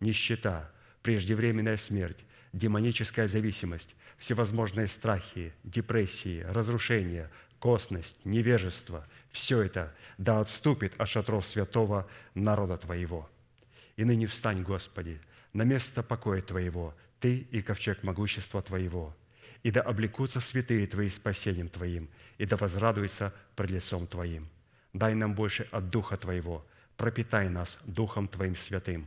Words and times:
нищета, 0.00 0.70
преждевременная 1.02 1.76
смерть, 1.76 2.24
демоническая 2.52 3.26
зависимость, 3.26 3.94
всевозможные 4.18 4.86
страхи, 4.86 5.52
депрессии, 5.64 6.44
разрушения, 6.48 7.30
косность, 7.58 8.16
невежество– 8.24 9.06
все 9.30 9.62
это 9.62 9.94
да 10.18 10.40
отступит 10.40 10.94
от 10.98 11.08
шатров 11.08 11.46
святого 11.46 12.08
народа 12.34 12.76
Твоего. 12.76 13.28
И 13.96 14.04
ныне 14.04 14.26
встань, 14.26 14.62
Господи, 14.62 15.20
на 15.52 15.62
место 15.62 16.02
покоя 16.02 16.42
Твоего, 16.42 16.94
Ты 17.20 17.46
и 17.50 17.62
ковчег 17.62 18.02
могущества 18.02 18.62
Твоего, 18.62 19.16
и 19.62 19.70
да 19.70 19.82
облекутся 19.82 20.40
святые 20.40 20.86
Твои 20.86 21.08
спасением 21.08 21.68
Твоим, 21.68 22.08
и 22.38 22.46
да 22.46 22.56
возрадуются 22.56 23.32
пред 23.56 23.70
лицом 23.70 24.06
Твоим. 24.06 24.48
Дай 24.92 25.14
нам 25.14 25.34
больше 25.34 25.68
от 25.70 25.90
Духа 25.90 26.16
Твоего, 26.16 26.66
пропитай 26.96 27.48
нас 27.48 27.78
Духом 27.84 28.26
Твоим 28.26 28.56
святым, 28.56 29.06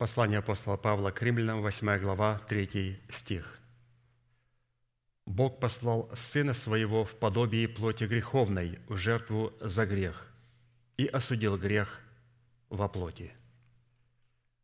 Послание 0.00 0.38
апостола 0.38 0.78
Павла 0.78 1.10
к 1.10 1.20
римлянам, 1.20 1.60
8 1.60 1.98
глава, 1.98 2.40
3 2.48 3.02
стих. 3.10 3.58
«Бог 5.26 5.60
послал 5.60 6.08
Сына 6.14 6.54
Своего 6.54 7.04
в 7.04 7.16
подобие 7.16 7.68
плоти 7.68 8.04
греховной 8.04 8.78
в 8.88 8.96
жертву 8.96 9.52
за 9.60 9.84
грех 9.84 10.26
и 10.96 11.04
осудил 11.04 11.58
грех 11.58 12.00
во 12.70 12.88
плоти». 12.88 13.30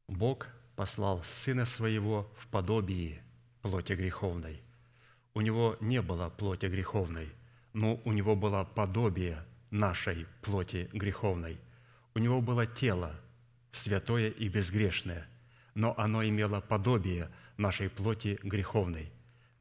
Бог 0.08 0.46
послал 0.74 1.22
Сына 1.22 1.66
Своего 1.66 2.32
в 2.38 2.46
подобие 2.46 3.22
плоти 3.60 3.92
греховной. 3.92 4.62
У 5.34 5.42
Него 5.42 5.76
не 5.80 6.00
было 6.00 6.30
плоти 6.30 6.64
греховной, 6.64 7.28
но 7.74 8.00
у 8.06 8.12
Него 8.12 8.36
было 8.36 8.64
подобие 8.64 9.44
нашей 9.70 10.26
плоти 10.40 10.88
греховной. 10.94 11.60
У 12.14 12.20
Него 12.20 12.40
было 12.40 12.66
тело– 12.66 13.20
святое 13.76 14.30
и 14.30 14.48
безгрешное, 14.48 15.26
но 15.74 15.94
оно 15.98 16.24
имело 16.24 16.60
подобие 16.60 17.30
нашей 17.56 17.88
плоти 17.88 18.38
греховной, 18.42 19.10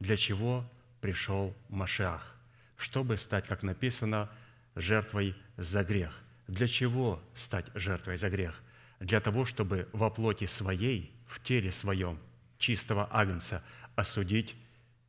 для 0.00 0.16
чего 0.16 0.64
пришел 1.00 1.54
Машиах, 1.68 2.34
чтобы 2.76 3.16
стать, 3.16 3.46
как 3.46 3.62
написано, 3.62 4.30
жертвой 4.74 5.36
за 5.56 5.84
грех. 5.84 6.18
Для 6.48 6.68
чего 6.68 7.22
стать 7.34 7.66
жертвой 7.74 8.16
за 8.16 8.30
грех? 8.30 8.62
Для 9.00 9.20
того, 9.20 9.44
чтобы 9.44 9.88
во 9.92 10.10
плоти 10.10 10.46
своей, 10.46 11.12
в 11.26 11.42
теле 11.42 11.70
своем, 11.70 12.18
чистого 12.58 13.08
агнца, 13.10 13.62
осудить 13.94 14.54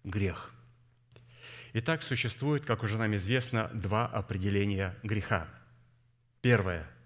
грех. 0.04 0.52
Итак, 1.74 2.02
существует, 2.04 2.66
как 2.66 2.84
уже 2.84 2.98
нам 2.98 3.16
известно, 3.16 3.70
два 3.74 4.08
определения 4.08 4.96
греха. 5.04 5.48
Первое– 6.42 6.90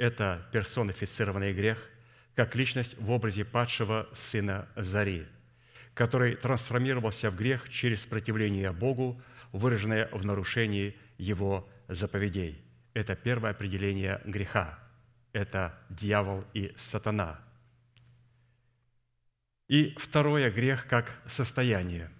это 0.00 0.48
персонифицированный 0.50 1.52
грех, 1.52 1.78
как 2.34 2.56
личность 2.56 2.96
в 2.98 3.10
образе 3.10 3.44
падшего 3.44 4.08
сына 4.14 4.66
Зари, 4.74 5.26
который 5.92 6.36
трансформировался 6.36 7.30
в 7.30 7.36
грех 7.36 7.68
через 7.68 8.06
противление 8.06 8.72
Богу, 8.72 9.20
выраженное 9.52 10.08
в 10.10 10.24
нарушении 10.24 10.96
Его 11.18 11.68
заповедей. 11.86 12.64
Это 12.94 13.14
первое 13.14 13.50
определение 13.50 14.22
греха. 14.24 14.78
Это 15.34 15.78
дьявол 15.90 16.46
и 16.54 16.72
сатана. 16.78 17.38
И 19.68 19.94
второе– 19.98 20.50
грех 20.50 20.86
как 20.88 21.12
состояние, 21.26 22.10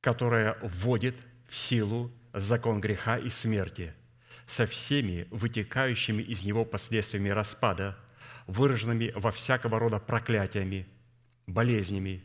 которое 0.00 0.58
вводит 0.60 1.18
в 1.48 1.54
силу 1.54 2.10
закон 2.32 2.80
греха 2.80 3.16
и 3.16 3.30
смерти– 3.30 3.94
со 4.46 4.66
всеми 4.66 5.26
вытекающими 5.30 6.22
из 6.22 6.44
него 6.44 6.64
последствиями 6.64 7.30
распада, 7.30 7.96
выраженными 8.46 9.12
во 9.14 9.30
всякого 9.30 9.78
рода 9.78 9.98
проклятиями, 9.98 10.86
болезнями, 11.46 12.22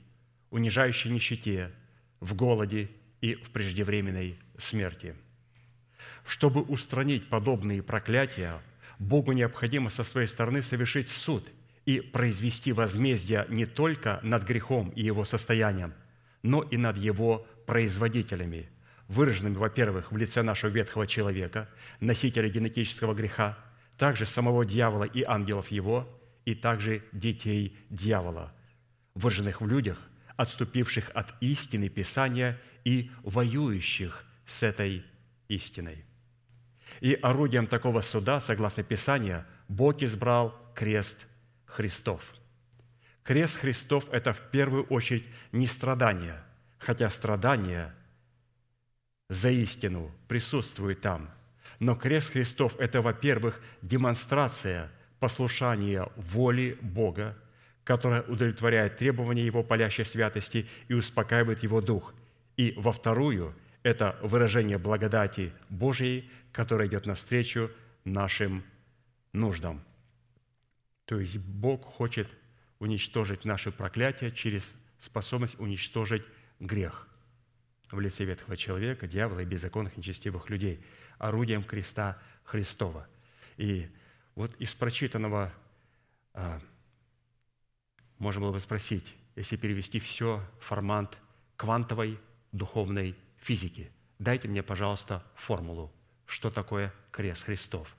унижающей 0.50 1.10
нищете, 1.10 1.72
в 2.20 2.36
голоде 2.36 2.90
и 3.22 3.36
в 3.36 3.52
преждевременной 3.52 4.38
смерти. 4.58 5.16
Чтобы 6.26 6.62
устранить 6.62 7.30
подобные 7.30 7.82
проклятия, 7.82 8.62
Богу 9.00 9.32
необходимо 9.32 9.90
со 9.90 10.04
своей 10.04 10.28
стороны 10.28 10.62
совершить 10.62 11.08
суд 11.08 11.50
и 11.86 12.02
произвести 12.02 12.74
возмездие 12.74 13.46
не 13.50 13.66
только 13.66 14.20
над 14.22 14.44
грехом 14.44 14.90
и 14.90 15.02
его 15.02 15.24
состоянием, 15.24 15.94
но 16.44 16.62
и 16.62 16.78
над 16.78 16.98
его 16.98 17.48
производителями– 17.66 18.70
выраженными, 19.10 19.56
во-первых, 19.56 20.12
в 20.12 20.18
лице 20.18 20.44
нашего 20.44 20.70
ветхого 20.70 21.06
человека, 21.08 21.68
носителя 22.00 22.48
генетического 22.48 23.14
греха, 23.14 23.58
также 23.98 24.26
самого 24.26 24.66
дьявола 24.66 25.04
и 25.04 25.24
ангелов 25.24 25.70
его, 25.72 26.08
и 26.46 26.56
также 26.56 27.04
детей 27.12 27.78
дьявола, 27.90 28.54
выраженных 29.16 29.62
в 29.62 29.68
людях, 29.68 30.00
отступивших 30.38 31.12
от 31.14 31.34
истины 31.42 31.90
Писания 31.90 32.58
и 32.86 33.12
воюющих 33.24 34.24
с 34.46 34.64
этой 34.64 35.04
истиной. 35.48 36.06
И 37.02 37.14
орудием 37.16 37.66
такого 37.66 38.02
суда, 38.02 38.40
согласно 38.40 38.84
Писанию, 38.84 39.44
Бог 39.68 40.02
избрал 40.02 40.56
крест 40.76 41.28
Христов. 41.66 42.34
Крест 43.24 43.58
Христов– 43.58 44.06
это 44.12 44.34
в 44.34 44.40
первую 44.52 44.84
очередь 44.86 45.26
не 45.52 45.66
страдание, 45.66 46.44
хотя 46.78 47.10
страдания– 47.10 47.96
за 49.30 49.52
истину 49.52 50.12
присутствует 50.28 51.02
там. 51.02 51.30
Но 51.80 51.96
крест 51.96 52.34
Христов– 52.34 52.76
это, 52.80 53.02
во-первых, 53.02 53.62
демонстрация 53.82 54.92
послушания 55.20 56.10
воли 56.16 56.78
Бога, 56.82 57.38
которая 57.84 58.24
удовлетворяет 58.24 58.98
требования 58.98 59.46
Его 59.46 59.64
палящей 59.64 60.04
святости 60.04 60.68
и 60.88 60.94
успокаивает 60.94 61.64
Его 61.64 61.80
дух. 61.80 62.14
И 62.58 62.74
во 62.76 62.92
вторую– 62.92 63.56
это 63.84 64.18
выражение 64.22 64.78
благодати 64.78 65.54
Божьей, 65.70 66.30
которая 66.52 66.88
идет 66.88 67.06
навстречу 67.06 67.72
нашим 68.04 68.64
нуждам. 69.32 69.82
То 71.06 71.20
есть 71.20 71.38
Бог 71.38 71.86
хочет 71.86 72.28
уничтожить 72.80 73.46
наши 73.46 73.72
проклятия 73.72 74.32
через 74.32 74.76
способность 75.00 75.60
уничтожить 75.60 76.24
грех 76.60 77.09
в 77.92 78.00
лице 78.00 78.26
ветхого 78.26 78.56
человека, 78.56 79.08
дьявола 79.08 79.40
и 79.40 79.46
беззаконных 79.46 79.98
нечестивых 79.98 80.50
людей, 80.50 80.84
орудием 81.18 81.64
креста 81.64 82.20
Христова. 82.44 83.08
И 83.58 83.90
вот 84.36 84.56
из 84.60 84.74
прочитанного 84.74 85.52
а, 86.34 86.58
можно 88.18 88.42
было 88.42 88.52
бы 88.52 88.60
спросить, 88.60 89.16
если 89.36 89.56
перевести 89.56 90.00
все 90.00 90.44
в 90.60 90.66
формат 90.66 91.18
квантовой 91.56 92.20
духовной 92.52 93.16
физики, 93.38 93.92
дайте 94.18 94.48
мне, 94.48 94.64
пожалуйста, 94.64 95.24
формулу, 95.36 95.92
что 96.26 96.52
такое 96.52 96.94
крест 97.12 97.44
Христов. 97.44 97.96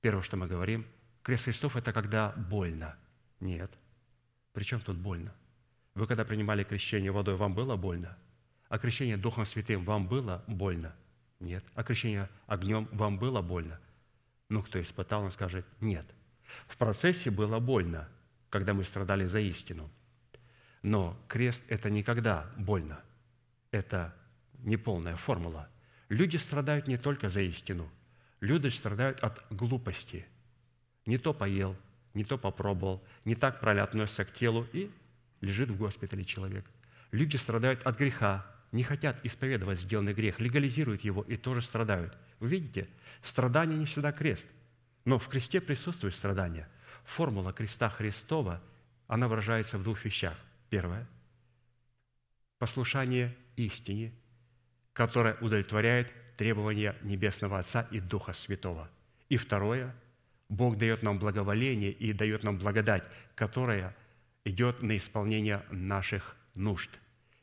Первое, 0.00 0.22
что 0.22 0.36
мы 0.36 0.46
говорим, 0.46 0.86
крест 1.22 1.44
Христов– 1.44 1.76
это 1.76 1.92
когда 1.92 2.32
больно. 2.32 2.96
Нет. 3.40 3.70
Причем 4.52 4.80
тут 4.80 4.96
больно? 4.96 5.34
Вы 5.94 6.06
когда 6.06 6.24
принимали 6.24 6.64
крещение 6.64 7.10
водой, 7.10 7.36
вам 7.36 7.54
было 7.54 7.76
больно– 7.76 8.16
а 8.70 9.16
Духом 9.16 9.44
Святым 9.44 9.84
вам 9.84 10.06
было 10.06 10.42
больно? 10.46 10.94
Нет. 11.40 11.64
А 11.74 11.84
огнем 12.46 12.88
вам 12.92 13.18
было 13.18 13.42
больно? 13.42 13.80
Ну, 14.48 14.62
кто 14.62 14.80
испытал, 14.80 15.22
он 15.22 15.32
скажет, 15.32 15.66
нет. 15.80 16.06
В 16.68 16.76
процессе 16.76 17.30
было 17.30 17.58
больно, 17.58 18.08
когда 18.48 18.72
мы 18.72 18.84
страдали 18.84 19.26
за 19.26 19.40
истину. 19.40 19.90
Но 20.82 21.20
крест– 21.28 21.64
это 21.68 21.90
никогда 21.90 22.48
больно. 22.56 23.00
Это 23.72 24.14
неполная 24.60 25.16
формула. 25.16 25.68
Люди 26.08 26.36
страдают 26.36 26.86
не 26.86 26.96
только 26.96 27.28
за 27.28 27.40
истину. 27.40 27.90
Люди 28.40 28.68
страдают 28.68 29.20
от 29.20 29.44
глупости. 29.50 30.26
Не 31.06 31.18
то 31.18 31.34
поел, 31.34 31.76
не 32.14 32.22
то 32.24 32.38
попробовал, 32.38 33.02
не 33.24 33.34
так 33.34 33.60
правильно 33.60 33.84
относится 33.84 34.24
к 34.24 34.32
телу 34.32 34.66
и 34.72 34.90
лежит 35.40 35.70
в 35.70 35.76
госпитале 35.76 36.24
человек. 36.24 36.64
Люди 37.10 37.36
страдают 37.36 37.82
от 37.84 37.98
греха, 37.98 38.46
не 38.72 38.82
хотят 38.82 39.24
исповедовать 39.24 39.80
сделанный 39.80 40.14
грех, 40.14 40.40
легализируют 40.40 41.02
его 41.02 41.22
и 41.22 41.36
тоже 41.36 41.62
страдают. 41.62 42.16
Вы 42.38 42.48
видите, 42.48 42.88
страдание 43.22 43.78
не 43.78 43.86
всегда 43.86 44.12
крест, 44.12 44.48
но 45.04 45.18
в 45.18 45.28
кресте 45.28 45.60
присутствует 45.60 46.14
страдание. 46.14 46.68
Формула 47.04 47.52
креста 47.52 47.88
Христова, 47.88 48.62
она 49.06 49.28
выражается 49.28 49.78
в 49.78 49.82
двух 49.82 50.04
вещах. 50.04 50.36
Первое– 50.68 51.08
послушание 52.58 53.36
истине, 53.56 54.12
которое 54.92 55.34
удовлетворяет 55.40 56.12
требования 56.36 56.94
Небесного 57.02 57.58
Отца 57.58 57.86
и 57.90 58.00
Духа 58.00 58.32
Святого. 58.32 58.88
И 59.28 59.36
второе– 59.36 59.94
Бог 60.50 60.76
дает 60.76 61.04
нам 61.04 61.18
благоволение 61.18 61.92
и 61.92 62.12
дает 62.12 62.42
нам 62.42 62.58
благодать, 62.58 63.04
которая 63.36 63.96
идет 64.44 64.82
на 64.82 64.96
исполнение 64.96 65.62
наших 65.70 66.36
нужд. 66.54 66.90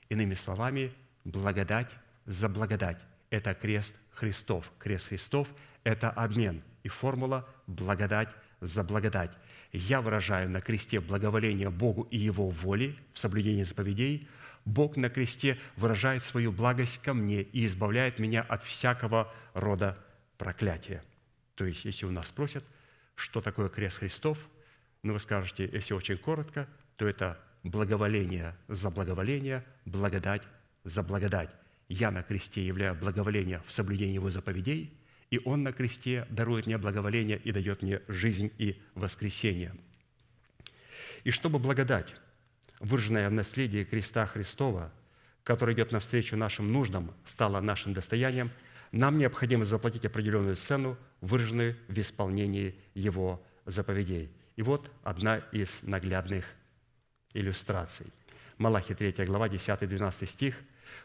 Иными 0.10 0.34
словами, 0.34 0.92
благодать 1.28 1.92
за 2.26 2.50
благодать. 2.50 2.98
Это 3.30 3.54
крест 3.54 3.96
Христов. 4.12 4.72
Крест 4.80 5.10
Христов– 5.10 5.48
это 5.84 6.10
обмен. 6.10 6.64
И 6.84 6.90
формула 6.90 7.48
благодать 7.68 8.30
за 8.62 8.84
благодать. 8.84 9.38
Я 9.74 10.02
выражаю 10.02 10.50
на 10.50 10.62
кресте 10.62 11.02
благоволение 11.02 11.70
Богу 11.70 12.04
и 12.04 12.18
Его 12.18 12.50
воле 12.50 12.96
в 13.14 13.20
соблюдении 13.20 13.64
заповедей. 13.64 14.28
Бог 14.64 14.96
на 14.96 15.10
кресте 15.10 15.58
выражает 15.76 16.24
свою 16.24 16.52
благость 16.52 17.02
ко 17.02 17.14
мне 17.14 17.42
и 17.42 17.66
избавляет 17.66 18.20
меня 18.20 18.42
от 18.42 18.64
всякого 18.64 19.34
рода 19.54 19.98
проклятия. 20.38 21.04
То 21.56 21.66
есть, 21.66 21.84
если 21.86 22.06
у 22.06 22.12
нас 22.12 22.28
спросят, 22.28 22.64
что 23.16 23.42
такое 23.42 23.68
крест 23.68 24.00
Христов, 24.00 24.48
ну, 25.04 25.14
вы 25.14 25.20
скажете, 25.20 25.70
если 25.72 25.94
очень 25.94 26.18
коротко, 26.18 26.68
то 26.96 27.08
это 27.08 27.40
благоволение 27.64 28.56
за 28.68 28.90
благоволение, 28.90 29.66
благодать 29.86 30.44
за 30.88 31.04
благодать. 31.04 31.50
Я 31.90 32.12
на 32.12 32.24
кресте 32.24 32.66
являю 32.66 32.96
благоволение 32.96 33.62
в 33.66 33.72
соблюдении 33.72 34.16
Его 34.16 34.30
заповедей, 34.30 34.94
и 35.30 35.40
Он 35.44 35.64
на 35.64 35.74
кресте 35.74 36.26
дарует 36.30 36.66
мне 36.66 36.78
благоволение 36.78 37.38
и 37.38 37.52
дает 37.52 37.82
мне 37.82 38.02
жизнь 38.08 38.52
и 38.58 38.82
воскресение. 38.96 39.76
И 41.24 41.32
чтобы 41.32 41.60
благодать, 41.60 42.16
выраженная 42.80 43.30
в 43.30 43.34
наследии 43.34 43.84
креста 43.84 44.26
Христова, 44.26 44.94
который 45.44 45.76
идет 45.76 45.92
навстречу 45.92 46.38
нашим 46.38 46.72
нуждам, 46.72 47.14
стала 47.26 47.60
нашим 47.60 47.94
достоянием, 47.94 48.52
нам 48.92 49.18
необходимо 49.18 49.66
заплатить 49.66 50.06
определенную 50.06 50.56
цену, 50.56 50.98
выраженную 51.20 51.76
в 51.88 52.00
исполнении 52.00 52.76
Его 52.94 53.44
заповедей. 53.66 54.30
И 54.56 54.62
вот 54.62 54.90
одна 55.04 55.38
из 55.52 55.84
наглядных 55.84 56.46
иллюстраций. 57.34 58.08
Малахи 58.58 58.96
3 58.96 59.26
глава, 59.26 59.48
10-12 59.48 60.26
стих. 60.26 60.56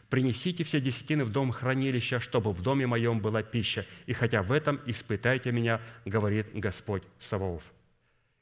«Принесите 0.09 0.63
все 0.63 0.79
десятины 0.79 1.25
в 1.25 1.29
дом 1.29 1.51
хранилища, 1.51 2.19
чтобы 2.19 2.51
в 2.51 2.61
доме 2.61 2.87
моем 2.87 3.19
была 3.19 3.43
пища, 3.43 3.85
и 4.05 4.13
хотя 4.13 4.43
в 4.43 4.51
этом 4.51 4.79
испытайте 4.85 5.51
меня, 5.51 5.81
говорит 6.05 6.47
Господь 6.53 7.03
Саваоф». 7.19 7.71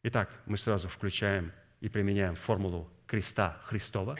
Итак, 0.04 0.30
мы 0.45 0.58
сразу 0.58 0.89
включаем 0.89 1.51
и 1.80 1.89
применяем 1.89 2.36
формулу 2.36 2.89
креста 3.06 3.62
Христова, 3.65 4.17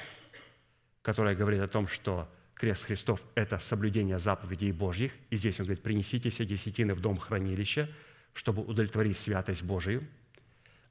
которая 1.02 1.36
говорит 1.36 1.62
о 1.62 1.68
том, 1.68 1.88
что 1.88 2.30
крест 2.56 2.86
Христов– 2.86 3.24
это 3.36 3.58
соблюдение 3.58 4.20
заповедей 4.20 4.72
Божьих. 4.72 5.14
И 5.32 5.36
здесь 5.36 5.60
он 5.60 5.66
говорит, 5.66 5.84
принесите 5.84 6.30
все 6.30 6.46
десятины 6.46 6.94
в 6.94 7.00
дом 7.00 7.18
хранилища, 7.18 7.90
чтобы 8.34 8.62
удовлетворить 8.62 9.18
святость 9.18 9.64
Божию. 9.64 10.08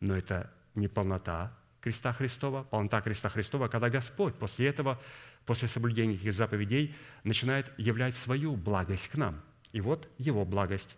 Но 0.00 0.16
это 0.16 0.52
не 0.74 0.88
полнота 0.88 1.56
креста 1.80 2.12
Христова, 2.12 2.64
полнота 2.64 3.00
креста 3.00 3.28
Христова, 3.28 3.68
когда 3.68 3.88
Господь 3.88 4.34
после 4.34 4.66
этого, 4.66 5.00
после 5.50 5.66
соблюдения 5.66 6.14
этих 6.14 6.32
заповедей, 6.32 6.94
начинает 7.24 7.72
являть 7.76 8.14
свою 8.14 8.54
благость 8.54 9.08
к 9.08 9.16
нам. 9.16 9.42
И 9.72 9.80
вот 9.80 10.08
Его 10.16 10.44
благость. 10.44 10.96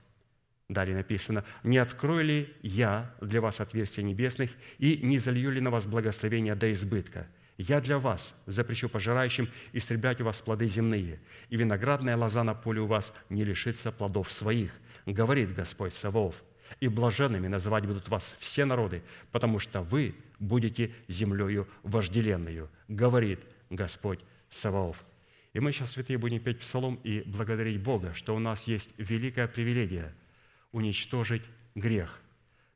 Далее 0.69 0.95
написано, 0.95 1.43
«Не 1.63 1.79
открою 1.79 2.23
ли 2.23 2.55
я 2.61 3.15
для 3.23 3.41
вас 3.41 3.63
отверстия 3.63 4.05
небесных 4.05 4.51
и 4.77 4.99
не 4.99 5.19
залью 5.19 5.53
ли 5.53 5.63
на 5.63 5.71
вас 5.71 5.87
благословения 5.87 6.55
до 6.55 6.71
избытка? 6.71 7.27
Я 7.57 7.81
для 7.81 7.99
вас 7.99 8.35
запрещу 8.45 8.91
пожирающим 8.91 9.49
истреблять 9.73 10.21
у 10.21 10.25
вас 10.25 10.43
плоды 10.43 10.69
земные, 10.69 11.19
и 11.49 11.57
виноградная 11.57 12.19
лоза 12.19 12.45
на 12.45 12.53
поле 12.53 12.83
у 12.83 12.87
вас 12.87 13.15
не 13.31 13.45
лишится 13.45 13.91
плодов 13.91 14.31
своих, 14.31 14.71
говорит 15.07 15.55
Господь 15.55 15.95
Савов. 15.95 16.35
И 16.79 16.89
блаженными 16.89 17.49
называть 17.49 17.87
будут 17.87 18.11
вас 18.11 18.37
все 18.39 18.67
народы, 18.67 19.03
потому 19.31 19.59
что 19.59 19.81
вы 19.81 20.15
будете 20.39 20.91
землею 21.09 21.67
вожделенную, 21.85 22.69
говорит 22.89 23.41
Господь 23.71 24.21
Саваоф. 24.53 24.97
И 25.53 25.61
мы 25.61 25.73
сейчас, 25.73 25.93
святые, 25.93 26.19
будем 26.19 26.41
петь 26.41 26.61
псалом 26.61 27.01
и 27.05 27.23
благодарить 27.27 27.83
Бога, 27.83 28.15
что 28.15 28.35
у 28.35 28.39
нас 28.39 28.67
есть 28.67 28.91
великое 28.99 29.49
привилегия 29.49 30.15
уничтожить 30.73 31.43
грех, 31.75 32.21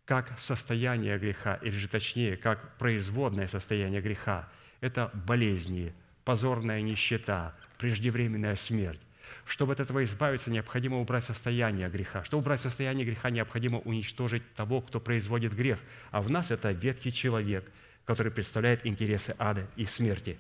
как 0.04 0.38
состояние 0.38 1.18
греха, 1.18 1.54
или 1.56 1.76
же 1.76 1.88
точнее, 1.88 2.36
как 2.36 2.76
производное 2.76 3.46
состояние 3.46 4.02
греха. 4.02 4.48
Это 4.80 5.10
болезни, 5.26 5.94
позорная 6.24 6.82
нищета, 6.82 7.54
преждевременная 7.78 8.56
смерть. 8.56 9.00
Чтобы 9.44 9.72
от 9.72 9.80
этого 9.80 10.04
избавиться, 10.04 10.50
необходимо 10.50 10.98
убрать 10.98 11.24
состояние 11.24 11.88
греха. 11.88 12.24
Чтобы 12.24 12.42
убрать 12.42 12.60
состояние 12.60 13.06
греха, 13.06 13.30
необходимо 13.30 13.78
уничтожить 13.80 14.42
того, 14.54 14.80
кто 14.82 15.00
производит 15.00 15.54
грех. 15.54 15.78
А 16.10 16.20
в 16.20 16.30
нас 16.30 16.50
это 16.50 16.70
ветхий 16.72 17.12
человек, 17.12 17.70
который 18.04 18.30
представляет 18.30 18.86
интересы 18.86 19.34
ада 19.38 19.66
и 19.76 19.84
смерти. 19.84 20.38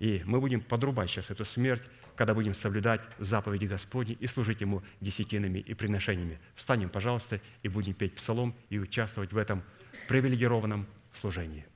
И 0.00 0.22
мы 0.24 0.40
будем 0.40 0.62
подрубать 0.62 1.10
сейчас 1.10 1.30
эту 1.30 1.44
смерть, 1.44 1.82
когда 2.16 2.34
будем 2.34 2.54
соблюдать 2.54 3.02
заповеди 3.18 3.66
Господни 3.66 4.16
и 4.18 4.26
служить 4.26 4.60
Ему 4.60 4.82
десятинами 5.00 5.60
и 5.60 5.74
приношениями. 5.74 6.40
Встанем, 6.56 6.88
пожалуйста, 6.88 7.40
и 7.62 7.68
будем 7.68 7.94
петь 7.94 8.14
псалом 8.14 8.54
и 8.70 8.78
участвовать 8.78 9.32
в 9.32 9.36
этом 9.36 9.62
привилегированном 10.08 10.86
служении. 11.12 11.66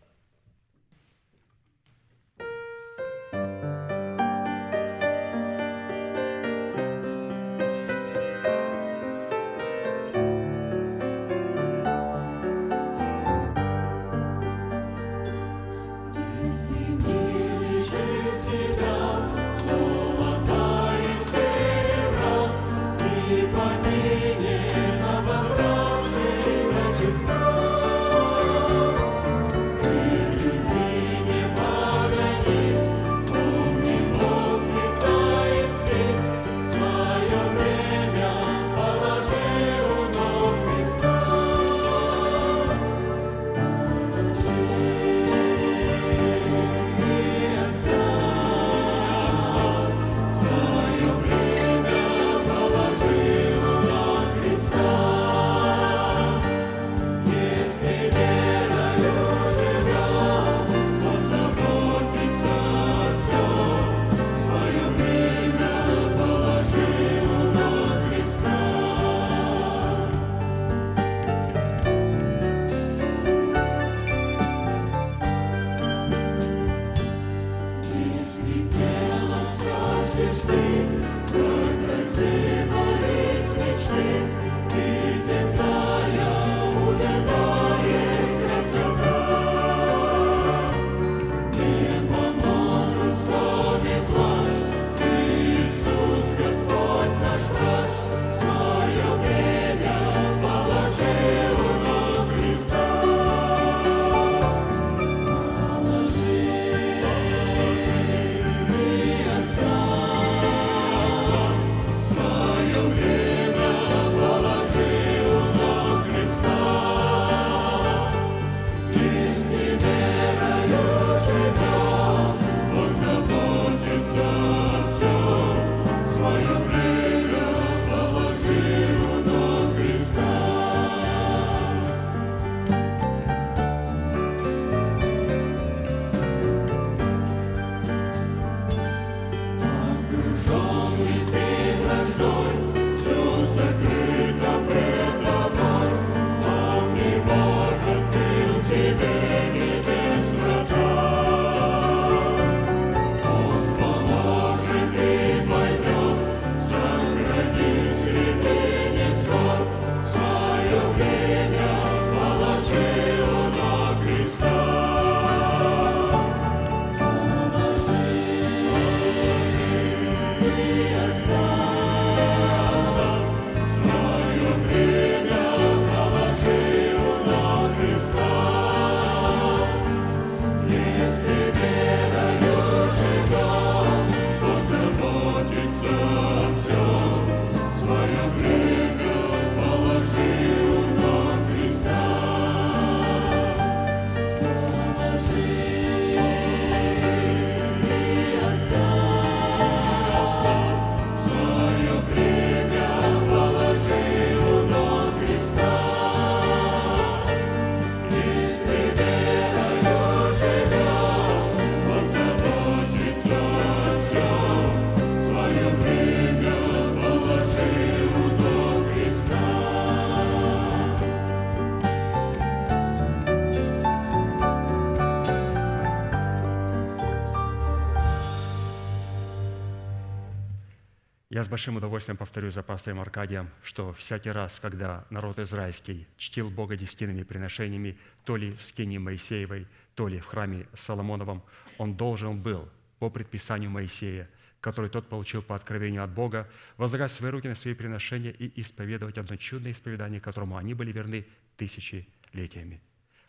С 231.45 231.49
большим 231.49 231.77
удовольствием 231.77 232.17
повторю 232.17 232.51
за 232.51 232.63
пастором 232.63 233.01
Аркадием, 233.01 233.51
что 233.63 233.93
всякий 233.93 234.31
раз, 234.31 234.59
когда 234.61 235.05
народ 235.11 235.39
израильский 235.39 236.07
чтил 236.17 236.49
Бога 236.49 236.77
десятинными 236.77 237.23
приношениями, 237.23 237.99
то 238.25 238.37
ли 238.37 238.53
в 238.53 238.63
скине 238.63 238.99
Моисеевой, 238.99 239.67
то 239.95 240.09
ли 240.09 240.19
в 240.21 240.27
храме 240.27 240.67
Соломоновом, 240.75 241.43
он 241.77 241.97
должен 241.97 242.41
был 242.41 242.71
по 242.99 243.11
предписанию 243.11 243.71
Моисея, 243.71 244.29
который 244.61 244.89
тот 244.89 245.09
получил 245.09 245.43
по 245.43 245.55
откровению 245.55 246.03
от 246.03 246.11
Бога, 246.11 246.49
возлагать 246.79 247.13
свои 247.13 247.31
руки 247.31 247.47
на 247.47 247.55
свои 247.55 247.75
приношения 247.75 248.31
и 248.31 248.61
исповедовать 248.63 249.19
одно 249.19 249.37
чудное 249.37 249.73
исповедание, 249.73 250.21
которому 250.21 250.57
они 250.57 250.73
были 250.73 250.93
верны 250.93 251.27
тысячелетиями. 251.59 252.81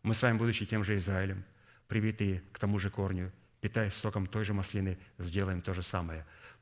Мы 0.03 0.15
с 0.15 0.21
вами, 0.21 0.37
будучи 0.37 0.65
тем 0.65 0.85
же 0.85 0.97
Израилем, 0.97 1.43
привитые 1.89 2.43
к 2.53 2.59
тому 2.59 2.79
же 2.79 2.89
корню, 2.89 3.31
питаясь 3.59 3.93
соком 3.93 4.25
той 4.25 4.45
же 4.45 4.53
маслины, 4.53 4.97
сделаем 5.17 5.61
то 5.61 5.73
же 5.73 5.83
самое– 5.83 6.25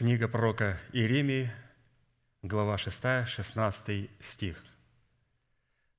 Книга 0.00 0.28
пророка 0.28 0.80
Иеремии, 0.94 1.50
глава 2.40 2.78
6, 2.78 3.28
16 3.28 4.08
стих. 4.20 4.64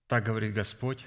«Так 0.08 0.26
говорит 0.26 0.56
Господь, 0.56 1.06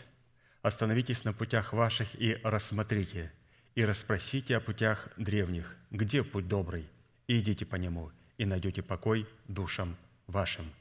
остановитесь 0.62 1.24
на 1.24 1.32
путях 1.32 1.72
ваших 1.72 2.14
и 2.14 2.38
рассмотрите, 2.44 3.32
и 3.74 3.84
расспросите 3.84 4.56
о 4.56 4.60
путях 4.60 5.08
древних, 5.16 5.74
где 5.90 6.22
путь 6.22 6.46
добрый, 6.46 6.88
и 7.26 7.40
идите 7.40 7.66
по 7.66 7.74
нему, 7.74 8.12
и 8.38 8.44
найдете 8.46 8.80
покой 8.80 9.26
душам 9.48 9.96
вашим». 10.28 10.72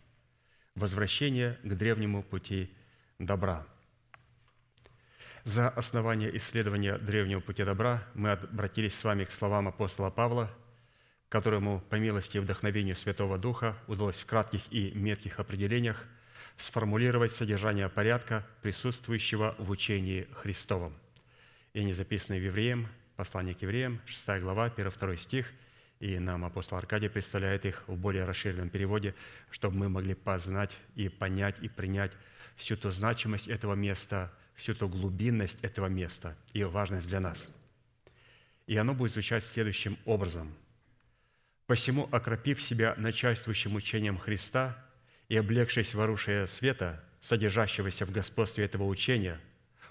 Возвращение 0.76 1.58
к 1.64 1.74
древнему 1.74 2.22
пути 2.22 2.72
добра. 3.18 3.66
За 5.46 5.68
основание 5.68 6.38
исследования 6.38 7.00
древнего 7.00 7.40
пути 7.40 7.64
добра 7.64 8.08
мы 8.14 8.34
обратились 8.34 8.94
с 8.94 9.04
вами 9.04 9.24
к 9.24 9.32
словам 9.32 9.68
апостола 9.68 10.12
Павла– 10.12 10.56
которому 11.34 11.80
по 11.90 11.96
милости 11.96 12.38
и 12.38 12.40
вдохновению 12.40 12.96
Святого 12.96 13.40
Духа 13.40 13.76
удалось 13.88 14.18
в 14.18 14.26
кратких 14.28 14.62
и 14.70 14.92
метких 14.92 15.40
определениях 15.40 16.06
сформулировать 16.58 17.32
содержание 17.32 17.90
порядка, 17.90 18.46
присутствующего 18.62 19.56
в 19.58 19.72
учении 19.72 20.28
Христовом. 20.32 20.94
И 21.74 21.80
они 21.80 21.92
записаны 21.92 22.38
в 22.38 22.44
Евреям, 22.44 22.88
послание 23.16 23.56
к 23.56 23.64
Евреям, 23.64 24.00
6 24.06 24.42
глава, 24.42 24.68
1-2 24.68 25.18
стих, 25.18 25.52
и 26.00 26.20
нам 26.20 26.46
апостол 26.46 26.78
Аркадий 26.78 27.10
представляет 27.10 27.66
их 27.66 27.84
в 27.88 27.96
более 27.96 28.26
расширенном 28.26 28.70
переводе, 28.70 29.16
чтобы 29.50 29.76
мы 29.76 29.90
могли 29.90 30.14
познать 30.14 30.78
и 30.94 31.10
понять 31.10 31.58
и 31.64 31.68
принять 31.68 32.12
всю 32.56 32.78
ту 32.78 32.92
значимость 32.92 33.48
этого 33.48 33.74
места, 33.74 34.32
всю 34.54 34.76
ту 34.76 34.88
глубинность 34.88 35.58
этого 35.64 35.88
места 35.88 36.38
и 36.54 36.64
важность 36.64 37.08
для 37.08 37.20
нас. 37.20 37.52
И 38.68 38.78
оно 38.78 38.94
будет 38.94 39.14
звучать 39.14 39.44
следующим 39.44 39.98
образом– 40.06 40.56
Посему, 41.74 42.08
окропив 42.12 42.62
себя 42.62 42.94
начальствующим 42.98 43.74
учением 43.74 44.20
Христа 44.20 44.78
и 45.28 45.36
облегшись 45.36 45.96
в 45.96 46.00
оружие 46.00 46.46
света, 46.46 47.04
содержащегося 47.20 48.06
в 48.06 48.12
господстве 48.12 48.66
этого 48.66 48.84
учения, 48.84 49.42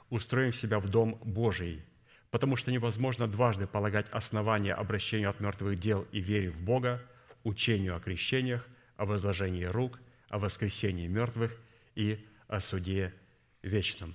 устроим 0.08 0.52
себя 0.52 0.78
в 0.78 0.88
Дом 0.88 1.18
Божий, 1.24 1.84
потому 2.30 2.54
что 2.54 2.70
невозможно 2.70 3.26
дважды 3.26 3.66
полагать 3.66 4.06
основания 4.10 4.74
обращению 4.74 5.30
от 5.30 5.40
мертвых 5.40 5.76
дел 5.80 6.06
и 6.12 6.20
вере 6.20 6.50
в 6.52 6.60
Бога, 6.60 7.02
учению 7.42 7.96
о 7.96 8.00
крещениях, 8.00 8.64
о 8.96 9.04
возложении 9.04 9.64
рук, 9.64 9.98
о 10.28 10.38
воскресении 10.38 11.08
мертвых 11.08 11.60
и 11.96 12.24
о 12.46 12.60
суде 12.60 13.12
вечном. 13.60 14.14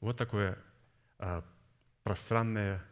Вот 0.00 0.16
такое 0.16 0.58
а, 1.20 1.44
пространное 2.02 2.84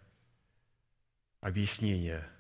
объяснение– 1.40 2.24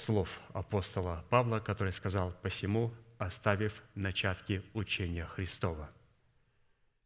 слов 0.00 0.40
апостола 0.52 1.24
Павла, 1.30 1.60
который 1.60 1.92
сказал 1.92 2.32
«посему, 2.42 2.92
оставив 3.18 3.82
начатки 3.94 4.62
учения 4.72 5.26
Христова». 5.26 5.90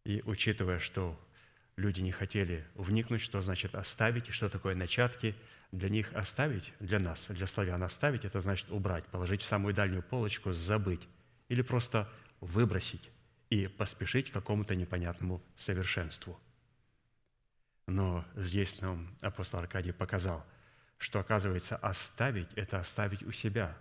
И 0.05 0.22
учитывая, 0.24 0.78
что 0.78 1.18
люди 1.76 2.01
не 2.01 2.12
хотели 2.12 2.66
вникнуть, 2.74 3.20
что 3.20 3.40
значит 3.40 3.74
оставить 3.74 4.28
и 4.28 4.32
что 4.32 4.49
такое 4.49 4.74
начатки, 4.74 5.34
для 5.72 5.88
них 5.88 6.12
оставить, 6.14 6.72
для 6.78 7.01
нас, 7.01 7.26
для 7.28 7.47
славян 7.47 7.82
оставить, 7.82 8.24
это 8.24 8.40
значит 8.40 8.70
убрать, 8.70 9.05
положить 9.07 9.42
в 9.42 9.47
самую 9.47 9.74
дальнюю 9.74 10.03
полочку, 10.03 10.53
забыть 10.53 11.09
или 11.49 11.62
просто 11.62 12.09
выбросить 12.40 13.11
и 13.51 13.66
поспешить 13.66 14.30
к 14.30 14.34
какому-то 14.34 14.76
непонятному 14.76 15.42
совершенству. 15.57 16.38
Но 17.86 18.24
здесь 18.36 18.80
нам 18.80 19.16
апостол 19.20 19.61
Аркадий 19.61 19.92
показал– 19.92 20.47
что, 20.99 21.20
оказывается, 21.20 21.76
оставить– 21.76 22.49
это 22.57 22.78
оставить 22.78 23.22
у 23.22 23.32
себя, 23.32 23.76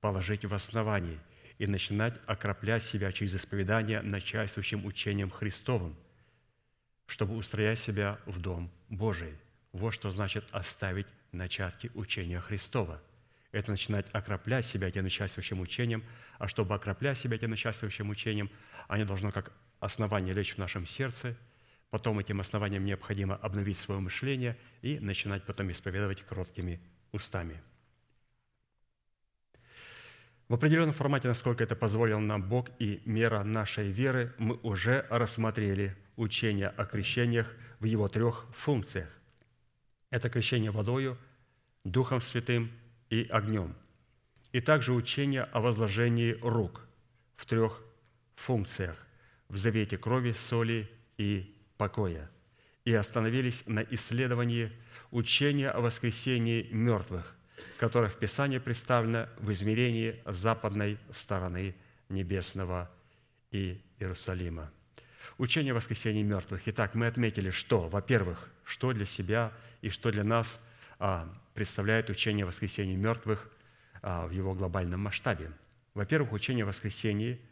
положить 0.00 0.44
в 0.44 0.54
основании 0.54 1.18
и 1.58 1.66
начинать 1.66 2.14
окроплять 2.26 2.82
себя 2.82 3.12
через 3.12 3.34
исповедание 3.34 4.02
начальствующим 4.02 4.84
учением 4.84 5.30
Христовым, 5.30 5.96
чтобы 7.06 7.36
устроять 7.36 7.78
себя 7.78 8.18
в 8.26 8.40
Дом 8.40 8.70
Божий. 8.88 9.34
Вот 9.72 9.92
что 9.92 10.10
значит 10.10 10.44
оставить 10.52 11.06
начатки 11.32 11.90
учения 11.94 12.40
Христова. 12.40 13.00
Это 13.52 13.70
начинать 13.70 14.06
окроплять 14.12 14.66
себя 14.66 14.88
этим 14.88 15.02
начальствующим 15.02 15.60
учением, 15.60 16.04
а 16.38 16.48
чтобы 16.48 16.74
окроплять 16.74 17.18
себя 17.18 17.36
этим 17.36 17.50
начальствующим 17.50 18.08
учением, 18.10 18.50
они 18.88 19.04
должно 19.04 19.32
как 19.32 19.52
основание 19.80 20.34
лечь 20.34 20.54
в 20.54 20.58
нашем 20.58 20.86
сердце– 20.86 21.36
Потом 21.90 22.18
этим 22.18 22.40
основанием 22.40 22.84
необходимо 22.84 23.34
обновить 23.36 23.78
свое 23.78 24.00
мышление 24.00 24.56
и 24.82 24.98
начинать 25.00 25.44
потом 25.44 25.70
исповедовать 25.72 26.22
короткими 26.22 26.80
устами. 27.12 27.60
В 30.48 30.54
определенном 30.54 30.94
формате, 30.94 31.28
насколько 31.28 31.62
это 31.62 31.76
позволил 31.76 32.18
нам 32.18 32.48
Бог 32.48 32.68
и 32.78 33.02
мера 33.04 33.44
нашей 33.44 33.90
веры, 33.90 34.34
мы 34.38 34.56
уже 34.62 35.06
рассмотрели 35.10 35.96
учение 36.16 36.68
о 36.68 36.84
крещениях 36.86 37.54
в 37.78 37.84
его 37.84 38.08
трех 38.08 38.46
функциях. 38.52 39.08
Это 40.10 40.28
крещение 40.28 40.70
водою, 40.70 41.18
Духом 41.84 42.20
Святым 42.20 42.70
и 43.10 43.26
огнем. 43.30 43.76
И 44.52 44.60
также 44.60 44.92
учение 44.92 45.44
о 45.44 45.60
возложении 45.60 46.36
рук 46.42 46.86
в 47.36 47.46
трех 47.46 47.80
функциях– 48.34 49.06
в 49.50 49.58
завете 49.58 49.98
крови, 49.98 50.32
соли 50.32 50.88
и 51.18 51.54
покоя 51.80 52.30
и 52.84 52.92
остановились 52.92 53.64
на 53.66 53.80
исследовании 53.80 54.70
учения 55.10 55.70
о 55.70 55.80
воскресении 55.80 56.68
мертвых, 56.70 57.34
которое 57.78 58.10
в 58.10 58.18
Писании 58.18 58.58
представлено 58.58 59.30
в 59.38 59.50
измерении 59.50 60.22
западной 60.26 60.98
стороны 61.10 61.74
небесного 62.10 62.90
и 63.50 63.80
Иерусалима. 63.98 64.70
Учение 65.38 65.72
о 65.72 65.76
воскресении 65.76 66.22
мертвых. 66.22 66.60
Итак, 66.66 66.94
мы 66.94 67.06
отметили, 67.06 67.48
что, 67.48 67.88
во-первых, 67.88 68.50
что 68.62 68.92
для 68.92 69.06
себя 69.06 69.50
и 69.80 69.88
что 69.88 70.12
для 70.12 70.22
нас 70.22 70.62
а, 70.98 71.34
представляет 71.54 72.10
учение 72.10 72.44
о 72.44 72.48
воскресении 72.48 72.94
мертвых 72.94 73.50
а, 74.02 74.26
в 74.26 74.32
его 74.32 74.52
глобальном 74.52 75.00
масштабе. 75.00 75.50
Во-первых, 75.94 76.32
учение 76.32 76.64
о 76.64 76.66
воскресении– 76.66 77.40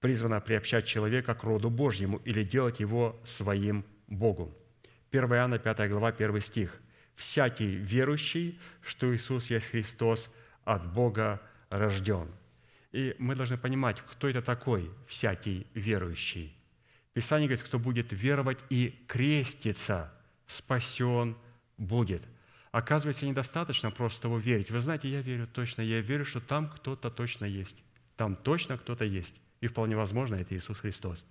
призвана 0.00 0.40
приобщать 0.40 0.86
человека 0.86 1.34
к 1.34 1.44
роду 1.44 1.70
Божьему 1.70 2.20
или 2.24 2.42
делать 2.42 2.80
его 2.80 3.20
своим 3.24 3.84
Богом. 4.06 4.54
1 5.10 5.24
Иоанна 5.24 5.58
5 5.58 5.90
глава 5.90 6.08
1 6.08 6.40
стих. 6.40 6.80
«Всякий 7.14 7.74
верующий, 7.74 8.58
что 8.80 9.14
Иисус 9.14 9.50
есть 9.50 9.70
Христос, 9.70 10.30
от 10.64 10.92
Бога 10.92 11.40
рожден». 11.70 12.28
И 12.92 13.14
мы 13.18 13.34
должны 13.34 13.58
понимать, 13.58 14.00
кто 14.00 14.28
это 14.28 14.40
такой 14.40 14.90
всякий 15.06 15.66
верующий. 15.74 16.54
Писание 17.12 17.48
говорит, 17.48 17.64
кто 17.64 17.78
будет 17.78 18.12
веровать 18.12 18.58
и 18.70 19.04
креститься, 19.08 20.12
спасен 20.46 21.36
будет. 21.76 22.22
Оказывается, 22.70 23.26
недостаточно 23.26 23.90
просто 23.90 24.22
того 24.22 24.38
верить. 24.38 24.70
Вы 24.70 24.80
знаете, 24.80 25.08
я 25.08 25.20
верю 25.20 25.46
точно, 25.46 25.82
я 25.82 26.00
верю, 26.00 26.24
что 26.24 26.40
там 26.40 26.70
кто-то 26.70 27.10
точно 27.10 27.44
есть. 27.44 27.76
Там 28.16 28.36
точно 28.36 28.78
кто-то 28.78 29.04
есть. 29.04 29.34
И 29.60 29.66
вполне 29.66 29.96
возможно, 29.96 30.36
это 30.36 30.56
Иисус 30.56 30.80
Христос. 30.80 31.26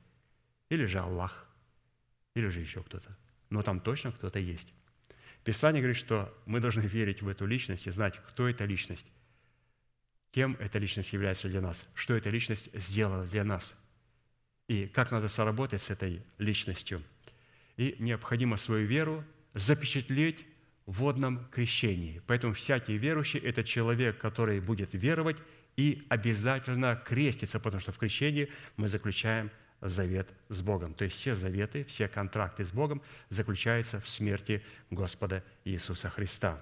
Или 0.70 0.86
же 0.86 1.00
Аллах. 1.00 1.48
Или 2.36 2.50
же 2.50 2.60
еще 2.60 2.84
кто-то. 2.84 3.18
Но 3.50 3.62
там 3.62 3.80
точно 3.80 4.12
кто-то 4.12 4.40
есть. 4.40 4.74
Писание 5.44 5.82
говорит, 5.82 5.98
что 5.98 6.38
мы 6.46 6.60
должны 6.60 6.82
верить 6.82 7.22
в 7.22 7.28
эту 7.28 7.46
личность 7.46 7.88
и 7.88 7.92
знать, 7.92 8.20
кто 8.28 8.50
эта 8.50 8.66
личность, 8.66 9.06
кем 10.32 10.58
эта 10.60 10.78
личность 10.78 11.14
является 11.14 11.48
для 11.48 11.62
нас, 11.62 11.90
что 11.96 12.16
эта 12.16 12.30
личность 12.30 12.70
сделала 12.74 13.26
для 13.26 13.46
нас, 13.46 13.74
и 14.68 14.88
как 14.88 15.12
надо 15.12 15.30
соработать 15.30 15.82
с 15.82 15.90
этой 15.90 16.22
личностью. 16.38 17.02
И 17.78 17.96
необходимо 18.00 18.58
свою 18.58 18.86
веру 18.86 19.24
запечатлеть 19.54 20.46
водном 20.88 21.46
крещении. 21.52 22.22
Поэтому 22.26 22.54
всякий 22.54 22.98
верующий– 22.98 23.40
это 23.44 23.64
человек, 23.64 24.18
который 24.18 24.60
будет 24.60 24.90
веровать 24.94 25.38
и 25.76 26.02
обязательно 26.10 26.96
креститься, 26.96 27.60
потому 27.60 27.80
что 27.80 27.92
в 27.92 27.98
крещении 27.98 28.50
мы 28.78 28.88
заключаем 28.88 29.52
завет 29.82 30.28
с 30.50 30.62
Богом. 30.62 30.94
То 30.94 31.06
есть 31.06 31.18
все 31.18 31.36
заветы, 31.36 31.84
все 31.84 32.08
контракты 32.08 32.66
с 32.66 32.72
Богом 32.72 33.02
заключаются 33.30 34.02
в 34.02 34.10
смерти 34.10 34.64
Господа 34.90 35.44
Иисуса 35.66 36.10
Христа. 36.10 36.60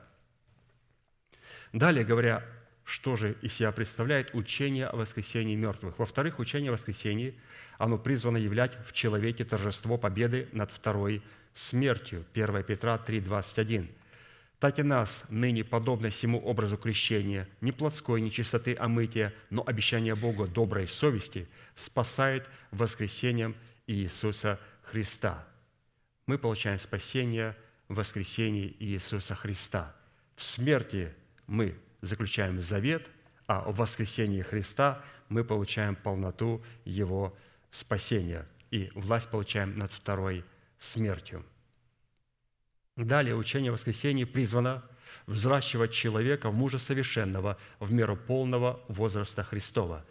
Далее, 1.72 2.04
говоря, 2.04 2.44
что 2.84 3.16
же 3.16 3.38
из 3.42 3.54
себя 3.54 3.72
представляет 3.72 4.34
учение 4.34 4.88
о 4.88 4.98
воскресении 4.98 5.56
мертвых. 5.56 5.98
Во-вторых, 5.98 6.40
учение 6.40 6.70
о 6.70 6.74
воскресении, 6.74 7.40
оно 7.78 7.98
призвано 7.98 8.38
являть 8.38 8.78
в 8.86 8.92
человеке 8.92 9.46
торжество 9.46 9.98
победы 9.98 10.50
над 10.52 10.72
второй 10.72 11.22
смертью. 11.54 12.26
1 12.34 12.64
Петра 12.64 12.98
3, 12.98 13.22
21 13.22 13.90
так 14.60 14.80
и 14.80 14.84
нас 14.84 15.26
ныне 15.30 15.64
подобно 15.64 16.10
всему 16.10 16.40
образу 16.40 16.78
крещения, 16.78 17.48
не 17.62 17.72
плотской 17.72 18.22
нечистоты 18.22 18.76
омытия, 18.78 19.34
но 19.50 19.64
обещание 19.66 20.16
Бога 20.16 20.48
доброй 20.48 20.88
совести 20.88 21.48
спасает 21.76 22.48
воскресением 22.72 23.56
Иисуса 23.88 24.60
Христа. 24.84 25.46
Мы 26.26 26.38
получаем 26.38 26.80
спасение 26.80 27.56
в 27.88 27.96
воскресении 27.96 28.76
Иисуса 28.80 29.36
Христа. 29.36 29.96
В 30.36 30.44
смерти 30.44 31.14
мы 31.48 31.78
заключаем 32.02 32.62
завет, 32.62 33.10
а 33.48 33.70
в 33.70 33.76
воскресении 33.76 34.42
Христа 34.42 35.04
мы 35.30 35.44
получаем 35.44 35.96
полноту 35.96 36.64
Его 36.84 37.36
спасения 37.72 38.48
и 38.72 38.92
власть 38.96 39.30
получаем 39.30 39.78
над 39.78 39.92
второй 39.92 40.44
смертью. 40.80 41.46
Далее 42.96 43.36
учение 43.36 43.72
о 43.72 43.74
воскресении 43.74 44.24
призвано 44.24 44.82
взращивать 45.28 45.92
человека 45.92 46.50
в 46.50 46.56
мужа 46.56 46.80
совершенного 46.80 47.58
в 47.80 47.92
меру 47.92 48.16
полного 48.16 48.82
возраста 48.88 49.44
Христова. 49.44 50.06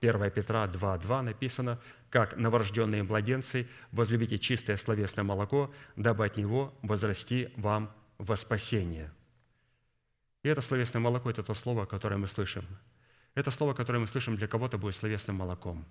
1 0.00 0.30
Петра 0.30 0.66
2.2 0.66 1.20
написано, 1.20 1.78
«Как 2.08 2.38
новорожденные 2.38 3.02
младенцы, 3.02 3.68
возлюбите 3.92 4.38
чистое 4.38 4.78
словесное 4.78 5.22
молоко, 5.22 5.70
дабы 5.96 6.24
от 6.24 6.38
него 6.38 6.74
возрасти 6.80 7.52
вам 7.56 7.94
во 8.16 8.36
спасение». 8.36 9.12
И 10.42 10.48
это 10.48 10.62
словесное 10.62 11.00
молоко– 11.00 11.28
это 11.30 11.42
то 11.42 11.52
слово, 11.52 11.84
которое 11.84 12.16
мы 12.16 12.26
слышим. 12.26 12.64
Это 13.34 13.50
слово, 13.50 13.74
которое 13.74 13.98
мы 13.98 14.06
слышим, 14.06 14.36
для 14.36 14.48
кого-то 14.48 14.78
будет 14.78 14.96
словесным 14.96 15.36
молоком. 15.36 15.84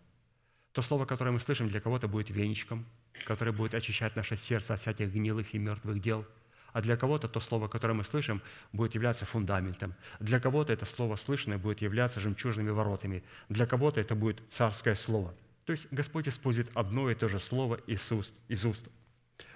То 0.72 0.82
слово, 0.82 1.06
которое 1.06 1.32
мы 1.32 1.40
слышим, 1.40 1.70
для 1.70 1.80
кого-то 1.80 2.08
будет 2.08 2.32
веничком, 2.32 2.88
которое 3.26 3.52
будет 3.52 3.76
очищать 3.76 4.16
наше 4.16 4.36
сердце 4.36 4.74
от 4.74 4.80
всяких 4.80 5.14
гнилых 5.14 5.54
и 5.54 5.60
мертвых 5.60 6.02
дел– 6.02 6.26
а 6.74 6.82
для 6.82 6.98
кого-то 6.98 7.28
то 7.28 7.40
слово, 7.40 7.68
которое 7.68 7.94
мы 7.94 8.04
слышим, 8.04 8.42
будет 8.74 8.96
являться 8.96 9.26
фундаментом. 9.26 9.94
Для 10.20 10.40
кого-то 10.40 10.74
это 10.74 10.86
слово 10.86 11.16
слышанное 11.16 11.58
будет 11.58 11.82
являться 11.82 12.20
жемчужными 12.20 12.70
воротами. 12.70 13.24
Для 13.50 13.66
кого-то 13.66 14.00
это 14.00 14.16
будет 14.16 14.42
царское 14.50 14.96
слово. 14.96 15.34
То 15.66 15.72
есть 15.72 15.88
Господь 15.92 16.28
использует 16.28 16.70
одно 16.74 17.10
и 17.12 17.16
то 17.16 17.28
же 17.28 17.40
слово 17.40 17.76
из 17.86 18.12
уст, 18.12 18.34
из 18.48 18.66
уст 18.66 18.88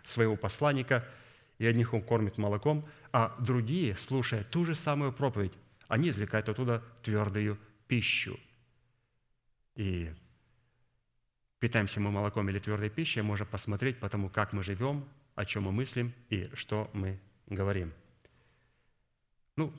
своего 0.03 0.35
посланника, 0.35 1.07
и 1.57 1.65
одних 1.65 1.93
он 1.93 2.01
кормит 2.01 2.37
молоком, 2.37 2.87
а 3.11 3.35
другие, 3.39 3.95
слушая 3.95 4.43
ту 4.43 4.65
же 4.65 4.75
самую 4.75 5.13
проповедь, 5.13 5.53
они 5.87 6.09
извлекают 6.09 6.49
оттуда 6.49 6.83
твердую 7.01 7.57
пищу. 7.87 8.39
И 9.75 10.13
питаемся 11.59 11.99
мы 11.99 12.11
молоком 12.11 12.49
или 12.49 12.59
твердой 12.59 12.89
пищей, 12.89 13.21
можно 13.21 13.45
посмотреть 13.45 13.99
по 13.99 14.09
тому, 14.09 14.29
как 14.29 14.53
мы 14.53 14.63
живем, 14.63 15.07
о 15.35 15.45
чем 15.45 15.63
мы 15.63 15.71
мыслим 15.71 16.13
и 16.29 16.49
что 16.53 16.89
мы 16.93 17.19
говорим. 17.47 17.93
Ну, 19.55 19.73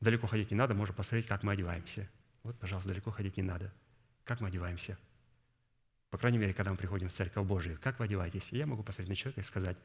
далеко 0.00 0.26
ходить 0.26 0.50
не 0.50 0.56
надо, 0.56 0.74
можно 0.74 0.94
посмотреть, 0.94 1.26
как 1.26 1.42
мы 1.42 1.52
одеваемся. 1.52 2.08
Вот, 2.42 2.58
пожалуйста, 2.58 2.90
далеко 2.90 3.10
ходить 3.10 3.36
не 3.36 3.42
надо. 3.42 3.72
Как 4.24 4.40
мы 4.40 4.48
одеваемся? 4.48 4.98
По 6.10 6.18
крайней 6.18 6.38
мере, 6.38 6.54
когда 6.54 6.70
мы 6.70 6.76
приходим 6.76 7.08
в 7.08 7.12
Церковь 7.12 7.46
Божию, 7.46 7.78
как 7.82 7.98
вы 7.98 8.04
одеваетесь? 8.04 8.52
И 8.52 8.56
я 8.56 8.66
могу 8.66 8.82
посмотреть 8.82 9.10
на 9.10 9.16
человека 9.16 9.40
и 9.40 9.44
сказать 9.44 9.76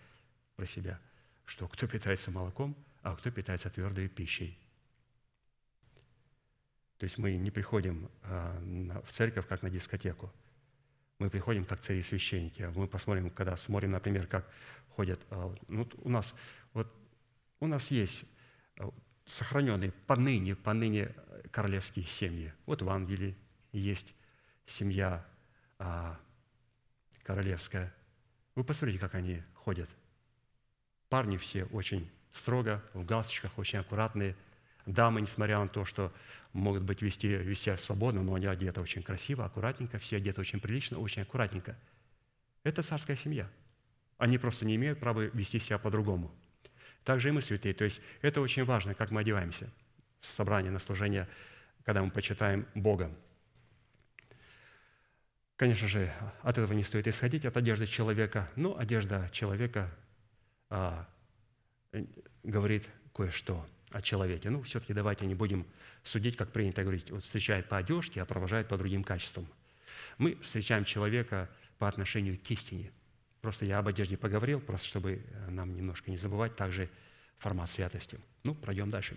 про 0.56 0.66
себя, 0.66 1.00
что 1.46 1.68
кто 1.68 1.88
питается 1.88 2.32
молоком, 2.32 2.76
а 3.02 3.16
кто 3.16 3.32
питается 3.32 3.70
твердой 3.70 4.08
пищей. 4.10 4.58
То 6.98 7.06
есть 7.06 7.18
мы 7.18 7.38
не 7.38 7.50
приходим 7.50 8.10
а, 8.24 9.02
в 9.06 9.12
церковь, 9.12 9.48
как 9.48 9.64
на 9.64 9.70
дискотеку. 9.70 10.32
Мы 11.18 11.30
приходим 11.30 11.66
как 11.66 11.80
цари 11.80 12.04
священники. 12.04 12.62
Мы 12.76 12.88
посмотрим, 12.88 13.30
когда 13.30 13.58
смотрим, 13.58 13.92
например, 13.92 14.28
как 14.28 14.50
ходят. 15.00 15.22
А, 15.30 15.56
ну, 15.70 15.88
у 16.02 16.10
нас, 16.10 16.36
вот, 16.74 16.94
у 17.62 17.68
нас 17.68 17.90
есть 17.90 18.26
а, 18.78 18.90
сохраненные 19.26 19.94
поныне, 20.08 20.58
поныне 20.58 21.16
королевские 21.52 22.04
семьи. 22.06 22.54
Вот 22.66 22.82
в 22.82 22.90
Англии 22.90 23.34
есть 23.72 24.14
семья 24.66 25.26
а, 25.78 26.20
королевская. 27.24 27.94
Вы 28.56 28.66
посмотрите, 28.66 29.00
как 29.00 29.16
они 29.16 29.42
ходят. 29.54 29.90
Парни 31.08 31.38
все 31.38 31.64
очень 31.64 32.12
строго, 32.34 32.84
в 32.94 33.06
галстучках, 33.06 33.58
очень 33.58 33.80
аккуратные. 33.80 34.36
Дамы, 34.86 35.22
несмотря 35.22 35.60
на 35.60 35.70
то, 35.70 35.86
что 35.86 36.12
могут 36.52 36.84
быть 36.84 37.02
вести, 37.02 37.30
вести 37.30 37.74
свободно, 37.78 38.22
но 38.22 38.34
они 38.34 38.48
одеты 38.48 38.82
очень 38.82 39.04
красиво, 39.04 39.46
аккуратненько, 39.46 39.98
все 39.98 40.18
одеты 40.18 40.42
очень 40.42 40.60
прилично, 40.60 41.00
очень 41.00 41.22
аккуратненько. 41.22 41.78
Это 42.64 42.82
царская 42.82 43.16
семья– 43.16 43.50
они 44.20 44.38
просто 44.38 44.66
не 44.66 44.76
имеют 44.76 45.00
права 45.00 45.22
вести 45.22 45.60
себя 45.60 45.80
по-другому. 45.80 46.32
Также 47.04 47.30
и 47.30 47.32
мы 47.32 47.42
святые. 47.42 47.74
То 47.74 47.86
есть 47.86 48.02
это 48.22 48.42
очень 48.42 48.66
важно, 48.66 48.94
как 48.94 49.12
мы 49.12 49.22
одеваемся 49.22 49.72
в 50.20 50.28
собрании, 50.28 50.70
на 50.70 50.80
служение, 50.80 51.28
когда 51.84 52.04
мы 52.04 52.12
почитаем 52.12 52.68
Бога. 52.76 53.10
Конечно 55.56 55.88
же, 55.88 56.14
от 56.42 56.58
этого 56.58 56.74
не 56.74 56.84
стоит 56.84 57.08
исходить, 57.08 57.46
от 57.46 57.56
одежды 57.56 57.88
человека. 57.88 58.50
Но 58.58 58.78
одежда 58.78 59.30
человека 59.32 59.90
а, 60.70 61.08
говорит 62.44 62.90
кое-что 63.16 63.66
о 63.92 64.02
человеке. 64.02 64.50
Ну, 64.50 64.62
все-таки 64.64 64.94
давайте 64.94 65.26
не 65.26 65.36
будем 65.36 65.66
судить, 66.04 66.36
как 66.36 66.52
принято 66.52 66.84
говорить, 66.84 67.10
вот 67.10 67.24
встречает 67.24 67.70
по 67.70 67.78
одежке, 67.78 68.22
а 68.22 68.26
провожает 68.26 68.68
по 68.68 68.78
другим 68.78 69.04
качествам. 69.04 69.48
Мы 70.18 70.36
встречаем 70.42 70.84
человека 70.84 71.50
по 71.78 71.88
отношению 71.88 72.38
к 72.38 72.52
истине– 72.52 72.92
Просто 73.42 73.66
я 73.66 73.80
об 73.80 73.88
одежде 73.88 74.18
поговорил, 74.18 74.60
просто 74.60 74.88
чтобы 74.88 75.22
э, 75.24 75.50
нам 75.50 75.76
немножко 75.76 76.12
не 76.12 76.18
забывать 76.18 76.56
также 76.56 76.90
формат 77.38 77.70
святости. 77.70 78.20
Ну, 78.44 78.54
пройдем 78.54 78.90
дальше. 78.90 79.16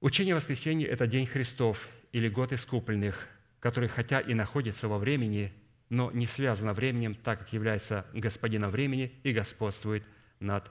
Учение 0.00 0.34
воскресения– 0.34 0.86
это 0.88 1.06
День 1.06 1.26
Христов 1.26 1.88
или 2.12 2.28
год 2.28 2.52
искупленных, 2.52 3.28
который 3.60 3.88
хотя 3.88 4.20
и 4.20 4.34
находится 4.34 4.88
во 4.88 4.98
времени, 4.98 5.52
но 5.88 6.10
не 6.10 6.26
связано 6.26 6.74
временем, 6.74 7.14
так 7.14 7.38
как 7.40 7.52
является 7.52 8.06
господином 8.12 8.70
времени 8.70 9.12
и 9.22 9.32
господствует 9.32 10.04
над 10.40 10.68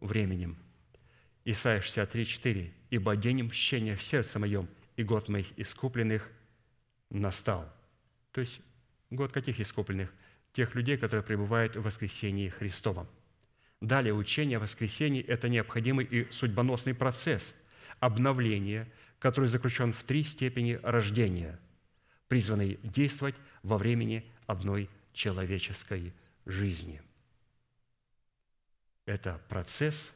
временем. 0.00 0.58
Исайя 1.44 1.80
63, 1.80 2.26
4. 2.26 2.72
«Ибо 2.90 3.16
день 3.16 3.44
мщения 3.44 3.96
в 3.96 4.02
сердце 4.02 4.38
моем, 4.38 4.68
и 4.96 5.04
год 5.04 5.28
моих 5.28 5.46
искупленных 5.56 6.28
настал». 7.10 7.72
То 8.32 8.40
есть 8.40 8.60
год 9.10 9.32
каких 9.32 9.60
искупленных– 9.60 10.12
тех 10.56 10.74
людей, 10.74 10.96
которые 10.96 11.22
пребывают 11.22 11.76
в 11.76 11.82
воскресении 11.82 12.48
Христовом. 12.48 13.06
Далее, 13.82 14.14
учение 14.14 14.56
о 14.56 14.60
воскресении– 14.60 15.22
это 15.28 15.50
необходимый 15.50 16.06
и 16.06 16.30
судьбоносный 16.30 16.94
процесс 16.94 17.54
обновления, 18.00 18.90
который 19.18 19.50
заключен 19.50 19.92
в 19.92 20.02
три 20.02 20.22
степени 20.22 20.80
рождения, 20.82 21.60
призванный 22.28 22.80
действовать 22.82 23.34
во 23.62 23.76
времени 23.76 24.24
одной 24.46 24.88
человеческой 25.12 26.14
жизни. 26.46 27.02
Это 29.04 29.38
процесс, 29.50 30.10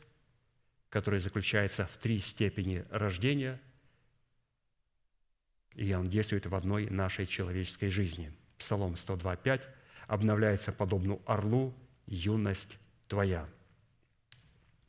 который 0.88 1.20
заключается 1.20 1.84
в 1.84 1.98
три 1.98 2.18
степени 2.18 2.86
рождения, 2.88 3.60
и 5.74 5.92
он 5.92 6.08
действует 6.08 6.46
в 6.46 6.54
одной 6.54 6.88
нашей 6.88 7.26
человеческой 7.26 7.90
жизни. 7.90 8.32
Псалом 8.56 8.96
102, 8.96 9.36
5 9.36 9.79
обновляется 10.10 10.72
подобно 10.72 11.18
орлу 11.24 11.74
юность 12.06 12.78
твоя». 13.08 13.48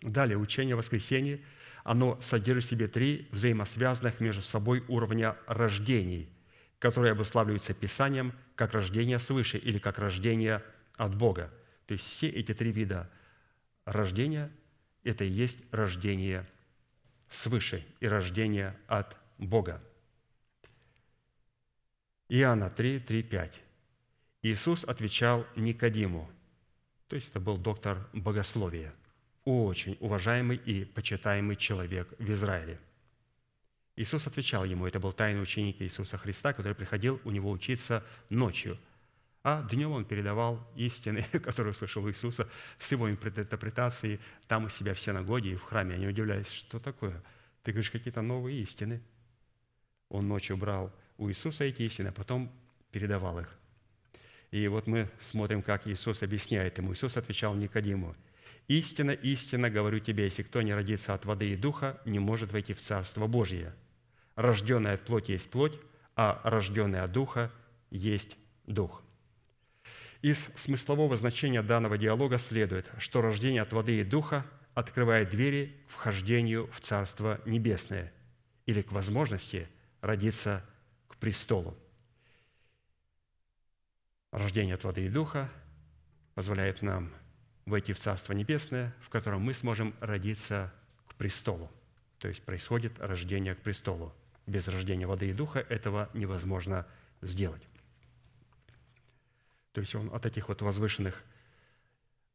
Далее, 0.01 0.37
учение 0.37 0.73
о 0.73 0.77
воскресении, 0.77 1.45
оно 1.83 2.19
содержит 2.21 2.65
в 2.65 2.69
себе 2.69 2.87
три 2.87 3.27
взаимосвязанных 3.31 4.19
между 4.19 4.41
собой 4.41 4.83
уровня 4.87 5.37
рождений, 5.45 6.27
которые 6.79 7.11
обуславливаются 7.11 7.73
Писанием 7.73 8.33
как 8.55 8.73
рождение 8.73 9.19
свыше 9.19 9.57
или 9.57 9.77
как 9.77 9.99
рождение 9.99 10.63
от 10.95 11.15
Бога. 11.15 11.53
То 11.85 11.93
есть 11.93 12.05
все 12.05 12.27
эти 12.29 12.53
три 12.53 12.71
вида 12.71 13.09
рождения– 13.85 14.51
это 15.03 15.23
и 15.23 15.29
есть 15.29 15.59
рождение 15.71 16.47
свыше 17.29 17.85
и 17.99 18.07
рождение 18.07 18.75
от 18.87 19.15
Бога. 19.37 19.81
Иоанна 22.29 22.69
3, 22.69 22.99
3, 22.99 23.23
5. 23.23 23.61
Иисус 24.43 24.83
отвечал 24.83 25.45
Никодиму, 25.55 26.27
то 27.07 27.15
есть 27.15 27.29
это 27.29 27.39
был 27.39 27.57
доктор 27.57 28.09
богословия, 28.11 28.91
очень 29.45 29.97
уважаемый 29.99 30.57
и 30.57 30.83
почитаемый 30.83 31.55
человек 31.55 32.11
в 32.17 32.31
Израиле. 32.31 32.79
Иисус 33.95 34.25
отвечал 34.25 34.65
ему, 34.65 34.87
это 34.87 34.99
был 34.99 35.13
тайный 35.13 35.43
ученик 35.43 35.79
Иисуса 35.81 36.17
Христа, 36.17 36.53
который 36.53 36.73
приходил 36.73 37.21
у 37.23 37.29
него 37.29 37.51
учиться 37.51 38.03
ночью, 38.29 38.79
а 39.43 39.61
днем 39.69 39.91
он 39.91 40.05
передавал 40.05 40.67
истины, 40.75 41.21
которые 41.31 41.71
услышал 41.71 42.07
Иисуса, 42.09 42.47
с 42.79 42.91
его 42.91 43.11
интерпретацией 43.11 44.19
там 44.47 44.65
у 44.65 44.69
себя 44.69 44.95
в 44.95 44.99
синагоге 44.99 45.51
и 45.51 45.55
в 45.55 45.63
храме. 45.63 45.95
Они 45.95 46.07
удивлялись, 46.07 46.49
что 46.49 46.79
такое? 46.79 47.21
Ты 47.61 47.73
говоришь 47.73 47.91
какие-то 47.91 48.23
новые 48.23 48.59
истины. 48.61 49.01
Он 50.09 50.27
ночью 50.27 50.57
брал 50.57 50.91
у 51.17 51.29
Иисуса 51.29 51.63
эти 51.63 51.83
истины, 51.83 52.07
а 52.07 52.11
потом 52.11 52.51
передавал 52.91 53.39
их. 53.39 53.60
И 54.51 54.67
вот 54.67 54.85
мы 54.85 55.09
смотрим, 55.19 55.61
как 55.61 55.87
Иисус 55.87 56.23
объясняет 56.23 56.77
ему. 56.77 56.93
Иисус 56.93 57.15
отвечал 57.17 57.55
Никодиму, 57.55 58.15
«Истина, 58.67 59.11
истина, 59.11 59.69
говорю 59.69 59.99
тебе, 59.99 60.25
если 60.25 60.43
кто 60.43 60.61
не 60.61 60.73
родится 60.73 61.13
от 61.13 61.25
воды 61.25 61.51
и 61.51 61.55
духа, 61.55 61.99
не 62.05 62.19
может 62.19 62.51
войти 62.51 62.73
в 62.73 62.81
Царство 62.81 63.27
Божие. 63.27 63.73
Рожденный 64.35 64.93
от 64.93 65.01
плоти 65.01 65.31
есть 65.31 65.49
плоть, 65.49 65.77
а 66.15 66.39
рожденный 66.43 67.01
от 67.01 67.11
духа 67.11 67.51
есть 67.89 68.37
дух». 68.67 69.03
Из 70.21 70.51
смыслового 70.55 71.17
значения 71.17 71.63
данного 71.63 71.97
диалога 71.97 72.37
следует, 72.37 72.89
что 72.99 73.21
рождение 73.21 73.63
от 73.63 73.73
воды 73.73 73.99
и 73.99 74.03
духа 74.03 74.45
открывает 74.73 75.31
двери 75.31 75.75
к 75.87 75.91
вхождению 75.91 76.69
в 76.73 76.79
Царство 76.81 77.41
Небесное 77.45 78.13
или 78.65 78.81
к 78.83 78.91
возможности 78.91 79.67
родиться 80.01 80.63
к 81.07 81.17
престолу. 81.17 81.75
Рождение 84.31 84.75
от 84.75 84.83
воды 84.83 85.05
и 85.05 85.09
духа 85.09 85.49
позволяет 86.35 86.81
нам 86.81 87.13
войти 87.65 87.93
в 87.93 87.99
Царство 87.99 88.33
Небесное, 88.33 88.95
в 89.01 89.09
котором 89.09 89.41
мы 89.41 89.53
сможем 89.53 89.93
родиться 89.99 90.73
к 91.07 91.15
престолу. 91.15 91.69
То 92.19 92.27
есть 92.27 92.43
происходит 92.43 92.99
рождение 92.99 93.55
к 93.55 93.61
престолу. 93.61 94.13
Без 94.47 94.67
рождения 94.67 95.05
воды 95.05 95.29
и 95.29 95.33
духа 95.33 95.59
этого 95.59 96.09
невозможно 96.13 96.87
сделать. 97.21 97.61
То 99.73 99.81
есть 99.81 99.95
он 99.95 100.09
о 100.13 100.19
таких 100.19 100.47
вот 100.49 100.61
возвышенных 100.61 101.23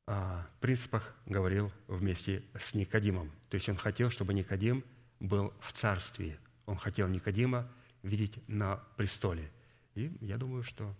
а, 0.07 0.47
принципах 0.61 1.15
говорил 1.27 1.73
вместе 1.87 2.43
с 2.59 2.75
Никодимом. 2.75 3.31
То 3.51 3.57
есть 3.57 3.69
он 3.69 3.77
хотел, 3.77 4.11
чтобы 4.11 4.35
Никодим 4.35 4.85
был 5.21 5.53
в 5.61 5.73
царстве. 5.73 6.39
Он 6.67 6.77
хотел 6.77 7.09
Никодима 7.09 7.71
видеть 8.03 8.39
на 8.49 8.77
престоле. 8.97 9.51
И 9.95 10.17
я 10.21 10.37
думаю, 10.37 10.63
что 10.63 10.95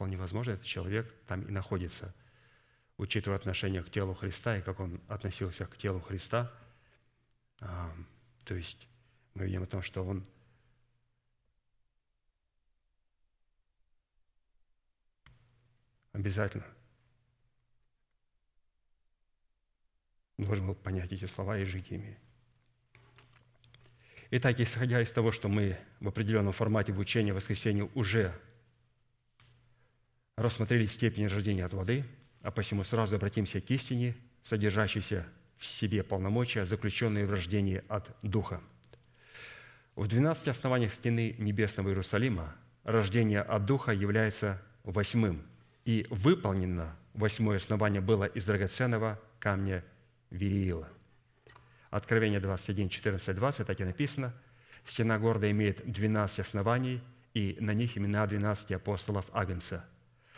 вполне 0.00 0.16
возможно, 0.16 0.52
этот 0.52 0.64
человек 0.64 1.14
там 1.26 1.42
и 1.42 1.50
находится. 1.50 2.14
Учитывая 2.96 3.36
отношение 3.36 3.82
к 3.82 3.90
телу 3.90 4.14
Христа 4.14 4.56
и 4.56 4.62
как 4.62 4.80
он 4.80 4.98
относился 5.08 5.66
к 5.66 5.76
телу 5.76 6.00
Христа, 6.00 6.50
а, 7.60 7.94
то 8.46 8.54
есть 8.54 8.88
мы 9.34 9.44
видим 9.44 9.62
о 9.62 9.66
том, 9.66 9.82
что 9.82 10.02
он 10.02 10.24
обязательно 16.12 16.64
должен 20.38 20.66
был 20.66 20.76
понять 20.76 21.12
эти 21.12 21.26
слова 21.26 21.58
и 21.58 21.64
жить 21.64 21.90
ими. 21.90 22.18
Итак, 24.30 24.60
исходя 24.60 25.02
из 25.02 25.12
того, 25.12 25.30
что 25.30 25.48
мы 25.48 25.78
в 26.00 26.08
определенном 26.08 26.54
формате 26.54 26.94
в 26.94 26.98
учении 26.98 27.32
воскресенья 27.32 27.84
уже 27.94 28.34
рассмотрели 30.40 30.86
степень 30.86 31.26
рождения 31.26 31.66
от 31.66 31.74
воды, 31.74 32.02
а 32.42 32.50
посему 32.50 32.82
сразу 32.82 33.16
обратимся 33.16 33.60
к 33.60 33.70
истине, 33.70 34.16
содержащейся 34.42 35.26
в 35.58 35.66
себе 35.66 36.02
полномочия, 36.02 36.64
заключенные 36.64 37.26
в 37.26 37.30
рождении 37.30 37.82
от 37.88 38.10
Духа. 38.22 38.62
В 39.96 40.06
12 40.06 40.48
основаниях 40.48 40.94
стены 40.94 41.34
Небесного 41.36 41.90
Иерусалима 41.90 42.54
рождение 42.84 43.42
от 43.42 43.66
Духа 43.66 43.92
является 43.92 44.62
восьмым, 44.82 45.42
и 45.84 46.06
выполнено 46.08 46.96
восьмое 47.12 47.58
основание 47.58 48.00
было 48.00 48.24
из 48.24 48.46
драгоценного 48.46 49.20
камня 49.38 49.84
Вериила. 50.30 50.88
Откровение 51.90 52.40
21, 52.40 52.88
14, 52.88 53.36
20, 53.36 53.66
так 53.66 53.78
и 53.78 53.84
написано. 53.84 54.32
Стена 54.84 55.18
города 55.18 55.50
имеет 55.50 55.82
12 55.84 56.40
оснований, 56.40 57.02
и 57.34 57.58
на 57.60 57.74
них 57.74 57.98
имена 57.98 58.26
12 58.26 58.72
апостолов 58.72 59.26
Агнца. 59.34 59.84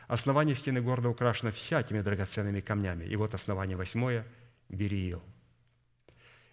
Основание 0.09 0.55
стены 0.55 0.81
города 0.81 1.09
украшено 1.09 1.51
всякими 1.51 2.01
драгоценными 2.01 2.61
камнями. 2.61 3.05
И 3.05 3.17
вот 3.17 3.35
основание 3.35 3.77
восьмое– 3.77 4.27
Бериил. 4.69 5.23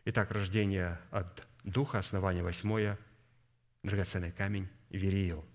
Итак, 0.06 0.32
рождение 0.32 1.00
от 1.12 1.48
Духа, 1.64 2.00
основание 2.00 2.44
восьмое– 2.44 2.98
драгоценный 3.84 4.32
камень 4.32 4.68
Вериил. 4.90 5.46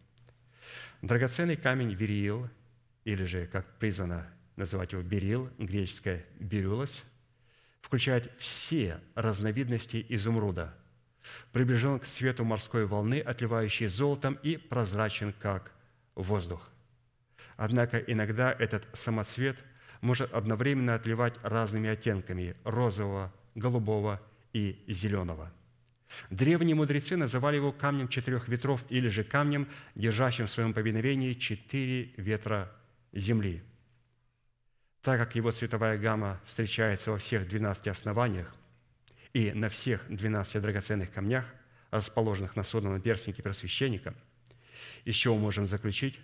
Драгоценный 1.03 1.57
камень 1.57 1.93
Вериил, 1.93 2.49
или 3.05 3.25
же, 3.25 3.47
как 3.47 3.79
призвано 3.79 4.27
называть 4.57 4.93
его 4.93 5.03
Берил, 5.03 5.51
греческое 5.59 6.25
«берюлос», 6.39 7.05
включает 7.83 8.33
все 8.39 9.01
разновидности 9.15 10.05
изумруда, 10.09 10.75
приближен 11.53 11.99
к 11.99 12.07
цвету 12.07 12.45
морской 12.45 12.87
волны, 12.87 13.21
отливающей 13.21 13.89
золотом 13.89 14.39
и 14.43 14.57
прозрачен, 14.57 15.35
как 15.39 15.73
воздух. 16.15 16.71
Однако 17.57 17.99
иногда 17.99 18.53
этот 18.53 18.87
самоцвет 18.93 19.57
может 20.01 20.33
одновременно 20.35 20.95
отливать 20.95 21.35
разными 21.43 21.89
оттенками– 21.89 22.57
розового, 22.65 23.33
голубого 23.55 24.21
и 24.53 24.85
зеленого. 24.89 25.53
Древние 26.31 26.77
мудрецы 26.77 27.17
называли 27.17 27.57
его 27.57 27.73
камнем 27.73 28.09
четырех 28.09 28.49
ветров 28.49 28.85
или 28.89 29.09
же 29.09 29.25
камнем, 29.25 29.69
держащим 29.95 30.47
в 30.47 30.51
своем 30.51 30.73
повиновении 30.73 31.33
четыре 31.33 32.13
ветра 32.17 32.71
земли– 33.13 33.63
так 35.05 35.19
как 35.19 35.35
его 35.35 35.53
цветовая 35.53 35.99
гамма 35.99 36.41
встречается 36.47 37.11
во 37.11 37.19
всех 37.19 37.47
12 37.47 37.89
основаниях 37.89 38.57
и 39.35 39.53
на 39.53 39.69
всех 39.69 40.03
12 40.09 40.63
драгоценных 40.63 41.13
камнях, 41.13 41.45
расположенных 41.91 42.57
на 42.57 42.63
содном 42.63 42.99
перстнике 43.03 43.43
просвященника, 43.43 44.15
из 45.05 45.15
чего 45.15 45.37
можем 45.37 45.67
заключить, 45.67 46.19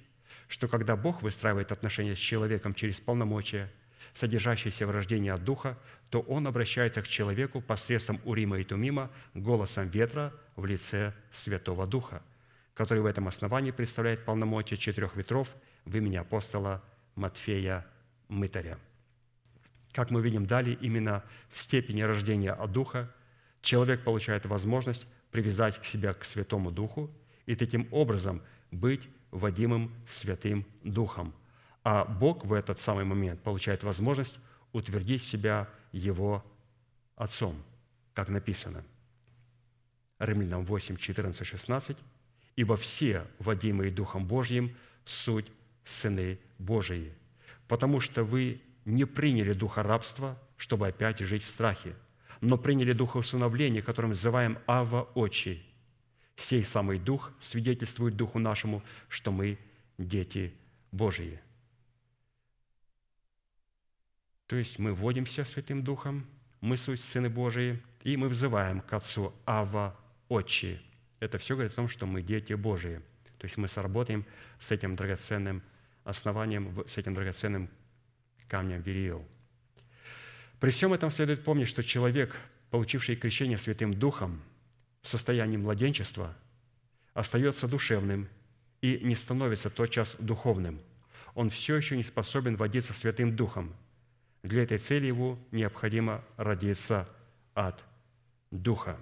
что 0.51 0.67
когда 0.67 0.97
Бог 0.97 1.23
выстраивает 1.23 1.71
отношения 1.71 2.17
с 2.17 2.19
человеком 2.19 2.75
через 2.75 3.01
полномочия, 3.01 3.71
содержащиеся 4.13 4.85
в 4.85 4.91
рождении 4.91 5.31
от 5.31 5.45
Духа, 5.45 5.79
то 6.11 6.21
Он 6.23 6.49
обращается 6.49 7.03
к 7.03 7.09
человеку 7.09 7.61
посредством 7.61 8.21
Урима 8.25 8.59
и 8.59 8.65
Тумима 8.65 9.13
голосом 9.33 9.89
ветра 9.89 10.35
в 10.57 10.67
лице 10.67 11.15
Святого 11.31 11.87
Духа, 11.87 12.21
который 12.75 13.01
в 13.01 13.07
этом 13.07 13.29
основании 13.29 13.71
представляет 13.71 14.25
полномочия 14.25 14.77
четырех 14.77 15.15
ветров 15.15 15.55
в 15.85 15.97
имени 15.97 16.17
апостола 16.17 16.83
Матфея 17.15 17.87
мытаря. 18.27 18.77
Как 19.93 20.11
мы 20.11 20.21
видим 20.21 20.47
далее, 20.47 20.77
именно 20.81 21.23
в 21.49 21.61
степени 21.61 22.03
рождения 22.03 22.53
от 22.53 22.73
Духа 22.73 23.09
человек 23.63 24.03
получает 24.03 24.47
возможность 24.47 25.07
привязать 25.31 25.79
к 25.79 25.85
себя 25.85 26.13
к 26.13 26.25
Святому 26.25 26.73
Духу 26.73 27.09
и 27.47 27.55
таким 27.55 27.87
образом 27.93 28.43
быть 28.73 29.09
водимым 29.31 29.93
Святым 30.07 30.65
Духом. 30.83 31.33
А 31.83 32.05
Бог 32.05 32.45
в 32.45 32.53
этот 32.53 32.79
самый 32.79 33.05
момент 33.05 33.43
получает 33.43 33.83
возможность 33.83 34.37
утвердить 34.73 35.23
себя 35.23 35.69
Его 35.93 36.45
Отцом, 37.17 37.63
как 38.15 38.29
написано. 38.29 38.85
Римлянам 40.19 40.65
8, 40.65 40.97
14, 40.97 41.47
16. 41.47 41.99
«Ибо 42.57 42.77
все, 42.77 43.27
водимые 43.39 43.91
Духом 43.91 44.27
Божьим, 44.27 44.77
суть 45.05 45.51
сыны 45.85 46.39
Божии, 46.59 47.13
потому 47.69 48.01
что 48.01 48.23
вы 48.25 48.61
не 48.85 49.05
приняли 49.05 49.53
духа 49.53 49.83
рабства, 49.83 50.39
чтобы 50.57 50.89
опять 50.89 51.21
жить 51.21 51.43
в 51.43 51.49
страхе, 51.49 51.95
но 52.41 52.57
приняли 52.59 52.93
духа 52.93 53.19
усыновления, 53.19 53.83
которым 53.83 54.11
называем 54.11 54.59
Ава 54.67 55.03
Очи. 55.15 55.63
Сей 56.41 56.65
самый 56.65 56.99
дух 56.99 57.33
свидетельствует 57.39 58.17
духу 58.17 58.39
нашему, 58.39 58.83
что 59.11 59.31
мы 59.31 59.59
дети 59.99 60.55
Божии. 60.91 61.39
То 64.47 64.57
есть 64.57 64.79
мы 64.79 64.95
вводимся 64.95 65.45
Святым 65.45 65.85
Духом, 65.85 66.27
мы 66.63 66.79
суть 66.79 67.01
Сыны 67.01 67.29
Божии, 67.29 67.83
и 68.05 68.17
мы 68.17 68.29
взываем 68.29 68.81
к 68.81 68.91
Отцу 68.95 69.35
Ава 69.45 69.95
Отчи. 70.31 70.81
Это 71.21 71.37
все 71.37 71.55
говорит 71.55 71.73
о 71.73 71.77
том, 71.77 71.89
что 71.89 72.07
мы 72.07 72.23
дети 72.23 72.55
Божии. 72.55 73.03
То 73.37 73.45
есть 73.45 73.59
мы 73.59 73.69
сработаем 73.69 74.25
с 74.59 74.71
этим 74.71 74.97
драгоценным 74.97 75.63
основанием, 76.05 76.85
с 76.89 76.97
этим 76.97 77.13
драгоценным 77.13 77.69
камнем 78.49 78.81
Вериил. 78.81 79.29
При 80.59 80.71
всем 80.71 80.95
этом 80.95 81.11
следует 81.11 81.45
помнить, 81.45 81.69
что 81.69 81.83
человек, 81.83 82.35
получивший 82.71 83.17
крещение 83.17 83.59
Святым 83.59 83.93
Духом 83.93 84.43
состоянии 85.09 85.57
младенчества, 85.57 86.35
остается 87.15 87.67
душевным 87.69 88.29
и 88.81 88.99
не 89.03 89.15
становится 89.15 89.71
тотчас 89.71 90.17
духовным. 90.19 90.81
Он 91.35 91.49
все 91.49 91.77
еще 91.77 91.97
не 91.97 92.03
способен 92.03 92.57
водиться 92.57 92.93
Святым 92.93 93.37
Духом. 93.37 93.75
Для 94.43 94.63
этой 94.63 94.79
цели 94.79 95.07
его 95.07 95.39
необходимо 95.53 96.25
родиться 96.37 97.09
от 97.55 97.85
Духа. 98.51 98.99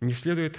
Не 0.00 0.12
следует 0.12 0.58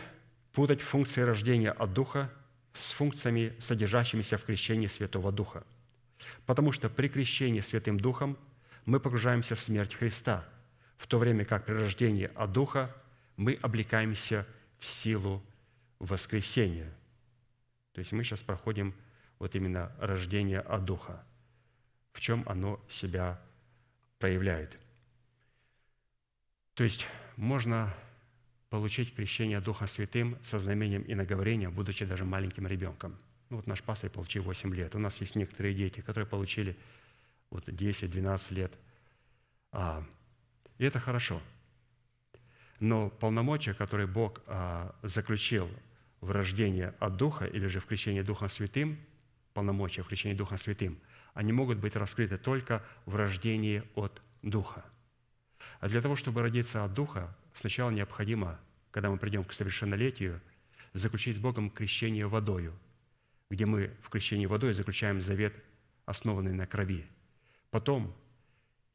путать 0.52 0.82
функции 0.82 1.22
рождения 1.22 1.72
от 1.72 1.94
Духа 1.94 2.32
с 2.74 2.92
функциями, 2.92 3.56
содержащимися 3.60 4.38
в 4.38 4.46
крещении 4.46 4.88
Святого 4.88 5.32
Духа. 5.32 5.64
Потому 6.46 6.72
что 6.72 6.90
при 6.90 7.08
крещении 7.08 7.62
Святым 7.62 8.00
Духом 8.00 8.38
мы 8.86 9.00
погружаемся 9.00 9.56
в 9.56 9.60
смерть 9.60 9.96
Христа, 9.96 10.48
в 10.98 11.08
то 11.08 11.18
время 11.20 11.46
как 11.46 11.66
при 11.66 11.74
рождении 11.74 12.30
от 12.36 12.52
Духа 12.52 12.96
мы 13.36 13.54
облекаемся 13.62 14.46
в 14.80 14.86
силу 14.86 15.44
воскресения. 16.00 16.92
То 17.94 18.00
есть 18.00 18.12
мы 18.12 18.24
сейчас 18.24 18.42
проходим 18.42 18.94
вот 19.40 19.56
именно 19.56 19.92
рождение 20.00 20.60
от 20.60 20.86
Духа. 20.86 21.24
В 22.14 22.20
чем 22.20 22.44
оно 22.48 22.80
себя 22.90 23.40
проявляет? 24.20 24.78
То 26.74 26.84
есть 26.84 27.08
можно 27.36 27.94
получить 28.70 29.16
крещение 29.16 29.62
Духом 29.62 29.88
Святым 29.88 30.38
со 30.44 30.60
знамением 30.60 31.04
и 31.04 31.16
наговорением, 31.16 31.74
будучи 31.74 32.06
даже 32.06 32.26
маленьким 32.26 32.68
ребенком. 32.68 33.18
Ну, 33.50 33.58
вот 33.58 33.68
наш 33.68 33.82
пастор 33.82 34.10
получил 34.10 34.44
8 34.44 34.76
лет. 34.76 34.96
У 34.96 35.00
нас 35.00 35.20
есть 35.22 35.36
некоторые 35.36 35.74
дети, 35.74 36.02
которые 36.02 36.28
получили 36.28 36.78
вот 37.50 37.70
10-12 37.70 38.54
лет. 38.54 38.74
А, 39.72 40.04
и 40.78 40.86
это 40.86 41.00
хорошо. 41.00 41.42
Но 42.80 43.10
полномочия, 43.10 43.74
которые 43.74 44.08
Бог 44.08 44.42
а, 44.46 44.96
заключил 45.02 45.70
в 46.22 46.32
рождении 46.32 46.94
от 47.00 47.18
Духа 47.18 47.46
или 47.46 47.68
же 47.68 47.80
в 47.80 47.86
крещении 47.86 48.22
Духом 48.22 48.50
Святым, 48.50 49.00
полномочия 49.54 50.04
в 50.04 50.08
крещении 50.08 50.36
Духом 50.36 50.58
Святым, 50.58 51.00
они 51.34 51.52
могут 51.54 51.80
быть 51.80 51.96
раскрыты 51.96 52.38
только 52.38 52.84
в 53.06 53.16
рождении 53.16 53.84
от 53.96 54.22
Духа. 54.42 54.86
А 55.80 55.88
для 55.88 56.02
того, 56.02 56.16
чтобы 56.16 56.42
родиться 56.42 56.84
от 56.84 56.94
Духа, 56.94 57.36
сначала 57.54 57.90
необходимо, 57.90 58.60
когда 58.92 59.10
мы 59.10 59.18
придем 59.18 59.44
к 59.44 59.54
совершеннолетию, 59.54 60.42
заключить 60.94 61.36
с 61.36 61.40
Богом 61.40 61.70
крещение 61.70 62.28
водою, 62.28 62.74
где 63.50 63.66
мы 63.66 63.96
в 64.02 64.10
крещении 64.10 64.46
водой 64.46 64.74
заключаем 64.74 65.22
завет, 65.22 65.54
основанный 66.06 66.54
на 66.54 66.66
крови. 66.66 67.06
Потом 67.70 68.16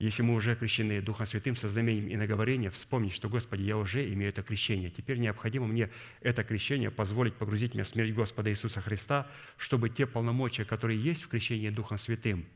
если 0.03 0.23
мы 0.23 0.35
уже 0.35 0.57
крещены 0.57 1.01
Духом 1.01 1.27
Святым 1.27 1.55
со 1.55 1.69
знамением 1.69 2.09
и 2.09 2.17
наговорением, 2.17 2.73
вспомнить, 2.73 3.13
что, 3.13 3.29
Господи, 3.29 3.63
я 3.63 3.77
уже 3.77 4.13
имею 4.13 4.31
это 4.31 4.43
крещение. 4.43 4.91
Теперь 4.91 5.19
необходимо 5.19 5.69
мне 5.69 5.91
это 6.21 6.43
крещение 6.43 6.91
позволить 6.91 7.35
погрузить 7.35 7.75
меня 7.75 7.85
в 7.85 7.89
смерть 7.89 8.13
Господа 8.13 8.51
Иисуса 8.51 8.81
Христа, 8.81 9.29
чтобы 9.57 9.91
те 9.91 10.07
полномочия, 10.07 10.65
которые 10.65 11.01
есть 11.01 11.23
в 11.23 11.29
крещении 11.29 11.71
Духом 11.71 11.99
Святым, 11.99 12.47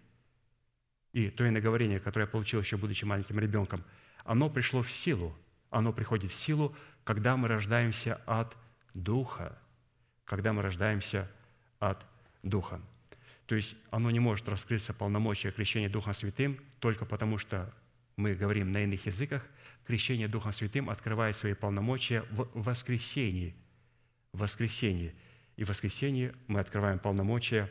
и 1.13 1.31
то 1.31 1.49
наговорение, 1.49 2.01
которое 2.01 2.25
я 2.25 2.31
получил 2.31 2.61
еще 2.61 2.77
будучи 2.77 3.05
маленьким 3.05 3.39
ребенком, 3.39 3.85
оно 4.25 4.51
пришло 4.51 4.83
в 4.83 4.91
силу. 4.91 5.33
Оно 5.71 5.93
приходит 5.93 6.33
в 6.33 6.35
силу, 6.35 6.75
когда 7.05 7.37
мы 7.37 7.47
рождаемся 7.47 8.21
от 8.27 8.57
Духа, 8.93 9.57
когда 10.25 10.53
мы 10.53 10.63
рождаемся 10.63 11.31
от 11.79 12.05
Духа. 12.43 12.81
То 13.47 13.55
есть 13.55 13.77
оно 13.91 14.11
не 14.11 14.19
может 14.19 14.49
раскрыться 14.49 14.93
полномочия 14.93 15.53
крещения 15.53 15.89
Духом 15.89 16.15
Святым 16.15 16.59
только 16.81 17.05
потому, 17.05 17.39
что 17.39 17.73
мы 18.17 18.35
говорим 18.35 18.73
на 18.73 18.83
иных 18.83 19.07
языках. 19.07 19.47
Крещение 19.87 20.27
Духом 20.27 20.53
Святым 20.53 20.91
открывает 20.91 21.37
свои 21.37 21.55
полномочия 21.55 22.25
в 22.31 22.49
воскресении. 22.55 23.55
В 24.33 24.41
воскресении. 24.41 25.15
И 25.57 25.65
в 25.65 25.69
воскресении 25.69 26.33
мы 26.49 26.59
открываем 26.59 26.99
полномочия 26.99 27.71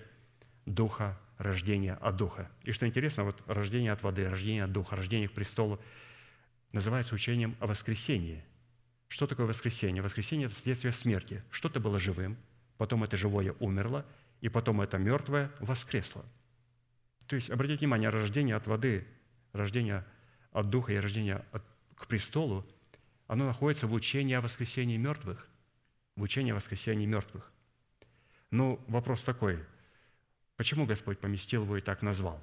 Духа, 0.66 1.20
рождения 1.38 1.96
от 1.96 2.16
Духа. 2.16 2.50
И 2.64 2.72
что 2.72 2.88
интересно, 2.88 3.26
вот 3.26 3.44
рождение 3.46 3.92
от 3.92 4.02
воды, 4.02 4.30
рождение 4.30 4.64
от 4.64 4.72
Духа, 4.72 4.96
рождение 4.96 5.28
к 5.28 5.34
престолу 5.34 5.82
называется 6.72 7.14
учением 7.14 7.56
о 7.60 7.68
воскресении. 7.68 8.44
Что 9.10 9.28
такое 9.28 9.46
воскресение? 9.46 10.02
Воскресение– 10.02 10.46
это 10.48 10.56
следствие 10.56 10.94
смерти. 10.94 11.44
Что-то 11.52 11.80
было 11.80 12.00
живым, 12.00 12.38
потом 12.78 13.04
это 13.04 13.18
живое 13.18 13.54
умерло– 13.60 14.06
и 14.42 14.50
потом 14.50 14.82
это 14.82 14.98
мертвое 14.98 15.52
воскресло. 15.60 16.24
То 17.28 17.36
есть, 17.36 17.50
обратите 17.50 17.80
внимание, 17.80 18.10
рождение 18.10 18.56
от 18.56 18.68
воды, 18.68 19.08
рождение 19.54 20.06
от 20.52 20.70
Духа 20.70 20.94
и 20.94 20.98
рождение 20.98 21.44
от, 21.52 21.64
к 21.96 22.08
престолу, 22.08 22.66
оно 23.28 23.46
находится 23.46 23.88
в 23.88 23.94
учении 23.94 24.36
о 24.36 24.42
воскресении 24.42 24.98
мертвых. 24.98 25.48
В 26.16 26.22
учении 26.22 26.52
о 26.52 26.56
воскресении 26.56 27.06
мертвых. 27.06 27.52
Но 28.52 28.80
вопрос 28.88 29.24
такой, 29.24 29.60
почему 30.56 30.86
Господь 30.86 31.20
поместил 31.20 31.64
его 31.64 31.78
и 31.78 31.82
так 31.82 32.02
назвал? 32.02 32.42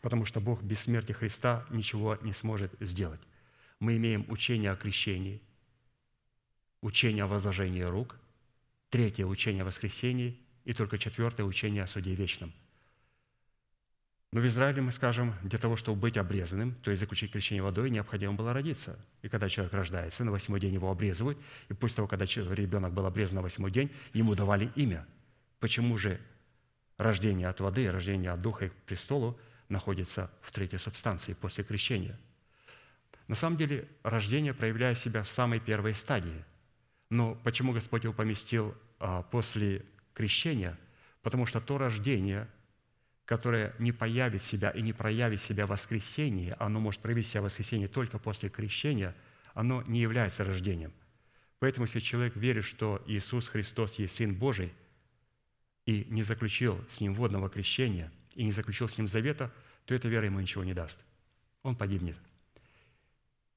Потому 0.00 0.24
что 0.24 0.40
Бог 0.40 0.62
без 0.62 0.80
смерти 0.80 1.12
Христа 1.12 1.66
ничего 1.70 2.16
не 2.22 2.32
сможет 2.32 2.72
сделать. 2.78 3.20
Мы 3.80 3.96
имеем 3.96 4.24
учение 4.28 4.70
о 4.70 4.76
крещении, 4.76 5.42
учение 6.80 7.24
о 7.24 7.26
возложении 7.26 7.82
рук, 7.82 8.16
третье– 8.90 9.26
учение 9.26 9.62
о 9.62 9.66
воскресении– 9.66 10.40
и 10.68 10.74
только 10.74 10.98
четвертое 10.98 11.44
учение 11.44 11.82
о 11.82 11.86
суде 11.86 12.14
вечном. 12.14 12.52
Но 14.32 14.42
в 14.42 14.46
Израиле 14.46 14.82
мы 14.82 14.92
скажем, 14.92 15.34
для 15.42 15.58
того, 15.58 15.76
чтобы 15.76 15.98
быть 15.98 16.18
обрезанным, 16.18 16.74
то 16.82 16.90
есть 16.90 17.00
заключить 17.00 17.32
крещение 17.32 17.62
водой, 17.62 17.88
необходимо 17.88 18.34
было 18.34 18.52
родиться. 18.52 18.98
И 19.22 19.30
когда 19.30 19.48
человек 19.48 19.72
рождается, 19.72 20.24
на 20.24 20.30
восьмой 20.30 20.60
день 20.60 20.74
его 20.74 20.90
обрезывают, 20.90 21.38
и 21.70 21.72
после 21.72 21.96
того, 21.96 22.06
когда 22.06 22.26
ребенок 22.26 22.92
был 22.92 23.06
обрезан 23.06 23.36
на 23.36 23.42
восьмой 23.42 23.70
день, 23.70 23.90
ему 24.12 24.34
давали 24.34 24.70
имя. 24.76 25.06
Почему 25.58 25.96
же 25.96 26.20
рождение 26.98 27.48
от 27.48 27.60
воды, 27.60 27.90
рождение 27.90 28.30
от 28.30 28.42
духа 28.42 28.66
и 28.66 28.68
к 28.68 28.74
престолу 28.74 29.40
находится 29.70 30.30
в 30.42 30.52
третьей 30.52 30.78
субстанции 30.78 31.32
после 31.32 31.64
крещения? 31.64 32.20
На 33.26 33.36
самом 33.36 33.56
деле, 33.56 33.88
рождение 34.02 34.52
проявляет 34.52 34.98
себя 34.98 35.22
в 35.22 35.30
самой 35.30 35.60
первой 35.60 35.94
стадии. 35.94 36.44
Но 37.08 37.36
почему 37.36 37.72
Господь 37.72 38.04
его 38.04 38.12
поместил 38.12 38.74
а, 39.00 39.22
после 39.22 39.86
крещения, 40.18 40.76
потому 41.22 41.46
что 41.46 41.60
то 41.60 41.78
рождение, 41.78 42.48
которое 43.24 43.72
не 43.78 43.92
появит 43.92 44.42
себя 44.42 44.70
и 44.70 44.82
не 44.82 44.92
проявит 44.92 45.40
себя 45.40 45.64
в 45.64 45.70
воскресении, 45.70 46.56
оно 46.58 46.80
может 46.80 47.00
проявить 47.00 47.28
себя 47.28 47.42
в 47.42 47.44
воскресении 47.44 47.86
только 47.86 48.18
после 48.18 48.48
крещения, 48.48 49.14
оно 49.54 49.82
не 49.82 50.00
является 50.00 50.44
рождением. 50.44 50.92
Поэтому, 51.60 51.86
если 51.86 52.00
человек 52.00 52.34
верит, 52.34 52.64
что 52.64 53.00
Иисус 53.06 53.48
Христос 53.48 53.98
есть 54.00 54.16
Сын 54.16 54.34
Божий, 54.34 54.72
и 55.86 56.04
не 56.10 56.22
заключил 56.22 56.84
с 56.88 57.00
Ним 57.00 57.14
водного 57.14 57.48
крещения, 57.48 58.12
и 58.34 58.44
не 58.44 58.50
заключил 58.50 58.88
с 58.88 58.98
Ним 58.98 59.06
завета, 59.06 59.52
то 59.86 59.94
эта 59.94 60.08
вера 60.08 60.26
ему 60.26 60.40
ничего 60.40 60.64
не 60.64 60.74
даст. 60.74 60.98
Он 61.62 61.76
погибнет. 61.76 62.16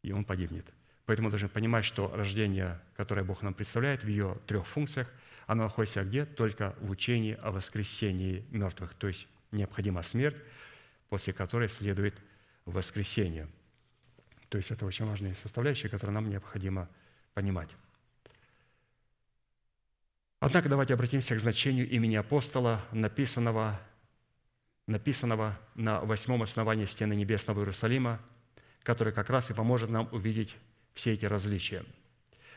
И 0.04 0.12
он 0.12 0.24
погибнет. 0.26 0.66
Поэтому 1.06 1.28
мы 1.28 1.32
должны 1.32 1.50
понимать, 1.50 1.86
что 1.86 2.08
рождение, 2.16 2.80
которое 2.96 3.24
Бог 3.24 3.42
нам 3.42 3.54
представляет 3.54 4.04
в 4.04 4.08
ее 4.08 4.38
трех 4.46 4.68
функциях– 4.68 5.10
оно 5.52 5.64
находится 5.64 6.06
где? 6.06 6.24
Только 6.24 6.74
в 6.80 6.90
учении 6.90 7.34
о 7.42 7.52
воскресении 7.52 8.46
мертвых. 8.52 8.94
То 8.94 9.10
есть 9.10 9.28
необходима 9.52 10.02
смерть, 10.02 10.38
после 11.10 11.34
которой 11.34 11.68
следует 11.68 12.16
воскресение. 12.64 13.50
То 14.48 14.58
есть 14.58 14.72
это 14.72 14.86
очень 14.86 15.06
важные 15.06 15.36
составляющие, 15.36 15.90
которые 15.90 16.14
нам 16.14 16.30
необходимо 16.30 16.88
понимать. 17.34 17.70
Однако 20.40 20.70
давайте 20.70 20.94
обратимся 20.94 21.36
к 21.36 21.42
значению 21.42 21.90
имени 21.90 22.16
апостола, 22.16 22.82
написанного, 22.94 23.78
написанного 24.88 25.60
на 25.76 26.00
восьмом 26.00 26.44
основании 26.44 26.86
стены 26.86 27.14
небесного 27.14 27.60
Иерусалима, 27.60 28.22
который 28.84 29.12
как 29.12 29.30
раз 29.30 29.50
и 29.50 29.54
поможет 29.54 29.90
нам 29.90 30.08
увидеть 30.14 30.56
все 30.94 31.12
эти 31.12 31.26
различия. 31.26 31.84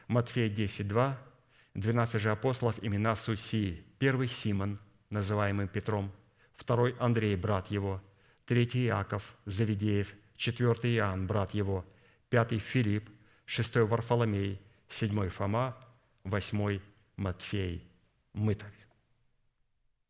Матфея 0.06 0.48
10, 0.48 0.86
2, 0.86 1.33
12 1.74 2.20
же 2.20 2.30
апостолов 2.30 2.78
имена 2.82 3.16
Суси. 3.16 3.84
Первый 3.98 4.28
Симон, 4.28 4.78
называемый 5.10 5.68
Петром, 5.68 6.12
второй 6.54 6.94
Андрей, 7.00 7.36
брат 7.36 7.70
его, 7.70 8.02
третий 8.46 8.86
Иаков, 8.86 9.36
Завидеев, 9.44 10.14
четвертый 10.36 10.94
Иоанн, 10.96 11.26
брат 11.26 11.52
его, 11.52 11.84
пятый 12.28 12.58
Филипп, 12.58 13.10
шестой 13.44 13.84
Варфоломей, 13.86 14.60
седьмой 14.88 15.28
Фома, 15.28 15.76
восьмой 16.22 16.80
Матфей, 17.16 17.84
Мытарь. 18.32 18.72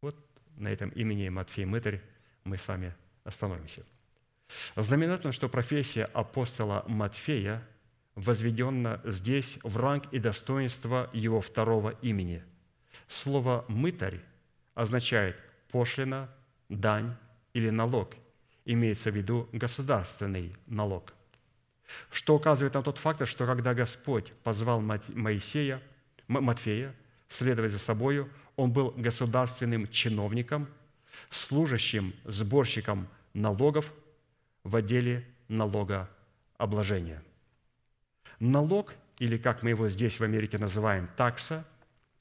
Вот 0.02 0.16
на 0.56 0.68
этом 0.68 0.90
имени 0.90 1.28
Матфей 1.30 1.64
Мытарь 1.64 2.02
мы 2.44 2.58
с 2.58 2.68
вами 2.68 2.94
остановимся. 3.24 3.84
Знаменательно, 4.76 5.32
что 5.32 5.48
профессия 5.48 6.04
апостола 6.04 6.84
Матфея– 6.86 7.66
возведенно 8.14 9.00
здесь 9.04 9.58
в 9.62 9.76
ранг 9.76 10.04
и 10.12 10.18
достоинство 10.18 11.10
его 11.12 11.40
второго 11.40 11.90
имени. 12.02 12.42
Слово 13.08 13.64
«мытарь» 13.68 14.20
означает 14.74 15.36
пошлина, 15.70 16.28
дань 16.68 17.16
или 17.52 17.70
налог. 17.70 18.14
Имеется 18.64 19.10
в 19.10 19.16
виду 19.16 19.48
государственный 19.52 20.56
налог. 20.66 21.12
Что 22.10 22.34
указывает 22.34 22.74
на 22.74 22.82
тот 22.82 22.98
факт, 22.98 23.26
что 23.28 23.46
когда 23.46 23.74
Господь 23.74 24.32
позвал 24.42 24.80
Моисея, 24.80 25.82
Матфея 26.28 26.94
следовать 27.28 27.72
за 27.72 27.78
собою, 27.78 28.30
он 28.56 28.72
был 28.72 28.92
государственным 28.96 29.88
чиновником, 29.88 30.68
служащим 31.30 32.14
сборщиком 32.24 33.08
налогов 33.34 33.92
в 34.62 34.76
отделе 34.76 35.26
налогообложения– 35.48 37.22
Налог, 38.40 38.92
или 39.18 39.36
как 39.36 39.62
мы 39.62 39.70
его 39.70 39.88
здесь 39.88 40.18
в 40.18 40.24
Америке 40.24 40.58
называем, 40.58 41.08
такса, 41.16 41.66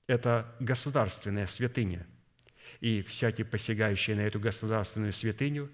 это 0.08 0.54
государственная 0.60 1.48
святыня. 1.48 2.06
И 2.80 3.02
всякий 3.02 3.44
посягающий 3.44 4.14
на 4.14 4.22
эту 4.22 4.40
государственную 4.40 5.14
святыню, 5.14 5.70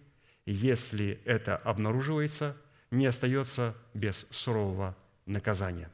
если 0.45 1.19
это 1.25 1.57
обнаруживается, 1.57 2.55
не 2.91 3.05
остается 3.05 3.75
без 3.93 4.25
сурового 4.29 4.95
наказания. 5.25 5.89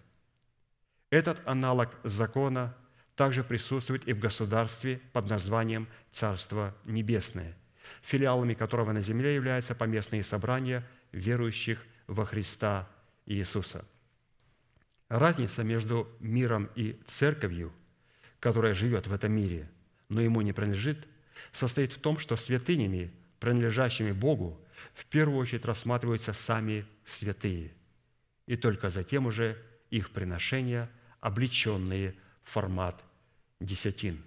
Этот 1.09 1.41
аналог 1.45 1.95
закона 2.03 2.75
также 3.15 3.43
присутствует 3.43 4.07
и 4.07 4.13
в 4.13 4.19
государстве 4.19 4.99
под 5.13 5.29
названием 5.29 5.87
Царство 6.11 6.75
Небесное, 6.83 7.55
филиалами 8.01 8.53
которого 8.53 8.91
на 8.91 9.01
земле 9.01 9.35
являются 9.35 9.75
поместные 9.75 10.23
собрания 10.23 10.85
верующих 11.11 11.85
во 12.07 12.25
Христа 12.25 12.87
Иисуса– 13.25 13.85
Разница 15.10 15.64
между 15.64 16.10
миром 16.20 16.70
и 16.76 16.99
церковью, 17.06 17.72
которая 18.39 18.74
живет 18.74 19.08
в 19.08 19.14
этом 19.14 19.32
мире, 19.32 19.70
но 20.10 20.22
ему 20.22 20.41
не 20.41 20.53
принадлежит, 20.53 21.08
состоит 21.51 21.93
в 21.93 21.99
том, 21.99 22.18
что 22.18 22.36
святынями, 22.36 23.14
принадлежащими 23.39 24.12
Богу, 24.12 24.60
в 24.93 25.06
первую 25.06 25.39
очередь 25.39 25.66
рассматриваются 25.66 26.34
сами 26.34 26.86
святые. 27.06 27.72
и 28.45 28.56
только 28.56 28.89
затем 28.89 29.26
уже 29.26 29.62
их 29.89 30.12
приношения, 30.12 30.89
облеченные 31.20 32.16
в 32.43 32.51
формат 32.51 33.03
десятин. 33.60 34.24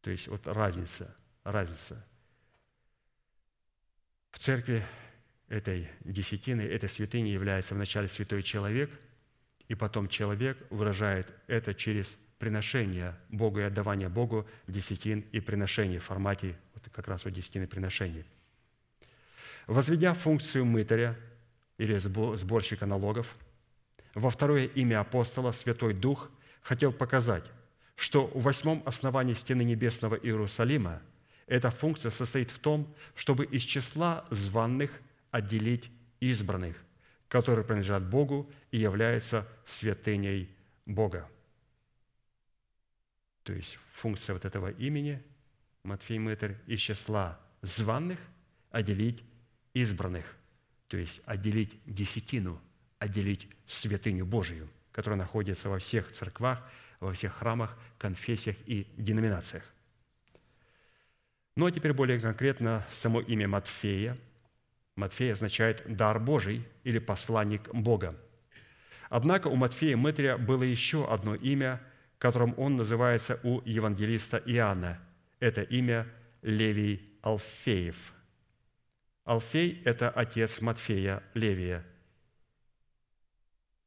То 0.00 0.10
есть 0.10 0.26
вот 0.28 0.46
разница, 0.46 1.16
разница. 1.44 2.04
В 4.30 4.38
церкви 4.38 4.84
этой 5.48 5.88
десятины, 6.00 6.62
этой 6.62 6.88
святыни 6.88 7.28
является 7.28 7.74
вначале 7.74 8.08
святой 8.08 8.42
человек, 8.42 8.90
и 9.68 9.74
потом 9.74 10.08
человек 10.08 10.58
выражает 10.70 11.28
это 11.46 11.74
через 11.74 12.18
приношение 12.38 13.14
Богу 13.28 13.60
и 13.60 13.62
отдавание 13.62 14.08
Богу 14.08 14.46
десятин 14.66 15.20
и 15.32 15.40
приношений 15.40 15.98
в 15.98 16.04
формате 16.04 16.56
вот 16.74 16.84
как 16.92 17.08
раз 17.08 17.24
вот 17.24 17.34
десятины 17.34 17.66
приношений. 17.66 18.24
Возведя 19.66 20.14
функцию 20.14 20.64
мытаря 20.64 21.16
или 21.76 21.98
сборщика 21.98 22.86
налогов, 22.86 23.34
во 24.14 24.30
второе 24.30 24.64
имя 24.66 25.00
апостола 25.00 25.52
Святой 25.52 25.92
Дух 25.92 26.30
хотел 26.62 26.92
показать, 26.92 27.44
что 27.94 28.26
в 28.28 28.42
восьмом 28.42 28.82
основании 28.86 29.34
стены 29.34 29.62
небесного 29.62 30.14
Иерусалима 30.14 31.02
эта 31.46 31.70
функция 31.70 32.10
состоит 32.10 32.50
в 32.50 32.58
том, 32.58 32.94
чтобы 33.14 33.44
из 33.44 33.62
числа 33.62 34.24
званных 34.30 34.90
отделить 35.30 35.90
избранных, 36.20 36.76
которые 37.28 37.64
принадлежат 37.64 38.02
Богу 38.08 38.50
и 38.70 38.78
являются 38.78 39.46
святыней 39.64 40.54
Бога. 40.86 41.28
То 43.44 43.52
есть 43.52 43.78
функция 43.90 44.34
вот 44.34 44.44
этого 44.44 44.70
имени 44.70 45.22
Матфей 45.82 46.18
Мытарь 46.18 46.56
из 46.66 46.80
числа 46.80 47.38
званных 47.62 48.18
отделить 48.70 49.22
избранных, 49.74 50.36
то 50.88 50.96
есть 50.96 51.20
отделить 51.24 51.78
десятину, 51.86 52.60
отделить 52.98 53.48
святыню 53.66 54.26
Божию, 54.26 54.68
которая 54.92 55.18
находится 55.18 55.68
во 55.68 55.78
всех 55.78 56.10
церквах, 56.12 56.66
во 57.00 57.12
всех 57.12 57.34
храмах, 57.34 57.78
конфессиях 57.98 58.56
и 58.66 58.86
деноминациях. 58.96 59.64
Ну 61.56 61.66
а 61.66 61.72
теперь 61.72 61.92
более 61.92 62.20
конкретно 62.20 62.84
само 62.90 63.20
имя 63.20 63.48
Матфея– 63.48 64.16
Матфея 64.98 65.34
означает 65.34 65.84
«дар 65.86 66.18
Божий» 66.18 66.66
или 66.82 66.98
«посланник 66.98 67.72
Бога». 67.72 68.20
Однако 69.08 69.46
у 69.46 69.54
Матфея 69.54 69.96
Мытря 69.96 70.36
было 70.36 70.64
еще 70.64 71.08
одно 71.08 71.36
имя, 71.36 71.80
которым 72.18 72.52
он 72.58 72.76
называется 72.76 73.38
у 73.44 73.62
евангелиста 73.64 74.42
Иоанна. 74.44 75.00
Это 75.38 75.62
имя 75.62 76.08
Левий 76.42 77.16
Алфеев. 77.22 78.12
Алфей– 79.24 79.80
это 79.84 80.10
отец 80.10 80.60
Матфея 80.60 81.22
Левия. 81.32 81.86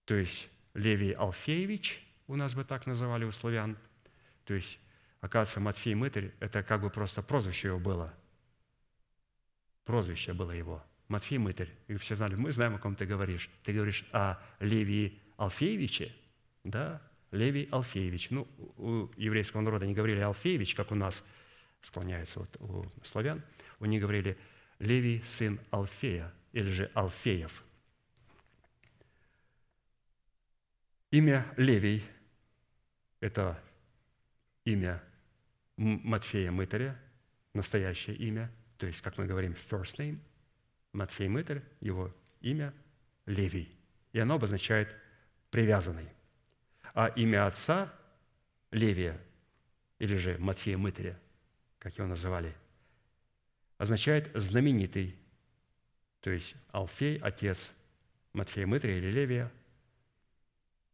То 0.06 0.16
есть 0.16 0.48
Левий 0.74 1.12
Алфеевич, 1.12 2.02
у 2.28 2.38
нас 2.38 2.56
бы 2.56 2.64
так 2.64 2.88
называли 2.88 3.26
у 3.26 3.34
славян. 3.34 3.78
То 4.46 4.54
есть, 4.54 4.80
оказывается, 5.20 5.60
Матфей 5.60 5.94
Мытарь– 5.94 6.32
это 6.40 6.64
как 6.64 6.82
бы 6.82 6.90
просто 6.90 7.22
прозвище 7.22 7.68
его 7.68 7.80
было. 7.80 8.14
Прозвище 9.84 10.32
было 10.32 10.52
его– 10.52 10.82
Матфей 11.12 11.38
Мытарь. 11.38 11.70
И 11.90 11.96
все 11.98 12.16
знали, 12.16 12.36
мы 12.36 12.54
знаем, 12.54 12.76
о 12.76 12.80
ком 12.80 12.96
ты 12.96 13.06
говоришь. 13.06 13.50
Ты 13.64 13.74
говоришь 13.74 14.06
о 14.14 14.38
Левии 14.62 15.20
Алфеевиче? 15.36 16.16
Да, 16.64 17.02
Левий 17.32 17.68
Алфеевич. 17.70 18.30
Ну, 18.30 18.48
у 18.78 19.10
еврейского 19.18 19.60
народа 19.60 19.86
не 19.86 19.94
говорили 19.94 20.22
Алфеевич, 20.22 20.74
как 20.74 20.90
у 20.92 20.96
нас 20.96 21.26
склоняется 21.82 22.40
вот 22.40 22.58
у 22.62 22.86
славян. 23.04 23.44
У 23.80 23.86
них 23.86 24.02
говорили 24.02 24.38
Левий, 24.80 25.22
сын 25.26 25.60
Алфея, 25.70 26.32
или 26.54 26.70
же 26.70 26.90
Алфеев. 26.94 27.62
Имя 31.12 31.46
Левий– 31.58 32.06
это 33.20 33.62
имя 34.64 35.04
Матфея 35.76 36.52
Мытаря, 36.52 36.98
настоящее 37.54 38.16
имя, 38.16 38.50
то 38.78 38.88
есть, 38.88 39.02
как 39.02 39.18
мы 39.18 39.26
говорим, 39.26 39.52
first 39.52 39.98
name– 39.98 40.18
Матфей 40.94 41.28
Мытарь, 41.28 41.64
его 41.80 42.14
имя 42.42 42.74
Левий, 43.26 43.72
и 44.12 44.20
оно 44.20 44.36
обозначает 44.36 44.96
«привязанный». 45.50 46.10
А 46.94 47.08
имя 47.08 47.48
отца 47.48 47.94
Левия, 48.72 49.20
или 50.00 50.18
же 50.18 50.38
Матфея 50.38 50.78
Мытаря, 50.78 51.18
как 51.80 51.98
его 51.98 52.08
называли, 52.08 52.54
означает 53.78 54.30
«знаменитый», 54.36 55.16
то 56.20 56.30
есть 56.30 56.56
Алфей, 56.72 57.18
отец 57.18 57.72
Матфея 58.34 58.68
Мытрия 58.68 58.98
или 58.98 59.10
Левия, 59.10 59.52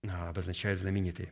а, 0.09 0.29
обозначает 0.29 0.77
«знаменитый». 0.79 1.31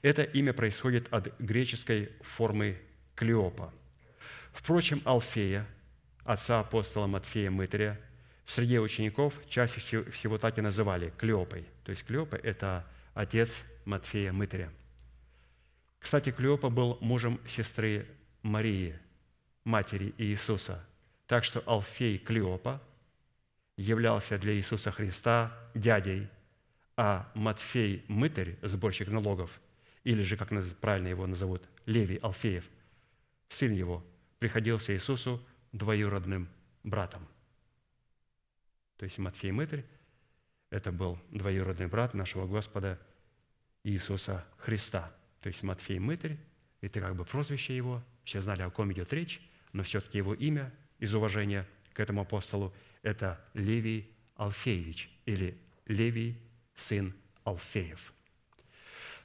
Это 0.00 0.22
имя 0.22 0.52
происходит 0.52 1.12
от 1.12 1.38
греческой 1.38 2.12
формы 2.22 2.80
«клеопа». 3.14 3.72
Впрочем, 4.52 5.02
Алфея– 5.04 5.66
отца 6.24 6.60
апостола 6.60 7.06
Матфея 7.06 7.50
Мытаря, 7.50 8.00
в 8.44 8.52
среде 8.52 8.80
учеников 8.80 9.34
чаще 9.48 9.80
всего 10.10 10.38
так 10.38 10.58
и 10.58 10.60
называли 10.60 11.12
Клеопой. 11.16 11.66
То 11.84 11.90
есть 11.90 12.04
Клеопа– 12.04 12.36
это 12.42 12.86
отец 13.14 13.64
Матфея 13.84 14.32
Мытаря. 14.32 14.70
Кстати, 15.98 16.32
Клеопа 16.32 16.68
был 16.68 16.98
мужем 17.00 17.40
сестры 17.46 18.06
Марии, 18.42 18.98
матери 19.64 20.14
Иисуса. 20.18 20.84
Так 21.26 21.44
что 21.44 21.62
Алфей 21.66 22.18
Клеопа 22.18 22.82
являлся 23.76 24.38
для 24.38 24.54
Иисуса 24.54 24.90
Христа 24.90 25.52
дядей, 25.74 26.28
а 26.96 27.30
Матфей 27.34 28.04
Мытарь, 28.08 28.58
сборщик 28.62 29.08
налогов, 29.08 29.60
или 30.04 30.22
же, 30.22 30.36
как 30.36 30.50
правильно 30.80 31.08
его 31.08 31.26
назовут, 31.26 31.62
Левий 31.86 32.16
Алфеев, 32.16 32.68
сын 33.48 33.72
его, 33.72 34.04
приходился 34.40 34.92
Иисусу 34.92 35.40
двоюродным 35.72 36.48
братом. 36.84 37.26
То 38.96 39.04
есть 39.04 39.18
Матфей 39.18 39.50
Мытарь– 39.50 39.84
это 40.70 40.92
был 40.92 41.18
двоюродный 41.30 41.86
брат 41.86 42.14
нашего 42.14 42.46
Господа 42.46 43.00
Иисуса 43.82 44.46
Христа. 44.58 45.12
То 45.40 45.48
есть 45.48 45.62
Матфей 45.62 45.98
Мытарь– 45.98 46.38
это 46.80 47.00
как 47.00 47.16
бы 47.16 47.24
прозвище 47.24 47.76
его, 47.76 48.02
все 48.24 48.40
знали, 48.40 48.62
о 48.62 48.70
ком 48.70 48.92
идет 48.92 49.12
речь, 49.12 49.40
но 49.72 49.82
все-таки 49.82 50.18
его 50.18 50.34
имя 50.34 50.72
из 50.98 51.14
уважения 51.14 51.66
к 51.92 52.00
этому 52.00 52.22
апостолу– 52.22 52.72
это 53.02 53.44
Левий 53.54 54.08
Алфеевич 54.36 55.10
или 55.26 55.58
Левий, 55.86 56.38
сын 56.74 57.14
Алфеев. 57.44 58.12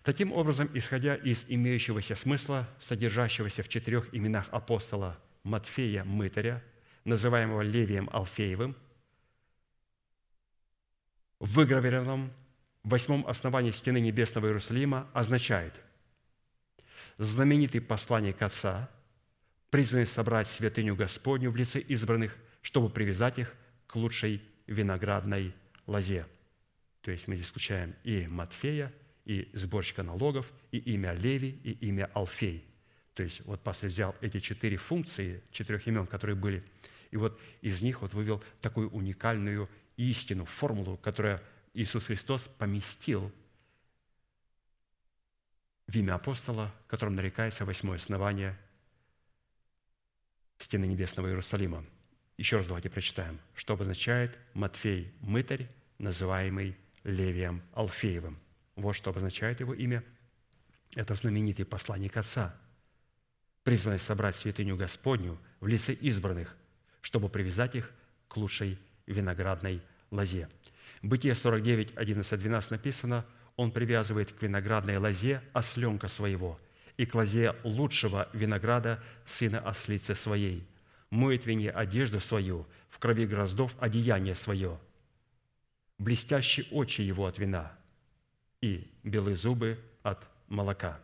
Таким 0.04 0.32
образом, 0.32 0.70
исходя 0.74 1.16
из 1.16 1.46
имеющегося 1.50 2.16
смысла, 2.16 2.68
содержащегося 2.80 3.62
в 3.62 3.70
четырех 3.70 4.14
именах 4.14 4.48
апостола 4.52 5.20
Матфея 5.48 6.04
Мытаря, 6.04 6.62
называемого 7.06 7.62
Левием 7.62 8.10
Алфеевым, 8.12 8.76
в 11.40 11.54
выгравированном 11.54 12.34
восьмом 12.84 13.26
основании 13.28 13.72
стены 13.72 14.00
Небесного 14.00 14.48
Иерусалима 14.48 15.08
означает 15.14 15.74
знаменитый 17.18 17.80
посланник 17.80 18.42
Отца, 18.42 18.90
призванный 19.70 20.08
собрать 20.08 20.48
святыню 20.48 20.96
Господню 20.96 21.52
в 21.52 21.56
лице 21.56 21.80
избранных, 21.80 22.36
чтобы 22.62 22.90
привязать 22.90 23.40
их 23.40 23.56
к 23.86 23.96
лучшей 23.96 24.42
виноградной 24.66 25.54
лозе. 25.86 26.26
То 27.02 27.12
есть 27.12 27.28
мы 27.28 27.36
здесь 27.36 27.50
включаем 27.50 27.96
и 28.04 28.28
Матфея, 28.28 28.92
и 29.24 29.50
сборщика 29.54 30.04
налогов, 30.04 30.52
и 30.72 30.78
имя 30.78 31.14
Леви, 31.14 31.60
и 31.64 31.72
имя 31.88 32.10
Алфей– 32.14 32.66
то 33.18 33.24
есть 33.24 33.42
вот 33.46 33.60
пастор 33.62 33.90
взял 33.90 34.16
эти 34.22 34.40
четыре 34.40 34.78
функции, 34.78 35.42
четырех 35.50 35.88
имен, 35.88 36.06
которые 36.06 36.36
были, 36.36 36.64
и 37.10 37.18
вот 37.18 37.42
из 37.62 37.82
них 37.82 38.02
вот 38.02 38.14
вывел 38.14 38.44
такую 38.62 38.92
уникальную 38.92 39.68
истину, 39.96 40.46
формулу, 40.46 40.98
которую 40.98 41.42
Иисус 41.74 42.06
Христос 42.06 42.48
поместил 42.60 43.32
в 45.88 45.96
имя 45.96 46.14
апостола, 46.14 46.72
которым 46.86 47.16
нарекается 47.16 47.66
восьмое 47.66 47.98
основание 47.98 48.56
стены 50.60 50.86
небесного 50.86 51.28
Иерусалима. 51.30 51.84
Еще 52.38 52.58
раз 52.58 52.68
давайте 52.68 52.92
прочитаем, 52.92 53.40
что 53.56 53.74
обозначает 53.74 54.38
Матфей 54.54 55.12
Мытарь, 55.22 55.68
называемый 55.98 56.78
Левием 57.04 57.64
Алфеевым. 57.74 58.38
Вот 58.76 58.94
что 58.94 59.10
обозначает 59.10 59.60
его 59.60 59.74
имя. 59.74 60.04
Это 60.94 61.16
знаменитый 61.16 61.66
посланник 61.66 62.16
Отца– 62.16 62.56
призванный 63.68 64.00
собрать 64.00 64.34
святыню 64.34 64.78
Господню 64.78 65.38
в 65.60 65.68
лице 65.68 65.92
избранных, 65.92 66.56
чтобы 67.02 67.28
привязать 67.28 67.76
их 67.76 67.92
к 68.30 68.38
лучшей 68.38 68.80
виноградной 69.08 69.82
лозе. 70.10 70.48
Бытие 71.02 71.36
49, 71.36 71.98
11, 71.98 72.40
12 72.40 72.72
написано, 72.72 73.26
он 73.58 73.74
привязывает 73.74 74.32
к 74.32 74.42
виноградной 74.42 74.96
лозе 74.96 75.42
осленка 75.52 76.08
своего 76.08 76.58
и 76.96 77.06
к 77.06 77.14
лозе 77.14 77.56
лучшего 77.66 78.30
винограда 78.32 79.04
сына 79.26 79.60
ослицы 79.60 80.16
своей. 80.16 80.66
Моет 81.10 81.46
вине 81.46 81.70
одежду 81.70 82.22
свою, 82.22 82.66
в 82.90 83.00
крови 83.00 83.26
гроздов 83.26 83.76
одеяние 83.82 84.36
свое. 84.36 84.80
блестящие 85.98 86.68
очи 86.72 87.02
его 87.02 87.26
от 87.26 87.38
вина 87.38 87.74
и 88.62 88.90
белые 89.04 89.36
зубы 89.36 89.78
от 90.04 90.26
молока». 90.48 91.02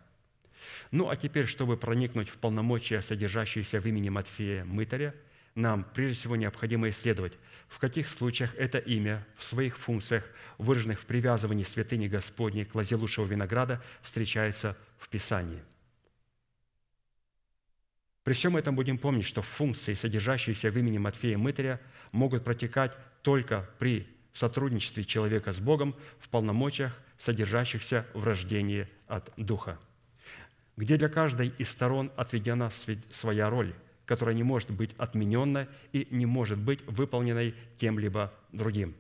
Ну, 0.92 1.10
а 1.10 1.16
теперь, 1.16 1.48
чтобы 1.48 1.78
проникнуть 1.78 2.30
в 2.30 2.38
полномочия, 2.38 3.02
содержащиеся 3.02 3.80
в 3.80 3.86
имени 3.86 4.10
Матфея 4.10 4.66
Мытаря, 4.66 5.14
нам 5.56 5.86
прежде 5.94 6.16
всего 6.16 6.36
необходимо 6.36 6.90
исследовать, 6.90 7.34
в 7.68 7.80
каких 7.80 8.10
случаях 8.10 8.56
это 8.56 8.80
имя 8.80 9.26
в 9.38 9.44
своих 9.44 9.78
функциях, 9.78 10.28
выраженных 10.58 11.00
в 11.00 11.06
привязывании 11.06 11.64
святыни 11.64 12.08
Господней 12.08 12.66
к 12.66 12.76
лозе 12.76 12.96
лучшего 12.96 13.26
винограда, 13.26 13.82
встречается 14.02 14.78
в 14.98 15.10
Писании. 15.10 15.62
При 18.24 18.34
всем 18.34 18.56
этом 18.56 18.76
будем 18.76 18.98
помнить, 18.98 19.26
что 19.26 19.42
функции, 19.42 19.94
содержащиеся 19.94 20.70
в 20.70 20.78
имени 20.78 20.98
Матфея 20.98 21.38
Мытаря, 21.38 21.82
могут 22.12 22.44
протекать 22.44 22.98
только 23.22 23.70
при 23.80 24.08
сотрудничестве 24.32 25.04
человека 25.04 25.52
с 25.52 25.60
Богом 25.60 25.96
в 26.20 26.30
полномочиях, 26.30 26.98
содержащихся 27.18 28.06
в 28.14 28.24
рождении 28.24 28.88
от 29.08 29.32
Духа, 29.38 29.78
где 30.78 30.98
для 30.98 31.10
каждой 31.10 31.54
из 31.58 31.70
сторон 31.70 32.12
отведена 32.16 32.70
своя 33.12 33.50
роль, 33.50 33.74
которая 34.06 34.36
не 34.36 34.44
может 34.44 34.72
быть 34.72 34.92
отменена 34.98 35.68
и 35.92 36.08
не 36.12 36.26
может 36.26 36.58
быть 36.60 36.82
выполненной 36.88 37.56
кем-либо 37.78 38.34
другим. 38.52 38.96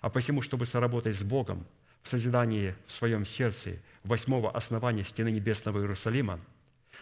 А 0.00 0.08
посему, 0.08 0.40
чтобы 0.40 0.66
соработать 0.66 1.16
с 1.16 1.22
Богом 1.22 1.66
в 2.02 2.08
созидании 2.08 2.74
в 2.86 2.92
своем 2.92 3.26
сердце 3.26 3.78
восьмого 4.02 4.50
основания 4.50 5.04
стены 5.04 5.30
небесного 5.30 5.80
Иерусалима, 5.80 6.40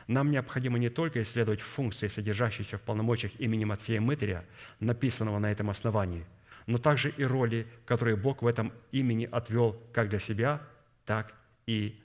нам 0.07 0.31
необходимо 0.31 0.79
не 0.79 0.89
только 0.89 1.23
исследовать 1.23 1.61
функции, 1.61 2.09
содержащиеся 2.09 2.79
в 2.79 2.83
полномочиях 2.83 3.39
имени 3.39 3.65
Матфея 3.65 4.01
Мытаря, 4.01 4.45
написанного 4.81 5.39
на 5.39 5.53
этом 5.53 5.71
основании, 5.71 6.25
но 6.67 6.79
также 6.79 7.11
и 7.11 7.25
роли, 7.25 7.67
которые 7.85 8.17
Бог 8.17 8.43
в 8.43 8.47
этом 8.47 8.73
имени 8.91 9.29
отвел 9.31 9.81
как 9.93 10.09
для 10.09 10.19
себя, 10.19 10.63
так 11.05 11.35
и 11.67 12.01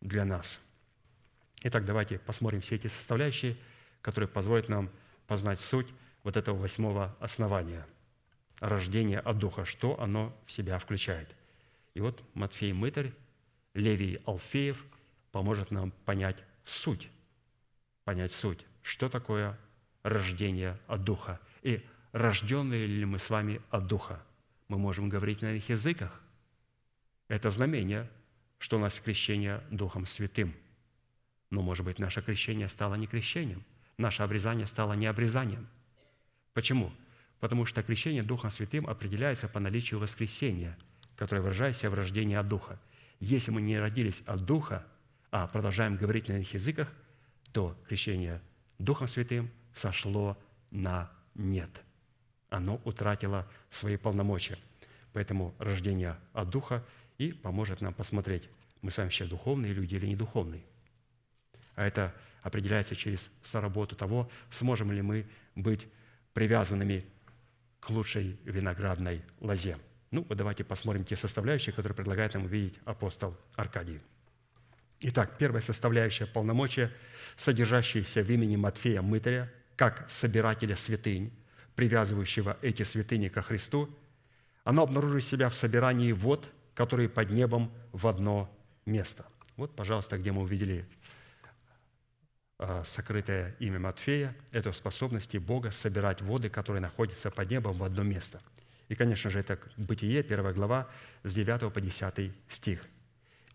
для 0.00 0.24
нас. 0.24 0.58
Итак, 1.64 1.84
давайте 1.84 2.18
посмотрим 2.18 2.60
все 2.60 2.76
эти 2.76 2.86
составляющие, 2.86 3.56
которые 4.02 4.28
позволят 4.28 4.68
нам 4.68 4.90
познать 5.26 5.58
суть 5.58 5.88
вот 6.22 6.36
этого 6.36 6.56
восьмого 6.56 7.16
основания– 7.18 7.86
рождение 8.60 9.18
от 9.18 9.38
Духа, 9.38 9.64
что 9.64 10.00
оно 10.00 10.36
в 10.46 10.52
себя 10.52 10.78
включает. 10.78 11.34
И 11.94 12.00
вот 12.00 12.22
Матфей 12.34 12.72
Мытарь, 12.72 13.12
Левий 13.72 14.20
Алфеев 14.26 14.84
поможет 15.32 15.70
нам 15.70 15.90
понять 16.04 16.36
суть 16.64 17.10
понять 18.04 18.32
суть, 18.32 18.64
что 18.82 19.08
такое 19.08 19.58
рождение 20.02 20.78
от 20.86 21.04
Духа. 21.04 21.40
И 21.62 21.80
рожденные 22.12 22.86
ли 22.86 23.04
мы 23.04 23.18
с 23.18 23.30
вами 23.30 23.60
от 23.70 23.86
Духа? 23.86 24.22
Мы 24.68 24.78
можем 24.78 25.08
говорить 25.08 25.42
на 25.42 25.52
их 25.54 25.68
языках. 25.70 26.20
Это 27.28 27.50
знамение, 27.50 28.10
что 28.58 28.76
у 28.76 28.80
нас 28.80 29.00
крещение 29.00 29.62
Духом 29.70 30.06
Святым. 30.06 30.54
Но, 31.50 31.62
может 31.62 31.84
быть, 31.84 31.98
наше 31.98 32.22
крещение 32.22 32.68
стало 32.68 32.94
не 32.94 33.06
крещением, 33.06 33.64
наше 33.98 34.22
обрезание 34.22 34.66
стало 34.66 34.94
не 34.94 35.06
обрезанием. 35.06 35.68
Почему? 36.52 36.92
Потому 37.40 37.66
что 37.66 37.82
крещение 37.82 38.22
Духом 38.22 38.50
Святым 38.50 38.86
определяется 38.86 39.48
по 39.48 39.60
наличию 39.60 40.00
воскресения, 40.00 40.76
которое 41.16 41.42
выражается 41.42 41.90
в 41.90 41.94
рождении 41.94 42.36
от 42.36 42.48
Духа. 42.48 42.80
Если 43.20 43.50
мы 43.50 43.62
не 43.62 43.78
родились 43.78 44.22
от 44.26 44.44
Духа, 44.44 44.86
а 45.30 45.46
продолжаем 45.46 45.96
говорить 45.96 46.28
на 46.28 46.38
их 46.38 46.54
языках– 46.54 46.92
то 47.54 47.78
крещение 47.88 48.42
Духом 48.78 49.06
Святым 49.06 49.48
сошло 49.72 50.36
на 50.72 51.10
нет. 51.36 51.70
Оно 52.50 52.80
утратило 52.84 53.48
свои 53.70 53.96
полномочия. 53.96 54.58
Поэтому 55.12 55.54
рождение 55.60 56.18
от 56.32 56.50
Духа 56.50 56.84
и 57.16 57.32
поможет 57.32 57.80
нам 57.80 57.94
посмотреть, 57.94 58.50
мы 58.82 58.90
с 58.90 58.96
вами 58.96 59.06
вообще 59.06 59.24
духовные 59.26 59.72
люди 59.72 59.94
или 59.94 60.06
не 60.06 60.16
духовные. 60.16 60.64
А 61.76 61.86
это 61.86 62.14
определяется 62.42 62.94
через 62.94 63.30
соработу 63.42 63.96
того, 63.96 64.30
сможем 64.50 64.92
ли 64.92 65.02
мы 65.02 65.26
быть 65.54 65.86
привязанными 66.32 67.04
к 67.80 67.90
лучшей 67.90 68.38
виноградной 68.44 69.22
лозе. 69.40 69.78
Ну, 70.10 70.24
вот 70.28 70.38
давайте 70.38 70.64
посмотрим 70.64 71.04
те 71.04 71.16
составляющие, 71.16 71.74
которые 71.74 71.96
предлагает 71.96 72.34
нам 72.34 72.44
увидеть 72.44 72.78
апостол 72.84 73.36
Аркадий. 73.56 74.00
Итак, 75.00 75.36
первая 75.38 75.60
составляющая 75.60 76.26
полномочия, 76.26 76.90
содержащаяся 77.36 78.22
в 78.22 78.30
имени 78.30 78.56
Матфея 78.56 79.02
Мытаря, 79.02 79.52
как 79.76 80.08
собирателя 80.08 80.76
святынь, 80.76 81.32
привязывающего 81.74 82.56
эти 82.62 82.84
святыни 82.84 83.28
ко 83.28 83.42
Христу, 83.42 83.90
оно 84.62 84.82
обнаруживает 84.82 85.24
себя 85.24 85.48
в 85.48 85.54
собирании 85.54 86.12
вод, 86.12 86.48
которые 86.74 87.08
под 87.08 87.30
небом 87.30 87.72
в 87.92 88.06
одно 88.06 88.50
место. 88.86 89.26
Вот, 89.56 89.74
пожалуйста, 89.74 90.16
где 90.16 90.32
мы 90.32 90.42
увидели 90.42 90.86
сокрытое 92.84 93.56
имя 93.58 93.78
Матфея, 93.78 94.34
это 94.52 94.72
способности 94.72 95.38
Бога 95.38 95.70
собирать 95.70 96.22
воды, 96.22 96.48
которые 96.48 96.80
находятся 96.80 97.30
под 97.30 97.50
небом 97.50 97.78
в 97.78 97.84
одно 97.84 98.02
место. 98.02 98.40
И, 98.88 98.94
конечно 98.94 99.30
же, 99.30 99.40
это 99.40 99.58
Бытие, 99.76 100.20
1 100.20 100.52
глава, 100.52 100.88
с 101.22 101.34
9 101.34 101.72
по 101.72 101.80
10 101.80 102.32
стих. 102.48 102.84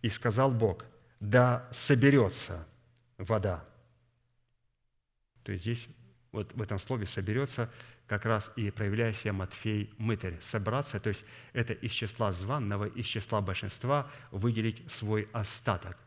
«И 0.02 0.10
сказал 0.10 0.52
Бог– 0.52 0.86
да 1.20 1.68
соберется 1.72 2.68
вода. 3.18 3.66
То 5.44 5.52
есть 5.52 5.64
здесь 5.64 5.88
вот 6.32 6.54
в 6.54 6.62
этом 6.62 6.80
слове 6.80 7.06
«соберется» 7.06 7.72
как 8.08 8.26
раз 8.26 8.52
и 8.56 8.72
проявляя 8.72 9.14
себя 9.14 9.34
Матфей 9.34 9.94
Мытарь. 9.98 10.40
Собраться, 10.42 11.00
то 11.00 11.10
есть 11.10 11.26
это 11.54 11.74
из 11.74 11.92
числа 11.92 12.32
званного, 12.32 12.86
из 12.86 13.06
числа 13.06 13.40
большинства 13.42 14.10
выделить 14.32 14.92
свой 14.92 15.30
остаток. 15.32 15.98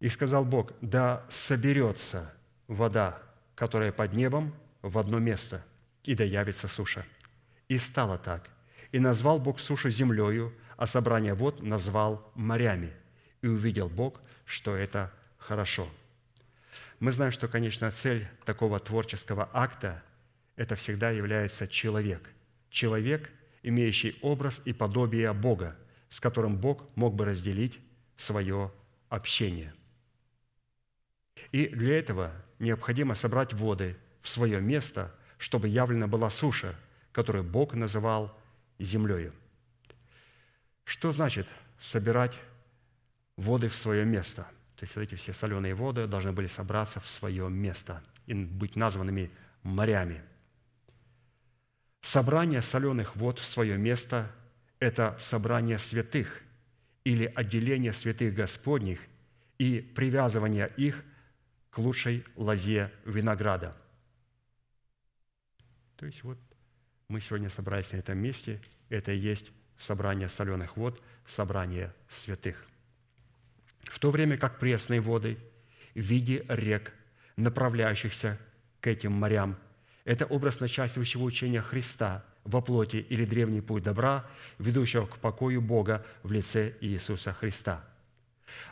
И 0.00 0.08
сказал 0.08 0.44
Бог, 0.44 0.72
да 0.80 1.24
соберется 1.28 2.32
вода, 2.66 3.22
которая 3.54 3.92
под 3.92 4.14
небом, 4.14 4.54
в 4.82 4.98
одно 4.98 5.18
место, 5.18 5.62
и 6.04 6.14
да 6.14 6.24
явится 6.24 6.68
суша. 6.68 7.04
И 7.68 7.78
стало 7.78 8.18
так. 8.18 8.48
И 8.92 8.98
назвал 8.98 9.38
Бог 9.38 9.60
сушу 9.60 9.90
землею, 9.90 10.54
а 10.76 10.86
собрание 10.86 11.34
вод 11.34 11.62
назвал 11.62 12.32
морями. 12.34 12.92
И 13.42 13.46
увидел 13.46 13.88
Бог, 13.88 14.20
что 14.46 14.74
это 14.74 15.12
хорошо. 15.38 15.86
Мы 16.98 17.12
знаем, 17.12 17.32
что 17.32 17.48
конечная 17.48 17.90
цель 17.90 18.26
такого 18.44 18.80
творческого 18.80 19.48
акта– 19.52 20.02
это 20.56 20.74
всегда 20.74 21.10
является 21.10 21.68
человек. 21.68 22.30
Человек, 22.70 23.30
имеющий 23.62 24.18
образ 24.22 24.60
и 24.64 24.72
подобие 24.72 25.32
Бога, 25.32 25.76
с 26.08 26.20
которым 26.20 26.56
Бог 26.56 26.94
мог 26.96 27.14
бы 27.14 27.24
разделить 27.24 27.78
свое 28.16 28.70
общение. 29.08 29.72
И 31.52 31.68
для 31.68 31.98
этого 31.98 32.32
необходимо 32.58 33.14
собрать 33.14 33.52
воды 33.54 33.96
в 34.22 34.28
свое 34.28 34.60
место, 34.60 35.14
чтобы 35.38 35.68
явлена 35.68 36.06
была 36.06 36.30
суша, 36.30 36.74
которую 37.12 37.44
Бог 37.44 37.74
называл 37.74 38.36
землею. 38.78 39.32
Что 40.84 41.12
значит 41.12 41.48
собирать 41.78 42.38
воды 43.36 43.68
в 43.68 43.74
свое 43.74 44.04
место? 44.04 44.46
То 44.76 44.84
есть 44.84 44.96
эти 44.96 45.14
все 45.14 45.32
соленые 45.32 45.74
воды 45.74 46.06
должны 46.06 46.32
были 46.32 46.46
собраться 46.46 47.00
в 47.00 47.08
свое 47.08 47.48
место 47.48 48.02
и 48.26 48.34
быть 48.34 48.76
названными 48.76 49.30
морями. 49.62 50.22
Собрание 52.00 52.62
соленых 52.62 53.14
вод 53.16 53.38
в 53.38 53.44
свое 53.44 53.76
место– 53.76 54.30
это 54.78 55.16
собрание 55.20 55.78
святых 55.78 56.42
или 57.04 57.26
отделение 57.26 57.92
святых 57.92 58.34
Господних 58.34 59.00
и 59.58 59.80
привязывание 59.80 60.72
их 60.76 61.04
к 61.70 61.78
лучшей 61.78 62.24
лозе 62.36 62.92
винограда. 63.04 63.76
То 65.96 66.06
есть 66.06 66.22
вот 66.24 66.38
мы 67.08 67.20
сегодня 67.20 67.50
собрались 67.50 67.92
на 67.92 67.96
этом 67.96 68.18
месте, 68.18 68.60
это 68.88 69.12
и 69.12 69.18
есть 69.18 69.52
собрание 69.76 70.28
соленых 70.28 70.76
вод, 70.76 71.02
собрание 71.26 71.94
святых. 72.08 72.66
В 73.84 73.98
то 73.98 74.10
время 74.10 74.36
как 74.36 74.58
пресные 74.58 75.00
воды 75.00 75.38
в 75.94 76.00
виде 76.00 76.44
рек, 76.48 76.92
направляющихся 77.36 78.38
к 78.80 78.86
этим 78.86 79.12
морям, 79.12 79.58
это 80.04 80.26
образ 80.26 80.60
начальствующего 80.60 81.22
учения 81.22 81.62
Христа 81.62 82.24
во 82.44 82.60
плоти 82.60 82.96
или 82.96 83.24
древний 83.24 83.60
путь 83.60 83.82
добра, 83.82 84.28
ведущего 84.58 85.06
к 85.06 85.18
покою 85.18 85.60
Бога 85.60 86.04
в 86.22 86.32
лице 86.32 86.74
Иисуса 86.80 87.32
Христа. 87.32 87.84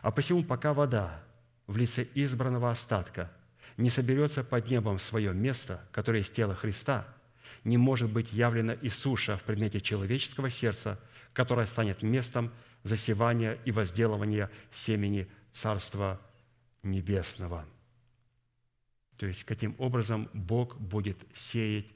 А 0.02 0.10
посему, 0.10 0.42
пока 0.42 0.72
вода 0.72 1.22
в 1.68 1.76
лице 1.76 2.04
избранного 2.14 2.72
остатка 2.72 3.30
не 3.76 3.90
соберется 3.90 4.42
под 4.42 4.68
небом 4.68 4.98
в 4.98 5.02
свое 5.02 5.32
место, 5.32 5.80
которое 5.92 6.18
есть 6.18 6.34
тело 6.34 6.56
Христа– 6.56 7.06
не 7.64 7.76
может 7.76 8.12
быть 8.12 8.32
явлена 8.32 8.72
и 8.72 8.88
суша 8.88 9.36
в 9.36 9.42
предмете 9.42 9.80
человеческого 9.80 10.50
сердца, 10.50 11.00
которая 11.32 11.66
станет 11.66 12.02
местом 12.02 12.52
засевания 12.82 13.58
и 13.64 13.70
возделывания 13.70 14.50
семени 14.70 15.28
Царства 15.52 16.20
Небесного. 16.82 17.64
То 19.16 19.26
есть, 19.26 19.44
каким 19.44 19.74
образом 19.78 20.30
Бог 20.32 20.78
будет 20.78 21.18
сеять 21.34 21.86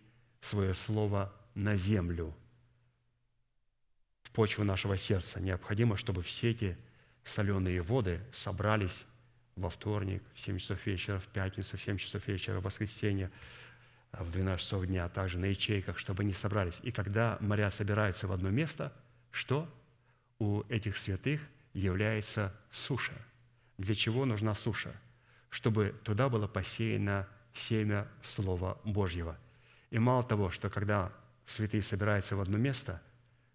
свое 0.40 0.74
Слово 0.74 1.32
на 1.54 1.76
землю, 1.76 2.34
почву 4.32 4.64
нашего 4.64 4.96
сердца. 4.96 5.40
Необходимо, 5.40 5.96
чтобы 5.96 6.22
все 6.22 6.50
эти 6.50 6.76
соленые 7.22 7.82
воды 7.82 8.20
собрались 8.32 9.04
во 9.56 9.68
вторник 9.68 10.22
в 10.34 10.40
7 10.40 10.58
часов 10.58 10.86
вечера, 10.86 11.18
в 11.18 11.26
пятницу 11.26 11.76
в 11.76 11.80
7 11.80 11.96
часов 11.98 12.26
вечера, 12.26 12.60
в 12.60 12.64
воскресенье 12.64 13.30
в 14.12 14.30
12 14.30 14.62
часов 14.62 14.86
дня, 14.86 15.06
а 15.06 15.08
также 15.08 15.38
на 15.38 15.46
ячейках, 15.46 15.98
чтобы 15.98 16.22
они 16.22 16.32
собрались. 16.32 16.80
И 16.82 16.92
когда 16.92 17.38
моря 17.40 17.70
собираются 17.70 18.26
в 18.26 18.32
одно 18.32 18.50
место, 18.50 18.92
что 19.30 19.68
у 20.38 20.62
этих 20.68 20.98
святых 20.98 21.40
является 21.72 22.54
суша. 22.70 23.14
Для 23.78 23.94
чего 23.94 24.24
нужна 24.24 24.54
суша? 24.54 24.94
Чтобы 25.48 25.94
туда 26.04 26.28
было 26.28 26.46
посеяно 26.46 27.28
семя 27.54 28.08
Слова 28.22 28.78
Божьего. 28.84 29.38
И 29.90 29.98
мало 29.98 30.22
того, 30.22 30.50
что 30.50 30.70
когда 30.70 31.12
святые 31.46 31.82
собираются 31.82 32.36
в 32.36 32.40
одно 32.40 32.58
место, 32.58 33.02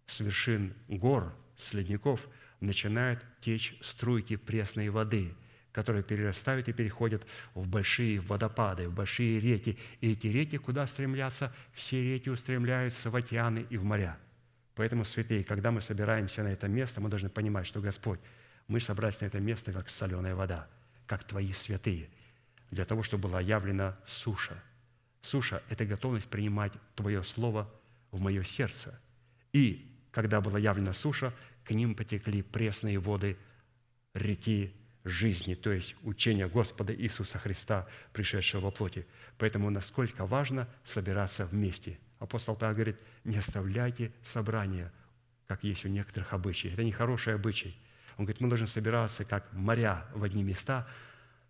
с 0.06 0.20
вершин 0.20 0.74
гор, 0.88 1.34
с 1.58 1.74
ледников 1.74 2.28
начинают 2.60 3.24
течь 3.42 3.78
струйки 3.82 4.36
пресной 4.36 4.90
воды, 4.90 5.34
которые 5.78 6.02
перерастают 6.02 6.68
и 6.70 6.74
переходят 6.74 7.24
в 7.54 7.68
большие 7.68 8.20
водопады, 8.20 8.90
в 8.90 8.96
большие 8.96 9.40
реки. 9.40 9.78
И 10.02 10.14
эти 10.14 10.26
реки 10.26 10.58
куда 10.58 10.88
стремлятся? 10.88 11.54
Все 11.72 12.02
реки 12.02 12.32
устремляются 12.32 13.12
в 13.12 13.16
океаны 13.16 13.68
и 13.70 13.78
в 13.78 13.84
моря. 13.84 14.18
Поэтому, 14.74 15.06
святые, 15.06 15.44
когда 15.44 15.70
мы 15.70 15.82
собираемся 15.82 16.42
на 16.42 16.48
это 16.48 16.68
место, 16.68 17.00
мы 17.00 17.12
должны 17.12 17.30
понимать, 17.30 17.68
что 17.68 17.80
Господь, 17.80 18.20
мы 18.68 18.80
собрались 18.80 19.22
на 19.22 19.26
это 19.26 19.40
место, 19.40 19.72
как 19.72 19.88
соленая 19.92 20.34
вода, 20.34 20.68
как 21.06 21.24
Твои 21.26 21.54
святые, 21.54 22.10
для 22.72 22.84
того, 22.84 23.04
чтобы 23.04 23.30
была 23.30 23.40
явлена 23.40 24.00
суша. 24.08 24.60
Суша– 25.22 25.62
это 25.70 25.86
готовность 25.86 26.28
принимать 26.28 26.74
Твое 26.96 27.22
Слово 27.22 27.72
в 28.10 28.20
мое 28.20 28.44
сердце. 28.44 29.00
И 29.54 29.96
когда 30.10 30.42
была 30.42 30.58
явлена 30.58 30.94
суша, 30.94 31.36
к 31.64 31.70
ним 31.70 31.94
потекли 31.94 32.42
пресные 32.42 32.98
воды 32.98 33.38
реки 34.16 34.74
жизни, 35.08 35.56
то 35.56 35.72
есть 35.72 35.96
учения 36.04 36.48
Господа 36.48 36.94
Иисуса 36.94 37.38
Христа, 37.38 37.88
пришедшего 38.14 38.62
во 38.62 38.72
плоти. 38.72 39.06
Поэтому 39.38 39.70
насколько 39.70 40.26
важно 40.26 40.68
собираться 40.84 41.46
вместе. 41.46 42.00
Апостол 42.20 42.56
Павел 42.56 42.76
говорит, 42.76 42.98
не 43.24 43.38
оставляйте 43.38 44.12
собрания, 44.24 44.92
как 45.48 45.64
есть 45.64 45.86
у 45.86 45.90
некоторых 45.90 46.34
обычаев. 46.34 46.74
Это 46.74 46.84
не 46.84 46.92
хороший 46.92 47.36
обычай. 47.36 47.76
Он 48.18 48.26
говорит, 48.26 48.42
мы 48.42 48.50
должны 48.50 48.68
собираться 48.68 49.24
как 49.24 49.52
моря 49.54 50.06
в 50.14 50.24
одни 50.24 50.44
места, 50.44 50.88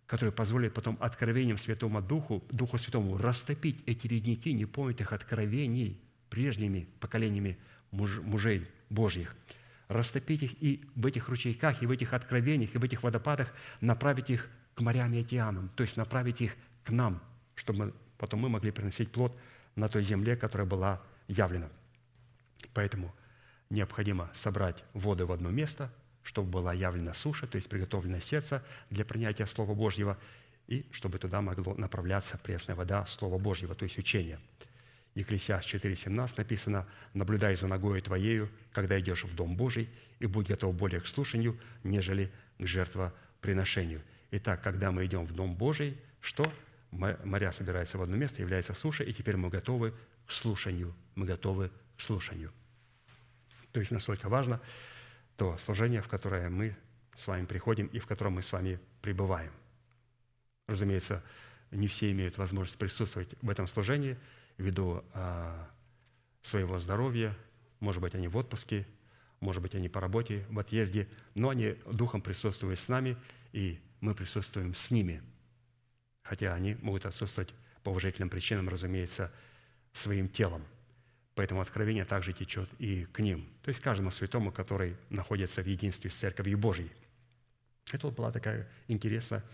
которые 0.06 0.32
позволят 0.32 0.74
потом 0.74 0.96
откровением 1.00 1.58
Святому 1.58 2.02
Духу, 2.02 2.44
Духу 2.50 2.78
Святому 2.78 3.16
растопить 3.18 3.82
эти 3.86 4.06
ледники 4.06 4.52
непонятых 4.52 5.12
откровений 5.12 6.00
прежними 6.30 6.88
поколениями 7.00 7.58
муж, 7.90 8.18
мужей 8.18 8.66
Божьих– 8.90 9.34
растопить 9.88 10.42
их 10.42 10.62
и 10.62 10.84
в 10.94 11.06
этих 11.06 11.28
ручейках, 11.28 11.82
и 11.82 11.86
в 11.86 11.90
этих 11.90 12.12
откровениях, 12.12 12.74
и 12.74 12.78
в 12.78 12.84
этих 12.84 13.02
водопадах 13.02 13.52
направить 13.80 14.30
их 14.30 14.48
к 14.74 14.80
морям 14.80 15.12
и 15.14 15.20
океанам, 15.20 15.70
то 15.74 15.82
есть 15.82 15.96
направить 15.96 16.40
их 16.40 16.54
к 16.84 16.92
нам, 16.92 17.20
чтобы 17.54 17.94
потом 18.18 18.40
мы 18.40 18.48
могли 18.48 18.70
приносить 18.70 19.10
плод 19.10 19.36
на 19.74 19.88
той 19.88 20.02
земле, 20.02 20.36
которая 20.36 20.66
была 20.66 21.02
явлена. 21.26 21.70
Поэтому 22.74 23.14
необходимо 23.70 24.30
собрать 24.34 24.84
воды 24.92 25.24
в 25.24 25.32
одно 25.32 25.50
место, 25.50 25.92
чтобы 26.22 26.50
была 26.50 26.74
явлена 26.74 27.14
суша, 27.14 27.46
то 27.46 27.56
есть 27.56 27.68
приготовлено 27.68 28.20
сердце 28.20 28.62
для 28.90 29.04
принятия 29.04 29.46
Слова 29.46 29.74
Божьего, 29.74 30.18
и 30.66 30.86
чтобы 30.92 31.18
туда 31.18 31.40
могло 31.40 31.74
направляться 31.74 32.36
пресная 32.38 32.76
вода 32.76 33.06
Слова 33.06 33.38
Божьего, 33.38 33.74
то 33.74 33.84
есть 33.84 33.98
учение– 33.98 34.38
Екклесиас 35.18 35.66
4,17 35.66 36.34
написано, 36.38 36.86
«Наблюдай 37.12 37.56
за 37.56 37.66
ногою 37.66 38.00
твоею, 38.00 38.48
когда 38.72 39.00
идешь 39.00 39.24
в 39.24 39.34
Дом 39.34 39.56
Божий, 39.56 39.88
и 40.20 40.26
будь 40.26 40.46
готов 40.46 40.76
более 40.76 41.00
к 41.00 41.08
слушанию, 41.08 41.58
нежели 41.82 42.30
к 42.58 42.66
жертвоприношению». 42.66 44.00
Итак, 44.30 44.62
когда 44.62 44.92
мы 44.92 45.04
идем 45.06 45.24
в 45.24 45.32
Дом 45.32 45.56
Божий, 45.56 45.98
что? 46.20 46.44
Моря 46.92 47.50
собирается 47.50 47.98
в 47.98 48.02
одно 48.02 48.16
место, 48.16 48.42
является 48.42 48.74
суша, 48.74 49.02
и 49.02 49.12
теперь 49.12 49.36
мы 49.36 49.48
готовы 49.48 49.92
к 50.24 50.30
слушанию. 50.30 50.94
Мы 51.16 51.26
готовы 51.26 51.72
к 51.96 52.00
слушанию. 52.00 52.52
То 53.72 53.80
есть 53.80 53.90
насколько 53.90 54.28
важно 54.28 54.60
то 55.36 55.58
служение, 55.58 56.00
в 56.00 56.08
которое 56.08 56.48
мы 56.48 56.76
с 57.14 57.26
вами 57.26 57.44
приходим 57.44 57.88
и 57.88 57.98
в 57.98 58.06
котором 58.06 58.34
мы 58.34 58.42
с 58.42 58.52
вами 58.52 58.78
пребываем. 59.02 59.52
Разумеется, 60.68 61.24
не 61.72 61.88
все 61.88 62.12
имеют 62.12 62.38
возможность 62.38 62.78
присутствовать 62.78 63.28
в 63.42 63.50
этом 63.50 63.66
служении– 63.66 64.16
ввиду 64.58 65.04
а, 65.14 65.70
своего 66.42 66.78
здоровья, 66.78 67.36
может 67.80 68.02
быть, 68.02 68.14
они 68.14 68.28
в 68.28 68.36
отпуске, 68.36 68.86
может 69.40 69.62
быть, 69.62 69.74
они 69.74 69.88
по 69.88 70.00
работе, 70.00 70.44
в 70.50 70.58
отъезде, 70.58 71.08
но 71.34 71.50
они 71.50 71.76
духом 71.86 72.20
присутствуют 72.20 72.80
с 72.80 72.88
нами, 72.88 73.16
и 73.52 73.80
мы 74.00 74.14
присутствуем 74.14 74.74
с 74.74 74.90
ними, 74.90 75.22
хотя 76.22 76.54
они 76.54 76.76
могут 76.82 77.06
отсутствовать 77.06 77.54
по 77.82 77.90
уважительным 77.90 78.30
причинам, 78.30 78.68
разумеется, 78.68 79.32
своим 79.92 80.28
телом. 80.28 80.64
Поэтому 81.34 81.60
откровение 81.60 82.04
также 82.04 82.32
течет 82.32 82.68
и 82.80 83.04
к 83.06 83.20
ним, 83.20 83.48
то 83.62 83.68
есть 83.68 83.80
каждому 83.80 84.10
святому, 84.10 84.50
который 84.50 84.96
находится 85.08 85.62
в 85.62 85.66
единстве 85.66 86.10
с 86.10 86.16
Церковью 86.16 86.58
Божьей. 86.58 86.90
Это 87.92 88.08
вот 88.08 88.16
была 88.16 88.32
такая 88.32 88.68
интересная, 88.88 89.44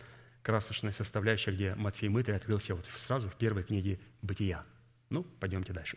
красочная 0.42 0.92
составляющая, 0.92 1.52
где 1.52 1.74
Матфей 1.74 2.08
Мытрий 2.08 2.36
открылся 2.36 2.74
вот 2.74 2.86
сразу 2.96 3.28
в 3.28 3.36
первой 3.36 3.64
книге 3.64 4.00
«Бытия». 4.22 4.64
Ну, 5.14 5.22
пойдемте 5.22 5.72
дальше. 5.72 5.96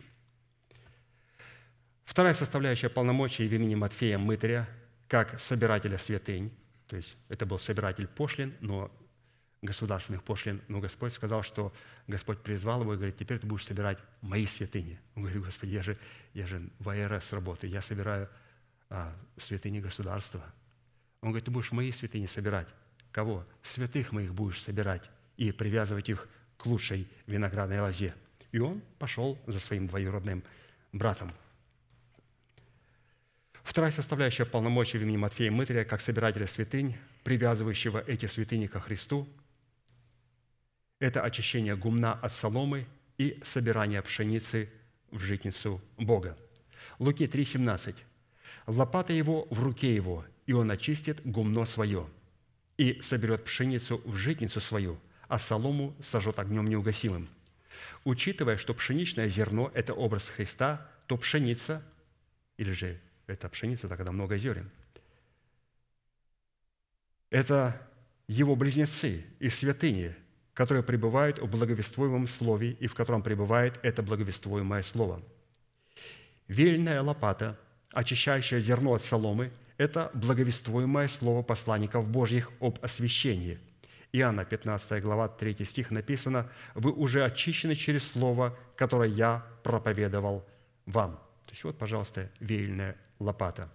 Вторая 2.04 2.34
составляющая 2.34 2.88
полномочий 2.88 3.48
в 3.48 3.52
имени 3.52 3.74
Матфея 3.74 4.16
Мытаря, 4.16 4.68
как 5.08 5.40
собирателя 5.40 5.98
святынь, 5.98 6.52
то 6.86 6.94
есть 6.94 7.16
это 7.28 7.44
был 7.44 7.58
собиратель 7.58 8.06
пошлин, 8.06 8.54
но 8.60 8.92
государственных 9.60 10.22
пошлин, 10.22 10.62
но 10.68 10.78
Господь 10.78 11.12
сказал, 11.12 11.42
что 11.42 11.72
Господь 12.06 12.38
призвал 12.38 12.82
его 12.82 12.94
и 12.94 12.96
говорит, 12.96 13.16
теперь 13.16 13.40
ты 13.40 13.46
будешь 13.48 13.64
собирать 13.64 13.98
мои 14.20 14.46
святыни. 14.46 15.00
Он 15.16 15.22
говорит, 15.22 15.44
Господи, 15.44 15.72
я 15.72 15.82
же, 15.82 15.96
я 16.32 16.46
же 16.46 16.70
в 16.78 16.88
АРС 16.88 17.32
работаю, 17.32 17.72
я 17.72 17.82
собираю 17.82 18.28
а, 18.88 19.12
святыни 19.36 19.80
государства. 19.80 20.44
Он 21.22 21.30
говорит, 21.30 21.46
ты 21.46 21.50
будешь 21.50 21.72
мои 21.72 21.90
святыни 21.90 22.26
собирать. 22.26 22.68
Кого? 23.10 23.44
Святых 23.64 24.12
моих 24.12 24.32
будешь 24.32 24.62
собирать 24.62 25.10
и 25.36 25.50
привязывать 25.50 26.08
их 26.08 26.28
к 26.56 26.66
лучшей 26.66 27.08
виноградной 27.26 27.80
лозе– 27.80 28.14
и 28.52 28.58
он 28.58 28.82
пошел 28.98 29.38
за 29.46 29.60
своим 29.60 29.86
двоюродным 29.86 30.42
братом. 30.92 31.32
Вторая 33.62 33.90
составляющая 33.90 34.46
полномочий 34.46 34.96
в 34.98 35.02
имени 35.02 35.18
Матфея 35.18 35.50
Мытрия, 35.50 35.84
как 35.84 36.00
собирателя 36.00 36.46
святынь, 36.46 36.96
привязывающего 37.22 38.02
эти 38.06 38.26
святыни 38.26 38.66
ко 38.66 38.80
Христу, 38.80 39.28
это 40.98 41.22
очищение 41.22 41.76
гумна 41.76 42.14
от 42.14 42.32
соломы 42.32 42.86
и 43.18 43.38
собирание 43.42 44.00
пшеницы 44.02 44.70
в 45.10 45.20
житницу 45.20 45.80
Бога. 45.96 46.36
Луки 46.98 47.24
3,17. 47.24 47.94
«Лопата 48.66 49.12
его 49.12 49.46
в 49.50 49.62
руке 49.62 49.94
его, 49.94 50.24
и 50.46 50.52
он 50.52 50.70
очистит 50.70 51.20
гумно 51.24 51.64
свое, 51.64 52.06
и 52.76 53.00
соберет 53.00 53.44
пшеницу 53.44 54.00
в 54.04 54.16
житницу 54.16 54.60
свою, 54.60 54.98
а 55.28 55.38
солому 55.38 55.94
сожжет 56.00 56.38
огнем 56.38 56.66
неугасимым». 56.66 57.28
Учитывая, 58.04 58.56
что 58.56 58.74
пшеничное 58.74 59.28
зерно– 59.28 59.70
это 59.74 59.94
образ 59.94 60.28
Христа, 60.28 60.86
то 61.06 61.16
пшеница, 61.16 61.82
или 62.56 62.72
же 62.72 63.00
это 63.26 63.48
пшеница, 63.48 63.88
так 63.88 63.98
когда 63.98 64.12
много 64.12 64.36
зерен, 64.36 64.70
это 67.30 67.80
его 68.26 68.56
близнецы 68.56 69.24
и 69.38 69.48
святыни, 69.48 70.14
которые 70.54 70.82
пребывают 70.82 71.38
в 71.38 71.46
благовествуемом 71.46 72.26
слове 72.26 72.72
и 72.72 72.86
в 72.86 72.94
котором 72.94 73.22
пребывает 73.22 73.78
это 73.82 74.02
благовествуемое 74.02 74.82
слово. 74.82 75.22
Вельная 76.46 77.02
лопата, 77.02 77.58
очищающая 77.92 78.60
зерно 78.60 78.94
от 78.94 79.02
соломы, 79.02 79.52
это 79.76 80.10
благовествуемое 80.14 81.08
слово 81.08 81.42
посланников 81.42 82.08
Божьих 82.08 82.50
об 82.60 82.78
освящении– 82.82 83.58
Иоанна 84.12 84.44
15 84.44 85.02
глава 85.02 85.28
3 85.28 85.64
стих 85.64 85.90
написано, 85.90 86.50
«Вы 86.74 86.92
уже 86.92 87.24
очищены 87.24 87.74
через 87.74 88.08
слово, 88.08 88.56
которое 88.76 89.10
я 89.10 89.44
проповедовал 89.62 90.46
вам». 90.86 91.16
То 91.44 91.50
есть 91.50 91.64
вот, 91.64 91.78
пожалуйста, 91.78 92.30
веяльная 92.40 92.96
лопата 93.18 93.70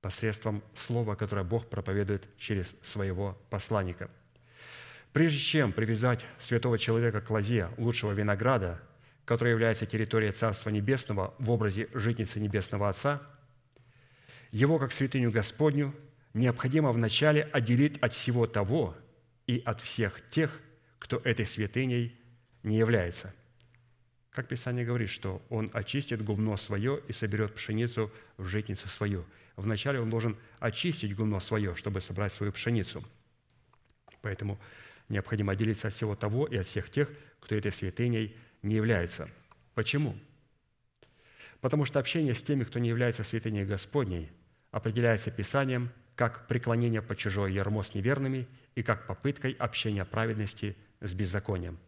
посредством 0.00 0.62
слова, 0.74 1.16
которое 1.16 1.42
Бог 1.42 1.68
проповедует 1.68 2.28
через 2.38 2.76
своего 2.80 3.36
посланника. 3.50 4.08
Прежде 5.12 5.38
чем 5.38 5.72
привязать 5.72 6.24
святого 6.38 6.78
человека 6.78 7.20
к 7.20 7.28
лозе 7.30 7.70
лучшего 7.76 8.12
винограда, 8.12 8.80
который 9.24 9.50
является 9.50 9.84
территорией 9.84 10.30
Царства 10.30 10.70
Небесного 10.70 11.34
в 11.38 11.50
образе 11.50 11.88
житницы 11.92 12.38
Небесного 12.38 12.88
Отца, 12.88 13.20
его, 14.52 14.78
как 14.78 14.92
святыню 14.92 15.32
Господню, 15.32 15.92
необходимо 16.36 16.92
вначале 16.92 17.42
отделить 17.42 17.98
от 17.98 18.14
всего 18.14 18.46
того 18.46 18.94
и 19.46 19.62
от 19.64 19.80
всех 19.80 20.20
тех, 20.28 20.60
кто 20.98 21.16
этой 21.24 21.46
святыней 21.46 22.14
не 22.62 22.76
является. 22.76 23.34
Как 24.30 24.46
Писание 24.46 24.84
говорит, 24.84 25.08
что 25.08 25.42
Он 25.48 25.70
очистит 25.72 26.22
гумно 26.22 26.56
свое 26.58 27.00
и 27.08 27.12
соберет 27.12 27.54
пшеницу 27.54 28.12
в 28.36 28.46
житницу 28.46 28.88
свою. 28.88 29.24
Вначале 29.56 29.98
Он 29.98 30.10
должен 30.10 30.36
очистить 30.58 31.16
гумно 31.16 31.40
свое, 31.40 31.74
чтобы 31.74 32.02
собрать 32.02 32.34
свою 32.34 32.52
пшеницу. 32.52 33.02
Поэтому 34.20 34.60
необходимо 35.08 35.54
отделиться 35.54 35.88
от 35.88 35.94
всего 35.94 36.14
того 36.14 36.46
и 36.46 36.56
от 36.56 36.66
всех 36.66 36.90
тех, 36.90 37.08
кто 37.40 37.54
этой 37.54 37.72
святыней 37.72 38.36
не 38.62 38.74
является. 38.74 39.30
Почему? 39.74 40.14
Потому 41.62 41.86
что 41.86 41.98
общение 41.98 42.34
с 42.34 42.42
теми, 42.42 42.64
кто 42.64 42.78
не 42.78 42.90
является 42.90 43.24
святыней 43.24 43.64
Господней, 43.64 44.30
определяется 44.70 45.30
Писанием 45.30 45.90
как 46.16 46.48
преклонение 46.48 47.02
по 47.02 47.14
чужое 47.14 47.50
ярмо 47.50 47.82
с 47.82 47.94
неверными 47.94 48.48
и 48.74 48.82
как 48.82 49.06
попыткой 49.06 49.52
общения 49.52 50.04
праведности 50.04 50.74
с 51.00 51.12
беззаконием. 51.12 51.78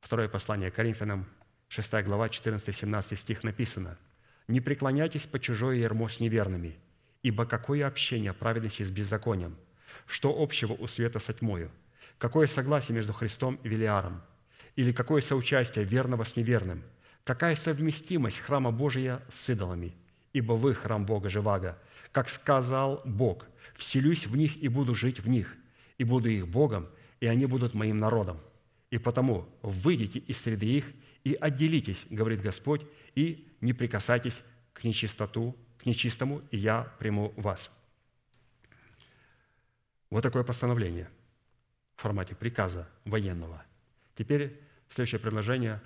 Второе 0.00 0.28
послание 0.28 0.70
Коринфянам, 0.70 1.26
6 1.68 2.04
глава, 2.04 2.28
14-17 2.28 3.16
стих 3.16 3.42
написано 3.42 3.98
«Не 4.48 4.60
преклоняйтесь 4.60 5.26
по 5.26 5.38
чужое 5.38 5.76
ярмо 5.76 6.08
с 6.08 6.20
неверными, 6.20 6.78
ибо 7.22 7.44
какое 7.44 7.86
общение 7.86 8.32
праведности 8.32 8.84
с 8.84 8.90
беззаконием? 8.90 9.56
Что 10.06 10.30
общего 10.30 10.72
у 10.72 10.86
света 10.86 11.18
со 11.18 11.32
тьмою? 11.32 11.70
Какое 12.18 12.46
согласие 12.46 12.94
между 12.94 13.12
Христом 13.12 13.58
и 13.64 13.68
Велиаром? 13.68 14.22
Или 14.76 14.92
какое 14.92 15.20
соучастие 15.20 15.84
верного 15.84 16.24
с 16.24 16.36
неверным? 16.36 16.82
Какая 17.24 17.56
совместимость 17.56 18.38
храма 18.38 18.70
Божия 18.70 19.20
с 19.28 19.50
идолами? 19.50 19.92
Ибо 20.32 20.52
вы 20.52 20.74
храм 20.74 21.04
Бога 21.04 21.28
Живаго. 21.28 21.76
Как 22.12 22.28
сказал 22.28 23.02
Бог, 23.04 23.46
«Вселюсь 23.74 24.26
в 24.26 24.36
них 24.36 24.56
и 24.56 24.68
буду 24.68 24.94
жить 24.94 25.20
в 25.20 25.28
них, 25.28 25.56
и 25.98 26.04
буду 26.04 26.28
их 26.28 26.48
Богом, 26.48 26.88
и 27.20 27.26
они 27.26 27.46
будут 27.46 27.74
моим 27.74 27.98
народом. 27.98 28.40
И 28.90 28.98
потому 28.98 29.48
выйдите 29.62 30.18
из 30.18 30.40
среды 30.40 30.66
их 30.66 30.84
и 31.22 31.34
отделитесь, 31.34 32.06
говорит 32.10 32.40
Господь, 32.40 32.82
и 33.14 33.48
не 33.60 33.72
прикасайтесь 33.72 34.42
к 34.72 34.84
нечистоту, 34.84 35.56
к 35.78 35.86
нечистому, 35.86 36.42
и 36.50 36.58
я 36.58 36.92
приму 36.98 37.32
вас». 37.36 37.70
Вот 40.10 40.22
такое 40.22 40.42
постановление 40.42 41.08
в 41.94 42.02
формате 42.02 42.34
приказа 42.34 42.88
военного. 43.04 43.64
Теперь 44.16 44.60
следующее 44.88 45.20
предложение 45.20 45.80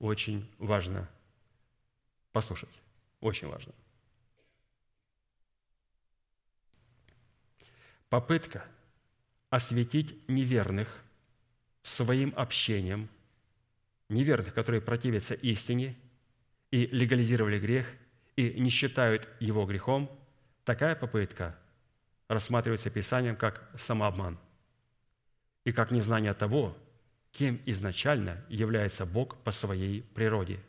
очень 0.00 0.50
важно 0.58 1.08
послушать. 2.32 2.68
Очень 3.20 3.48
важно. 3.48 3.72
Попытка 8.14 8.64
осветить 9.50 10.16
неверных 10.28 11.02
своим 11.82 12.32
общением, 12.36 13.08
неверных, 14.08 14.54
которые 14.54 14.80
противятся 14.80 15.34
истине 15.34 15.96
и 16.70 16.86
легализировали 16.86 17.58
грех, 17.58 17.88
и 18.36 18.60
не 18.60 18.70
считают 18.70 19.28
его 19.40 19.66
грехом, 19.66 20.08
такая 20.64 20.94
попытка 20.94 21.58
рассматривается 22.28 22.88
Писанием 22.88 23.34
как 23.34 23.68
самообман 23.76 24.38
и 25.64 25.72
как 25.72 25.90
незнание 25.90 26.34
того, 26.34 26.78
кем 27.32 27.60
изначально 27.66 28.44
является 28.48 29.06
Бог 29.06 29.36
по 29.38 29.50
своей 29.50 30.02
природе. 30.02 30.60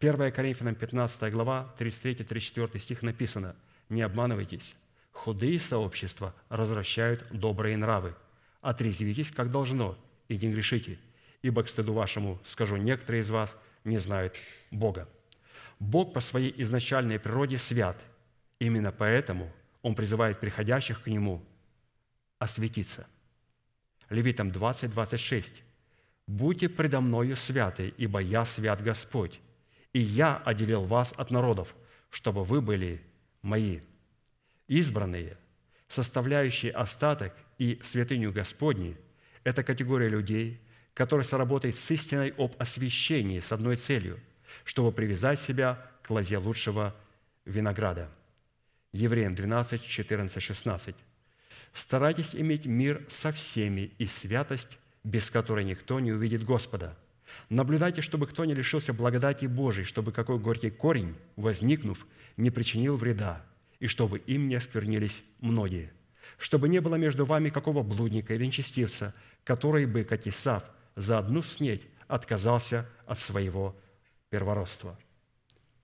1 0.00 0.32
Коринфянам 0.32 0.76
15 0.76 1.30
глава, 1.30 1.74
33-34 1.78 2.78
стих 2.78 3.02
написано 3.02 3.54
«Не 3.90 4.00
обманывайтесь, 4.00 4.74
худые 5.18 5.60
сообщества 5.60 6.34
развращают 6.48 7.26
добрые 7.30 7.76
нравы. 7.76 8.14
Отрезвитесь, 8.60 9.30
как 9.30 9.50
должно, 9.50 9.96
и 10.28 10.36
не 10.36 10.52
грешите, 10.52 10.98
ибо 11.42 11.62
к 11.62 11.68
стыду 11.68 11.92
вашему, 11.92 12.40
скажу, 12.44 12.76
некоторые 12.76 13.20
из 13.20 13.30
вас 13.30 13.56
не 13.84 13.98
знают 13.98 14.34
Бога». 14.70 15.08
Бог 15.80 16.12
по 16.12 16.20
своей 16.20 16.52
изначальной 16.62 17.20
природе 17.20 17.56
свят. 17.56 17.96
Именно 18.58 18.90
поэтому 18.90 19.52
Он 19.82 19.94
призывает 19.94 20.40
приходящих 20.40 21.02
к 21.02 21.06
Нему 21.06 21.44
осветиться– 22.40 23.06
Левитам 24.10 24.50
20, 24.50 24.90
26. 24.90 25.62
«Будьте 26.26 26.68
предо 26.68 27.00
мною 27.00 27.36
святы, 27.36 27.92
ибо 27.96 28.20
я 28.20 28.44
свят 28.44 28.82
Господь, 28.82 29.40
и 29.92 30.00
я 30.00 30.36
отделил 30.36 30.84
вас 30.84 31.14
от 31.16 31.30
народов, 31.30 31.74
чтобы 32.10 32.44
вы 32.44 32.60
были 32.60 33.02
мои». 33.42 33.80
Избранные, 34.68 35.38
составляющие 35.88 36.72
остаток 36.72 37.34
и 37.56 37.80
святыню 37.82 38.32
Господни– 38.32 38.96
это 39.44 39.64
категория 39.64 40.08
людей, 40.08 40.60
которая 40.92 41.24
сработает 41.24 41.74
с 41.76 41.90
истиной 41.90 42.34
об 42.36 42.54
освящении 42.58 43.40
с 43.40 43.50
одной 43.50 43.76
целью, 43.76 44.20
чтобы 44.64 44.92
привязать 44.92 45.40
себя 45.40 45.82
к 46.02 46.10
лозе 46.10 46.36
лучшего 46.36 46.94
винограда. 47.46 48.10
Евреям 48.92 49.34
12, 49.34 49.82
14, 49.82 50.42
16. 50.42 50.96
Старайтесь 51.72 52.34
иметь 52.34 52.66
мир 52.66 53.06
со 53.08 53.32
всеми 53.32 53.92
и 53.98 54.06
святость, 54.06 54.78
без 55.02 55.30
которой 55.30 55.64
никто 55.64 55.98
не 56.00 56.12
увидит 56.12 56.44
Господа. 56.44 56.98
Наблюдайте, 57.48 58.02
чтобы 58.02 58.26
кто 58.26 58.44
не 58.44 58.54
лишился 58.54 58.92
благодати 58.92 59.46
Божией, 59.46 59.84
чтобы 59.84 60.12
какой 60.12 60.38
горький 60.38 60.70
корень, 60.70 61.14
возникнув, 61.36 62.06
не 62.36 62.50
причинил 62.50 62.96
вреда, 62.96 63.44
и 63.80 63.86
чтобы 63.86 64.18
им 64.18 64.48
не 64.48 64.56
осквернились 64.56 65.22
многие. 65.40 65.92
Чтобы 66.36 66.68
не 66.68 66.80
было 66.80 66.96
между 66.96 67.24
вами 67.24 67.48
какого 67.48 67.82
блудника 67.82 68.34
или 68.34 68.46
нечестивца, 68.46 69.14
который 69.44 69.86
бы, 69.86 70.04
как 70.04 70.26
Исав, 70.26 70.64
за 70.94 71.18
одну 71.18 71.42
снеть 71.42 71.86
отказался 72.06 72.88
от 73.06 73.18
своего 73.18 73.76
первородства. 74.30 74.98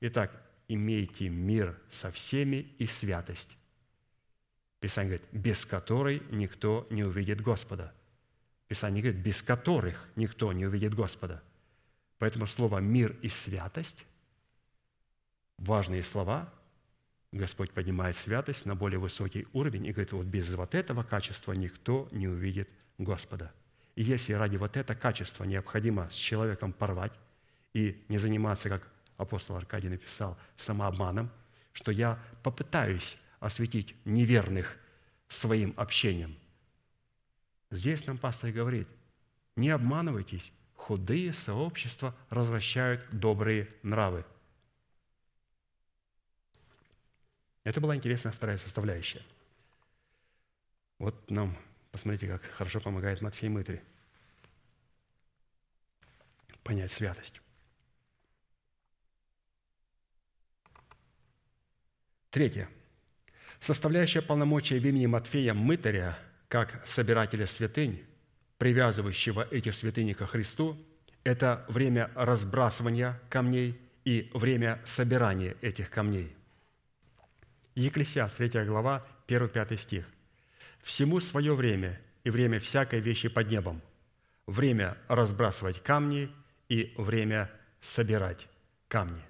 Итак, 0.01 0.43
имейте 0.69 1.29
мир 1.29 1.79
со 1.89 2.11
всеми 2.11 2.75
и 2.79 2.87
святость, 2.87 3.57
Писание 4.85 5.17
говорит, 5.17 5.29
без 5.33 5.65
которой 5.65 6.23
никто 6.31 6.87
не 6.91 7.05
увидит 7.05 7.41
Господа. 7.41 7.95
Писание 8.69 9.03
говорит, 9.03 9.23
без 9.23 9.43
которых 9.43 10.11
никто 10.15 10.53
не 10.53 10.67
увидит 10.67 10.95
Господа. 10.95 11.43
Поэтому 12.19 12.47
слово 12.47 12.81
«мир» 12.81 13.17
и 13.23 13.31
«святость»– 13.31 14.05
важные 15.57 16.03
слова. 16.03 16.53
Господь 17.35 17.73
поднимает 17.73 18.15
святость 18.15 18.65
на 18.65 18.77
более 18.77 19.01
высокий 19.01 19.49
уровень 19.53 19.87
и 19.87 19.93
говорит, 19.93 20.13
вот 20.13 20.27
без 20.27 20.55
вот 20.55 20.75
этого 20.75 21.03
качества 21.03 21.53
никто 21.53 22.09
не 22.13 22.29
увидит 22.29 22.69
Господа. 22.97 23.53
И 23.97 24.05
если 24.05 24.35
ради 24.35 24.57
вот 24.57 24.77
этого 24.77 24.97
качества 24.97 25.43
необходимо 25.43 26.09
с 26.11 26.15
человеком 26.15 26.73
порвать 26.73 27.13
и 27.73 28.05
не 28.09 28.19
заниматься, 28.19 28.69
как 28.69 28.89
апостол 29.17 29.57
Аркадий 29.57 29.89
написал, 29.89 30.39
самообманом, 30.55 31.29
что 31.73 31.91
я 31.91 32.23
попытаюсь 32.45 33.17
осветить 33.41 33.97
неверных 34.05 34.77
своим 35.27 35.75
общением. 35.77 36.37
Здесь 37.73 38.07
нам 38.07 38.17
пастор 38.17 38.53
говорит, 38.53 38.87
не 39.57 39.71
обманывайтесь, 39.71 40.53
худые 40.77 41.33
сообщества 41.33 42.15
развращают 42.31 43.05
добрые 43.11 43.69
нравы. 43.83 44.25
Это 47.65 47.81
была 47.81 47.97
интересная 47.97 48.33
вторая 48.33 48.57
составляющая. 48.57 49.23
Вот 50.99 51.31
нам, 51.31 51.57
посмотрите, 51.91 52.29
как 52.29 52.45
хорошо 52.45 52.81
помогает 52.81 53.21
Матфей 53.21 53.49
Мытри 53.49 53.83
понять 56.63 56.93
святость. 56.93 57.43
Третье– 62.31 62.69
Составляющая 63.65 64.21
полномочия 64.21 64.79
в 64.79 64.87
имени 64.87 65.07
Матфея 65.07 65.55
Мытаря, 65.55 66.19
как 66.49 66.87
собирателя 66.87 67.47
святынь, 67.47 68.05
привязывающего 68.59 69.49
эти 69.51 69.71
святыни 69.71 70.13
ко 70.13 70.27
Христу, 70.27 70.77
это 71.23 71.65
время 71.69 72.11
разбрасывания 72.15 73.19
камней 73.31 73.81
и 74.05 74.31
время 74.35 74.83
собирания 74.85 75.57
этих 75.63 75.89
камней. 75.89 76.37
Екклесиаст, 77.75 78.37
3 78.37 78.65
глава, 78.65 79.07
1-5 79.27 79.77
стих. 79.77 80.07
«Всему 80.81 81.21
свое 81.21 81.55
время 81.55 82.01
и 82.25 82.31
время 82.31 82.59
всякой 82.59 83.01
вещи 83.01 83.29
под 83.29 83.51
небом, 83.51 83.81
время 84.47 84.97
разбрасывать 85.09 85.83
камни 85.83 86.31
и 86.69 86.95
время 86.97 87.51
собирать 87.81 88.49
камни». 88.89 89.23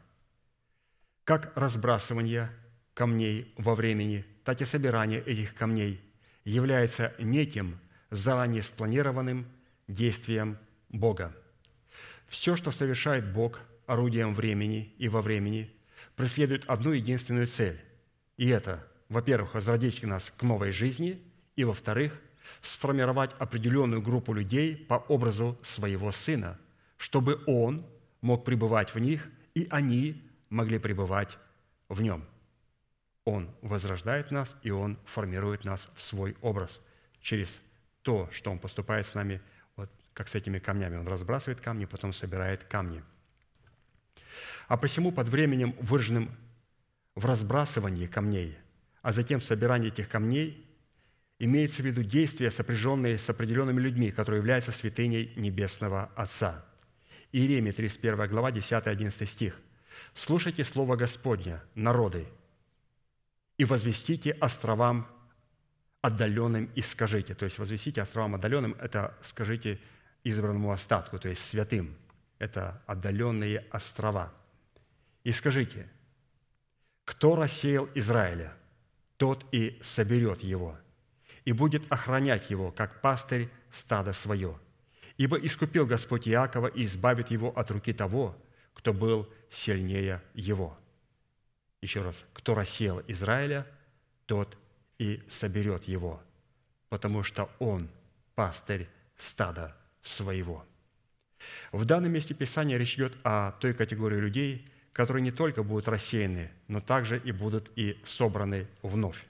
Как 1.25 1.57
разбрасывание– 1.57 2.51
камней 2.95 3.53
во 3.57 3.75
времени, 3.75 4.25
так 4.45 4.61
и 4.61 4.65
собирание 4.65 5.21
этих 5.21 5.55
камней 5.55 6.01
является 6.45 7.13
неким 7.19 7.79
заранее 8.11 8.63
спланированным 8.63 9.47
действием 9.89 10.59
Бога. 10.89 11.35
Все, 12.27 12.57
что 12.57 12.71
совершает 12.71 13.33
Бог 13.33 13.61
орудием 13.87 14.33
времени 14.33 14.95
и 14.99 15.09
во 15.09 15.21
времени, 15.21 15.71
преследует 16.17 16.65
одну 16.67 16.93
единственную 16.93 17.47
цель. 17.47 17.81
И 18.37 18.49
это, 18.49 18.87
во-первых, 19.09 19.55
возродить 19.55 20.03
нас 20.03 20.33
к 20.37 20.43
новой 20.43 20.71
жизни, 20.71 21.23
и, 21.57 21.65
во-вторых, 21.65 22.21
сформировать 22.63 23.33
определенную 23.39 24.03
группу 24.03 24.33
людей 24.33 24.77
по 24.77 24.95
образу 24.95 25.59
своего 25.63 26.11
Сына, 26.13 26.59
чтобы 26.97 27.43
Он 27.47 27.87
мог 28.21 28.45
пребывать 28.45 28.95
в 28.95 28.99
них, 28.99 29.29
и 29.55 29.67
они 29.71 30.23
могли 30.51 30.79
пребывать 30.79 31.39
в 31.89 32.03
нем. 32.03 32.25
Он 33.25 33.51
возрождает 33.63 34.31
нас, 34.31 34.57
и 34.63 34.71
Он 34.71 34.99
формирует 35.07 35.65
нас 35.65 35.89
в 35.95 36.03
свой 36.03 36.37
образ 36.43 36.81
через 37.21 37.61
то, 38.03 38.29
что 38.33 38.51
Он 38.51 38.59
поступает 38.59 39.07
с 39.07 39.15
нами, 39.15 39.41
вот 39.77 39.91
как 40.13 40.29
с 40.29 40.35
этими 40.35 40.59
камнями. 40.59 40.97
Он 40.97 41.07
разбрасывает 41.07 41.61
камни, 41.61 41.85
потом 41.85 42.13
собирает 42.13 42.65
камни. 42.65 43.03
А 44.69 44.77
посему 44.77 45.13
под 45.13 45.29
временем, 45.29 45.75
выраженным 45.81 46.31
в 47.15 47.25
разбрасывании 47.27 48.07
камней, 48.07 48.59
а 49.03 49.13
затем 49.13 49.41
в 49.41 49.45
собирании 49.45 49.89
этих 49.89 50.09
камней, 50.09 50.67
имеется 51.39 51.83
в 51.83 51.87
виду 51.87 52.03
действия, 52.03 52.51
сопряженные 52.51 53.19
с 53.19 53.29
определенными 53.29 53.81
людьми, 53.81 54.11
которые 54.11 54.39
являются 54.39 54.73
святыней 54.73 55.33
Небесного 55.37 56.11
Отца. 56.17 56.65
Иеремия, 57.33 57.73
31 57.73 58.29
глава, 58.29 58.51
10-11 58.51 59.27
стих. 59.27 59.61
«Слушайте 60.15 60.65
Слово 60.65 60.97
Господня, 60.97 61.63
народы, 61.75 62.27
и 63.59 63.65
возвестите 63.65 64.33
островам 64.33 65.09
отдаленным 66.01 66.71
и 66.75 66.81
скажите». 66.81 67.35
То 67.35 67.45
есть 67.45 67.59
возвестите 67.59 68.03
островам 68.03 68.35
отдаленным– 68.35 68.77
это 68.81 69.17
скажите 69.23 69.81
избранному 70.25 70.73
остатку, 70.73 71.19
то 71.19 71.29
есть 71.29 71.43
святым. 71.43 71.97
Это 72.39 72.83
отдаленные 72.87 73.65
острова. 73.71 74.33
И 75.23 75.33
скажите, 75.33 75.89
кто 77.05 77.37
рассеял 77.37 77.89
Израиля, 77.95 78.53
тот 79.17 79.45
и 79.53 79.79
соберет 79.83 80.43
его, 80.43 80.77
и 81.45 81.53
будет 81.53 81.91
охранять 81.91 82.51
его, 82.51 82.73
как 82.73 83.01
пастырь 83.01 83.49
стада 83.71 84.13
свое. 84.13 84.59
Ибо 85.17 85.37
искупил 85.37 85.87
Господь 85.87 86.27
Иакова 86.29 86.67
и 86.67 86.85
избавит 86.85 87.31
его 87.31 87.51
от 87.51 87.71
руки 87.71 87.93
того, 87.93 88.37
кто 88.75 88.93
был 88.93 89.29
сильнее 89.51 90.23
его». 90.35 90.77
Еще 91.81 92.03
раз, 92.03 92.25
кто 92.33 92.55
рассеял 92.55 93.03
Израиля, 93.09 93.67
тот 94.25 94.57
и 94.99 95.23
соберет 95.29 95.85
его, 95.85 96.23
потому 96.89 97.23
что 97.23 97.51
он 97.59 97.91
пастырь 98.35 98.89
стада 99.17 99.77
своего. 100.03 100.65
В 101.73 101.85
данном 101.85 102.13
месте 102.13 102.33
Писания 102.33 102.79
речь 102.79 102.95
идет 102.95 103.15
о 103.23 103.53
той 103.53 103.75
категории 103.75 104.17
людей, 104.17 104.67
которые 104.95 105.23
не 105.23 105.33
только 105.33 105.63
будут 105.63 105.89
рассеяны, 105.89 106.51
но 106.69 106.81
также 106.81 107.19
и 107.19 107.33
будут 107.33 107.71
и 107.77 108.01
собраны 108.05 108.69
вновь. 108.81 109.27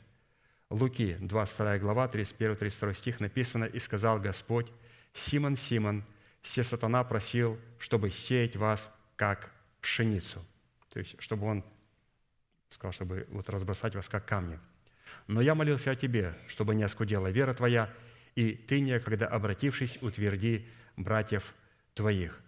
Луки, 0.69 1.17
22 1.21 1.79
глава, 1.79 2.07
31-32 2.07 2.95
стих 2.95 3.21
написано, 3.21 3.65
«И 3.65 3.79
сказал 3.79 4.21
Господь, 4.21 4.71
Симон, 5.15 5.57
Симон, 5.57 6.05
все 6.43 6.63
сатана 6.63 7.03
просил, 7.03 7.59
чтобы 7.79 8.11
сеять 8.11 8.57
вас, 8.57 8.95
как 9.17 9.51
пшеницу». 9.81 10.45
То 10.93 10.99
есть, 10.99 11.17
чтобы 11.19 11.47
он 11.47 11.65
сказал, 12.69 12.93
чтобы 12.93 13.27
вот 13.31 13.49
разбросать 13.49 13.95
вас, 13.95 14.09
как 14.09 14.27
камни. 14.27 14.61
Но 15.29 15.41
я 15.41 15.55
молился 15.55 15.91
о 15.91 15.97
тебе, 15.97 16.37
чтобы 16.47 16.75
не 16.75 16.83
оскудела 16.83 17.29
вера 17.29 17.55
твоя, 17.55 17.91
и 18.35 18.53
ты, 18.53 18.81
некогда 18.81 19.27
обратившись, 19.27 19.99
утверди 20.03 20.69
братьев 20.97 21.55
твоих. 21.95 22.39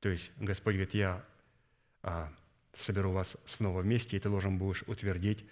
То 0.00 0.08
есть 0.08 0.32
Господь 0.38 0.74
говорит, 0.74 0.94
я 0.94 1.24
соберу 2.74 3.12
вас 3.12 3.36
снова 3.44 3.82
вместе, 3.82 4.16
и 4.16 4.20
ты 4.20 4.28
должен 4.28 4.58
будешь 4.58 4.82
утвердить 4.86 5.44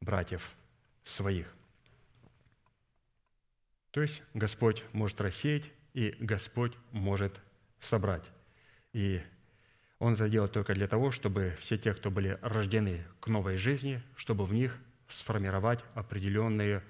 братьев 0.00 0.54
своих. 1.04 1.52
То 3.90 4.02
есть 4.02 4.22
Господь 4.34 4.84
может 4.92 5.20
рассеять, 5.20 5.70
и 5.94 6.14
Господь 6.20 6.76
может 6.90 7.40
собрать. 7.80 8.30
И 8.92 9.22
он 9.98 10.14
это 10.14 10.28
делает 10.28 10.52
только 10.52 10.74
для 10.74 10.86
того, 10.86 11.10
чтобы 11.10 11.56
все 11.58 11.78
те, 11.78 11.94
кто 11.94 12.10
были 12.10 12.38
рождены 12.42 13.04
к 13.20 13.28
новой 13.28 13.56
жизни, 13.56 14.02
чтобы 14.14 14.44
в 14.44 14.52
них 14.52 14.76
сформировать 15.08 15.82
определенный 15.94 16.82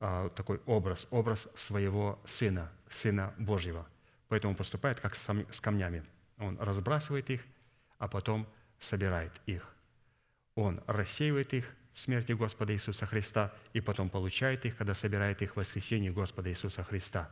а, 0.00 0.28
такой 0.30 0.60
образ, 0.66 1.06
образ 1.10 1.48
своего 1.54 2.20
Сына, 2.26 2.70
Сына 2.90 3.32
Божьего. 3.38 3.86
Поэтому 4.28 4.54
поступает 4.54 5.00
как 5.00 5.14
с 5.14 5.60
камнями. 5.60 6.04
Он 6.38 6.58
разбрасывает 6.58 7.30
их, 7.30 7.42
а 8.02 8.08
потом 8.08 8.48
собирает 8.80 9.30
их. 9.46 9.64
Он 10.56 10.82
рассеивает 10.88 11.54
их 11.54 11.72
в 11.94 12.00
смерти 12.00 12.32
Господа 12.32 12.72
Иисуса 12.74 13.06
Христа 13.06 13.54
и 13.74 13.80
потом 13.80 14.10
получает 14.10 14.66
их, 14.66 14.76
когда 14.76 14.92
собирает 14.92 15.40
их 15.40 15.52
в 15.52 15.56
воскресении 15.58 16.10
Господа 16.10 16.50
Иисуса 16.50 16.82
Христа. 16.82 17.30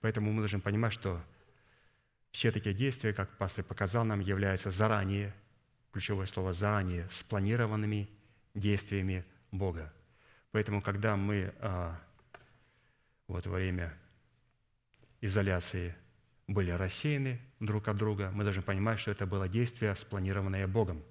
Поэтому 0.00 0.30
мы 0.30 0.42
должны 0.42 0.60
понимать, 0.60 0.92
что 0.92 1.20
все 2.30 2.52
такие 2.52 2.72
действия, 2.72 3.12
как 3.12 3.36
пастор 3.36 3.64
показал 3.64 4.04
нам, 4.04 4.20
являются 4.20 4.70
заранее, 4.70 5.34
ключевое 5.90 6.26
слово 6.26 6.52
«заранее», 6.52 7.08
спланированными 7.10 8.08
действиями 8.54 9.24
Бога. 9.50 9.92
Поэтому, 10.52 10.80
когда 10.82 11.16
мы 11.16 11.52
а, 11.58 12.00
вот 13.26 13.44
во 13.48 13.56
время 13.56 13.92
изоляции 15.20 15.96
были 16.46 16.70
рассеяны 16.70 17.40
друг 17.60 17.88
от 17.88 17.96
друга, 17.96 18.30
мы 18.32 18.44
должны 18.44 18.62
понимать, 18.62 18.98
что 18.98 19.10
это 19.10 19.26
было 19.26 19.48
действие, 19.48 19.94
спланированное 19.94 20.66
Богом 20.66 21.02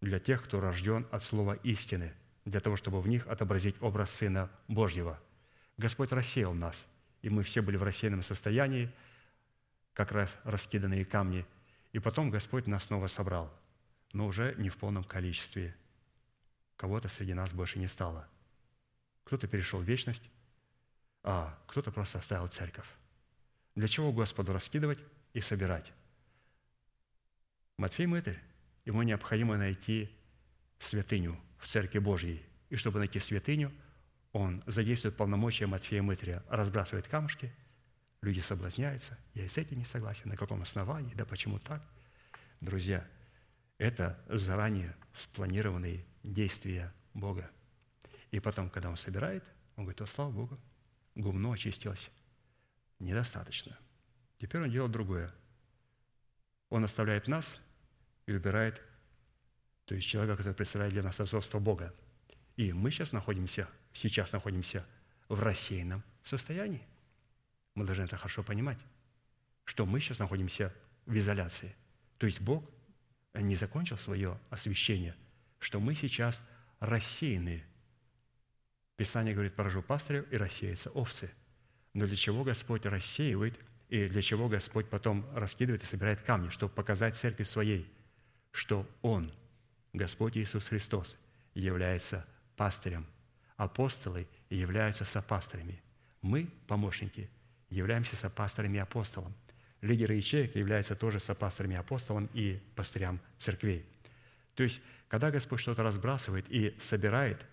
для 0.00 0.18
тех, 0.18 0.42
кто 0.44 0.60
рожден 0.60 1.06
от 1.10 1.22
слова 1.22 1.54
истины, 1.62 2.12
для 2.44 2.60
того, 2.60 2.76
чтобы 2.76 3.00
в 3.00 3.08
них 3.08 3.26
отобразить 3.26 3.76
образ 3.80 4.10
Сына 4.10 4.50
Божьего. 4.68 5.20
Господь 5.76 6.12
рассеял 6.12 6.54
нас, 6.54 6.86
и 7.22 7.30
мы 7.30 7.42
все 7.42 7.62
были 7.62 7.76
в 7.76 7.82
рассеянном 7.82 8.22
состоянии– 8.22 8.90
как 9.98 10.12
раз 10.12 10.32
раскиданные 10.44 11.04
камни. 11.04 11.44
И 11.90 11.98
потом 11.98 12.30
Господь 12.30 12.68
нас 12.68 12.84
снова 12.84 13.08
собрал, 13.08 13.52
но 14.12 14.28
уже 14.28 14.54
не 14.56 14.68
в 14.68 14.76
полном 14.76 15.02
количестве. 15.02 15.74
Кого-то 16.76 17.08
среди 17.08 17.34
нас 17.34 17.52
больше 17.52 17.80
не 17.80 17.88
стало. 17.88 18.28
Кто-то 19.24 19.48
перешел 19.48 19.80
в 19.80 19.82
вечность, 19.82 20.30
а 21.24 21.58
кто-то 21.66 21.90
просто 21.90 22.20
оставил 22.20 22.46
церковь. 22.46 22.86
Для 23.78 23.88
чего 23.88 24.12
Господу 24.12 24.52
раскидывать 24.52 24.98
и 25.32 25.40
собирать? 25.40 25.92
Матфей 27.76 28.06
мытарь, 28.06 28.42
ему 28.84 29.02
необходимо 29.02 29.56
найти 29.56 30.10
святыню 30.78 31.38
в 31.58 31.66
Церкви 31.66 31.98
Божьей. 31.98 32.42
И 32.70 32.76
чтобы 32.76 32.98
найти 32.98 33.20
святыню, 33.20 33.72
он 34.32 34.62
задействует 34.66 35.16
полномочия 35.16 35.66
Матфея 35.66 36.02
мытаря, 36.02 36.44
разбрасывает 36.48 37.08
камушки– 37.08 37.52
Люди 38.20 38.40
соблазняются. 38.40 39.16
Я 39.34 39.44
и 39.44 39.48
с 39.48 39.58
этим 39.58 39.78
не 39.78 39.84
согласен. 39.84 40.28
На 40.28 40.36
каком 40.36 40.60
основании? 40.62 41.14
Да 41.14 41.24
почему 41.24 41.58
так? 41.58 41.82
Друзья, 42.60 43.06
это 43.78 44.18
заранее 44.28 44.96
спланированные 45.14 46.04
действия 46.24 46.92
Бога. 47.14 47.48
И 48.32 48.40
потом, 48.40 48.70
когда 48.70 48.90
Он 48.90 48.96
собирает, 48.96 49.44
Он 49.76 49.84
говорит, 49.84 50.00
о, 50.00 50.06
слава 50.06 50.32
Богу, 50.32 50.58
гумно 51.14 51.52
очистилось. 51.52 52.10
Недостаточно. 52.98 53.78
Теперь 54.38 54.62
Он 54.62 54.70
делает 54.70 54.92
другое. 54.92 55.32
Он 56.70 56.84
оставляет 56.84 57.28
нас 57.28 57.60
и 58.26 58.32
убирает, 58.32 58.82
то 59.86 59.94
есть 59.94 60.06
человека, 60.06 60.36
который 60.36 60.54
представляет 60.54 60.92
для 60.92 61.02
нас 61.02 61.18
отцовство 61.18 61.58
Бога. 61.58 61.94
И 62.56 62.72
мы 62.72 62.90
сейчас 62.90 63.12
находимся, 63.12 63.68
сейчас 63.92 64.32
находимся 64.32 64.86
в 65.28 65.40
рассеянном 65.40 66.02
состоянии– 66.24 66.86
мы 67.78 67.84
должны 67.84 68.02
это 68.02 68.16
хорошо 68.16 68.42
понимать, 68.42 68.78
что 69.64 69.86
мы 69.86 70.00
сейчас 70.00 70.18
находимся 70.18 70.74
в 71.06 71.16
изоляции. 71.16 71.76
То 72.18 72.26
есть 72.26 72.40
Бог 72.40 72.68
не 73.34 73.54
закончил 73.54 73.96
свое 73.96 74.36
освящение, 74.50 75.14
что 75.60 75.78
мы 75.78 75.94
сейчас 75.94 76.42
рассеяны. 76.80 77.64
Писание 78.96 79.32
говорит, 79.32 79.54
поражу 79.54 79.80
пастырю 79.80 80.26
и 80.28 80.36
рассеются 80.36 80.90
овцы. 80.90 81.30
Но 81.94 82.06
для 82.06 82.16
чего 82.16 82.44
Господь 82.44 82.86
рассеивает 82.86 83.58
и 83.88 84.08
для 84.08 84.22
чего 84.22 84.48
Господь 84.48 84.88
потом 84.88 85.26
раскидывает 85.34 85.82
и 85.82 85.86
собирает 85.86 86.20
камни, 86.20 86.50
чтобы 86.50 86.72
показать 86.72 87.16
церкви 87.16 87.44
своей, 87.44 87.90
что 88.50 88.86
Он, 89.02 89.32
Господь 89.92 90.36
Иисус 90.36 90.68
Христос, 90.68 91.18
является 91.54 92.26
пастырем. 92.56 93.06
Апостолы 93.56 94.28
являются 94.50 95.04
сопастырями. 95.04 95.80
Мы– 96.20 96.50
помощники– 96.66 97.30
являемся 97.70 98.16
сопасторами 98.16 98.76
и 98.76 98.80
апостолом. 98.80 99.34
Лидеры 99.80 100.14
ячеек 100.14 100.56
являются 100.56 100.96
тоже 100.96 101.20
сопасторами 101.20 101.76
апостолом 101.76 102.28
и 102.32 102.60
пастырям 102.74 103.20
церквей. 103.36 103.84
То 104.54 104.62
есть, 104.62 104.80
когда 105.08 105.30
Господь 105.30 105.60
что-то 105.60 105.82
разбрасывает 105.82 106.46
и 106.48 106.74
собирает, 106.78 107.44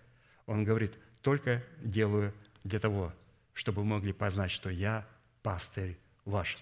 Он 0.46 0.64
говорит, 0.64 0.94
только 1.22 1.62
делаю 1.80 2.32
для 2.64 2.78
того, 2.78 3.12
чтобы 3.56 3.82
вы 3.82 3.88
могли 3.88 4.12
познать, 4.12 4.52
что 4.52 4.70
я 4.70 5.04
пастырь 5.42 5.98
ваш. 6.24 6.56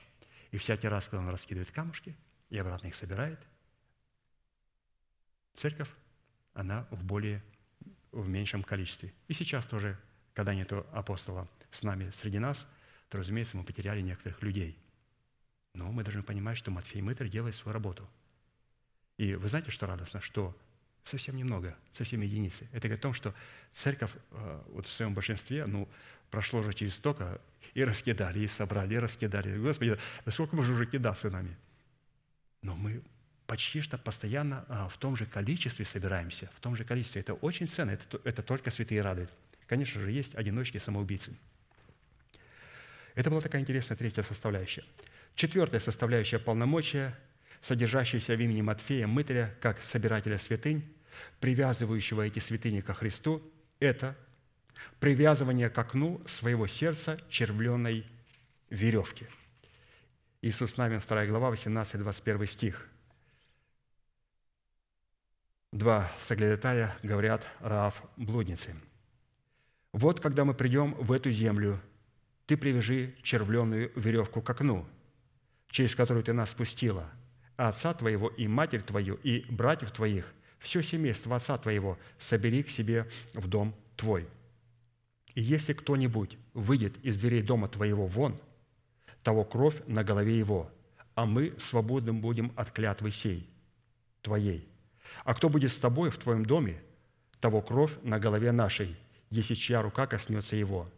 И 0.51 0.57
всякий 0.57 0.89
раз, 0.89 1.09
когда 1.09 1.25
Он 1.25 1.29
раскидывает 1.29 1.71
камушки 1.71 2.16
и 2.49 2.57
обратно 2.57 2.87
их 2.87 2.95
собирает, 2.95 3.39
церковь, 5.53 5.91
она 6.55 6.87
в 6.91 7.05
более, 7.05 7.45
в 8.12 8.27
меньшем 8.27 8.62
количестве. 8.62 9.12
И 9.29 9.35
сейчас 9.35 9.66
тоже, 9.66 9.99
когда 10.33 10.55
нету 10.55 10.87
апостола 10.93 11.47
с 11.71 11.83
нами 11.83 12.09
среди 12.09 12.39
нас– 12.39 12.66
то, 13.15 13.19
разумеется, 13.19 13.57
мы 13.57 13.62
потеряли 13.62 14.01
некоторых 14.01 14.43
людей. 14.43 14.77
Но 15.73 15.93
мы 15.93 16.03
должны 16.03 16.25
понимать, 16.25 16.59
что 16.59 16.73
Матфей 16.73 17.01
Мытарь 17.01 17.29
делает 17.29 17.55
свою 17.55 17.73
работу. 17.73 18.09
И 19.19 19.37
вы 19.37 19.49
знаете, 19.49 19.71
что 19.71 19.87
радостно? 19.87 20.21
Что 20.21 20.57
совсем 21.05 21.36
немного, 21.36 21.76
совсем 21.93 22.20
единицы. 22.22 22.66
Это 22.72 22.89
говорит 22.89 23.01
о 23.01 23.02
том, 23.02 23.14
что 23.14 23.35
церковь 23.72 24.10
э, 24.31 24.62
вот 24.68 24.86
в 24.86 24.93
своем 24.93 25.14
большинстве, 25.14 25.66
ну, 25.66 25.89
прошло 26.31 26.60
уже 26.60 26.72
через 26.72 26.94
столько, 26.94 27.40
и 27.74 27.85
раскидали, 27.85 28.40
и 28.40 28.48
собрали, 28.48 28.94
и 28.94 28.98
раскидали. 28.98 29.56
Господи, 29.56 29.98
да 30.24 30.32
сколько 30.32 30.56
можно 30.56 30.74
уже 30.74 30.86
кидаться 30.86 31.31
нами? 31.31 31.56
Но 32.62 32.74
мы 32.74 33.02
почти 33.47 33.81
что 33.81 33.98
постоянно 33.98 34.64
а, 34.68 34.89
в 34.89 34.97
том 34.97 35.16
же 35.16 35.26
количестве 35.26 35.85
собираемся, 35.85 36.51
в 36.56 36.60
том 36.60 36.76
же 36.76 36.85
количестве. 36.85 37.20
Это 37.20 37.35
очень 37.35 37.68
ценно, 37.68 37.90
это, 37.90 38.20
это 38.24 38.43
только 38.43 38.70
святые 38.70 39.02
радуют. 39.02 39.31
Конечно 39.66 40.01
же, 40.01 40.10
есть 40.10 40.35
одиночки 40.35 40.78
самоубийцы. 40.78 41.32
Это 43.14 43.31
была 43.31 43.40
такая 43.40 43.62
интересная 43.62 43.97
третья 43.97 44.22
составляющая. 44.22 44.85
Четвертая 45.35 45.81
составляющая 45.81 46.39
полномочия, 46.39 47.16
содержащаяся 47.60 48.36
в 48.36 48.40
имени 48.40 48.60
Матфея 48.60 49.06
Мытаря, 49.06 49.55
как 49.60 49.82
собирателя 49.82 50.39
святынь, 50.39 50.85
привязывающего 51.41 52.23
эти 52.23 52.39
святыни 52.39 52.81
ко 52.81 52.95
Христу, 52.95 53.43
это 53.81 54.16
привязывание 55.01 55.70
к 55.70 55.78
окну 55.78 56.23
своего 56.27 56.66
сердца 56.66 57.19
червленой 57.28 58.07
веревки. 58.70 59.27
Иисус 60.43 60.77
Навин, 60.77 61.01
2 61.01 61.27
глава, 61.27 61.53
18-21 61.53 62.47
стих. 62.47 62.89
Два 65.73 66.12
соглядатая 66.19 66.97
говорят 67.03 67.49
Раав 67.61 68.03
блудницы. 68.16 68.74
«Вот 69.93 70.20
когда 70.20 70.45
мы 70.45 70.55
придем 70.55 70.95
в 70.95 71.11
эту 71.12 71.31
землю, 71.31 71.81
ты 72.47 72.57
привяжи 72.57 73.15
червленую 73.23 73.91
веревку 73.97 74.43
к 74.43 74.51
окну, 74.51 74.86
через 75.69 75.97
которую 75.97 76.23
ты 76.23 76.32
нас 76.32 76.51
спустила, 76.51 77.11
а 77.57 77.69
отца 77.69 77.95
твоего 77.95 78.28
и 78.28 78.47
матерь 78.47 78.82
твою 78.82 79.16
и 79.16 79.45
братьев 79.49 79.91
твоих, 79.93 80.32
все 80.65 80.82
семейство 80.82 81.36
отца 81.36 81.57
твоего 81.59 81.99
собери 82.19 82.62
к 82.62 82.70
себе 82.70 83.07
в 83.35 83.47
дом 83.47 83.74
твой. 83.97 84.27
И 85.35 85.43
если 85.43 85.74
кто-нибудь 85.74 86.39
выйдет 86.55 86.97
из 87.05 87.19
дверей 87.19 87.43
дома 87.43 87.69
твоего 87.69 88.07
вон, 88.07 88.41
того 89.23 89.45
кровь 89.45 89.77
на 89.86 90.03
голове 90.03 90.39
его, 90.39 90.70
а 91.15 91.27
мы 91.27 91.55
свободным 91.59 92.20
будем 92.20 92.53
от 92.57 92.70
клятвы 92.70 93.11
сей, 93.11 93.49
твоей. 94.23 94.66
А 95.24 95.35
кто 95.35 95.49
будет 95.49 95.70
с 95.70 95.77
тобой 95.77 96.11
в 96.11 96.16
твоем 96.19 96.45
доме, 96.45 96.82
того 97.41 97.61
кровь 97.61 97.93
на 98.03 98.19
голове 98.19 98.51
нашей, 98.51 98.97
если 99.31 99.55
чья 99.55 99.82
рука 99.82 100.07
коснется 100.07 100.57
его. 100.57 100.89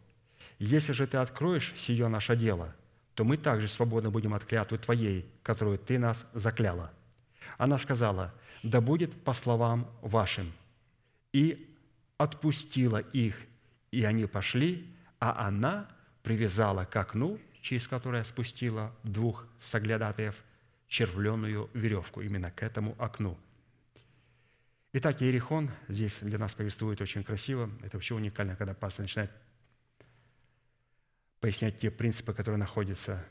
Если 0.59 0.93
же 0.93 1.07
ты 1.07 1.17
откроешь 1.17 1.73
сие 1.75 2.07
наше 2.07 2.35
дело, 2.37 2.73
то 3.15 3.25
мы 3.25 3.35
также 3.35 3.67
свободно 3.67 4.11
будем 4.11 4.33
от 4.33 4.45
клятвы 4.45 4.77
твоей, 4.77 5.29
которую 5.43 5.77
ты 5.77 5.99
нас 5.99 6.25
закляла». 6.33 6.91
Она 7.57 7.77
сказала, 7.77 8.33
«Да 8.63 8.81
будет 8.81 9.23
по 9.23 9.33
словам 9.33 9.89
вашим». 10.01 10.51
И 11.33 11.75
отпустила 12.17 12.97
их, 12.97 13.35
и 13.91 14.03
они 14.03 14.25
пошли, 14.25 14.87
а 15.19 15.47
она 15.47 15.87
привязала 16.23 16.85
к 16.85 16.95
окну, 16.95 17.39
через 17.61 17.87
которое 17.87 18.23
спустила 18.23 18.95
двух 19.03 19.45
соглядатаев, 19.59 20.43
червленую 20.87 21.69
веревку 21.73 22.21
именно 22.21 22.49
к 22.49 22.63
этому 22.63 22.95
окну. 22.97 23.37
Итак, 24.93 25.21
Иерихон 25.21 25.69
здесь 25.89 26.19
для 26.21 26.39
нас 26.39 26.55
повествует 26.55 27.01
очень 27.01 27.23
красиво. 27.23 27.69
Это 27.83 27.97
вообще 27.97 28.15
уникально, 28.15 28.55
когда 28.55 28.73
пастор 28.73 29.03
начинает 29.03 29.31
пояснять 31.39 31.79
те 31.79 31.91
принципы, 31.91 32.33
которые 32.33 32.57
находятся 32.57 33.23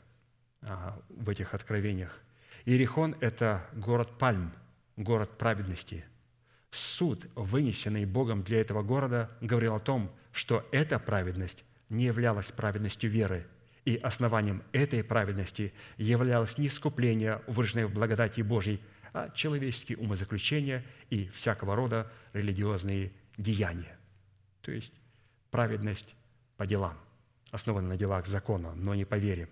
а, 0.61 1.01
в 1.09 1.29
этих 1.29 1.53
откровениях. 1.53 2.17
Иерихон– 2.65 3.15
это 3.21 3.67
город 3.73 4.17
Пальм, 4.17 4.53
город 4.97 5.37
праведности. 5.37 6.03
Суд, 6.71 7.25
вынесенный 7.35 8.05
Богом 8.05 8.43
для 8.43 8.59
этого 8.59 8.83
города, 8.83 9.31
говорил 9.39 9.75
о 9.75 9.79
том, 9.79 10.11
что 10.31 10.67
эта 10.71 10.99
праведность 10.99 11.63
не 11.89 12.05
являлась 12.05 12.51
праведностью 12.51 13.09
веры, 13.09 13.47
и 13.85 13.95
основанием 13.95 14.63
этой 14.73 15.03
праведности 15.03 15.73
являлось 15.95 16.57
не 16.57 16.67
искупление, 16.67 17.41
выраженное 17.47 17.87
в 17.87 17.93
благодати 17.93 18.41
Божьей, 18.41 18.81
а 19.13 19.29
человеческие 19.29 19.97
умозаключения 19.97 20.83
и 21.09 21.27
всякого 21.29 21.75
рода 21.75 22.11
религиозные 22.33 23.13
деяния. 23.37 23.97
То 24.61 24.71
есть 24.71 24.93
праведность 25.49 26.15
по 26.57 26.67
делам 26.67 26.97
основан 27.51 27.87
на 27.87 27.97
делах 27.97 28.27
закона, 28.27 28.73
но 28.75 28.93
не 28.93 29.05
по 29.05 29.15
вере. 29.15 29.47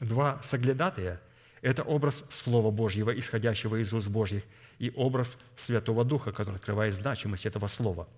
Два 0.00 0.40
соглядатая– 0.42 1.20
это 1.62 1.82
образ 1.82 2.24
Слова 2.30 2.70
Божьего, 2.70 3.16
исходящего 3.18 3.76
из 3.76 3.92
уст 3.92 4.08
Божьих, 4.08 4.42
и 4.78 4.92
образ 4.94 5.36
Святого 5.56 6.04
Духа, 6.04 6.32
который 6.32 6.56
открывает 6.56 6.94
значимость 6.94 7.46
этого 7.46 7.66
Слова, 7.66 8.08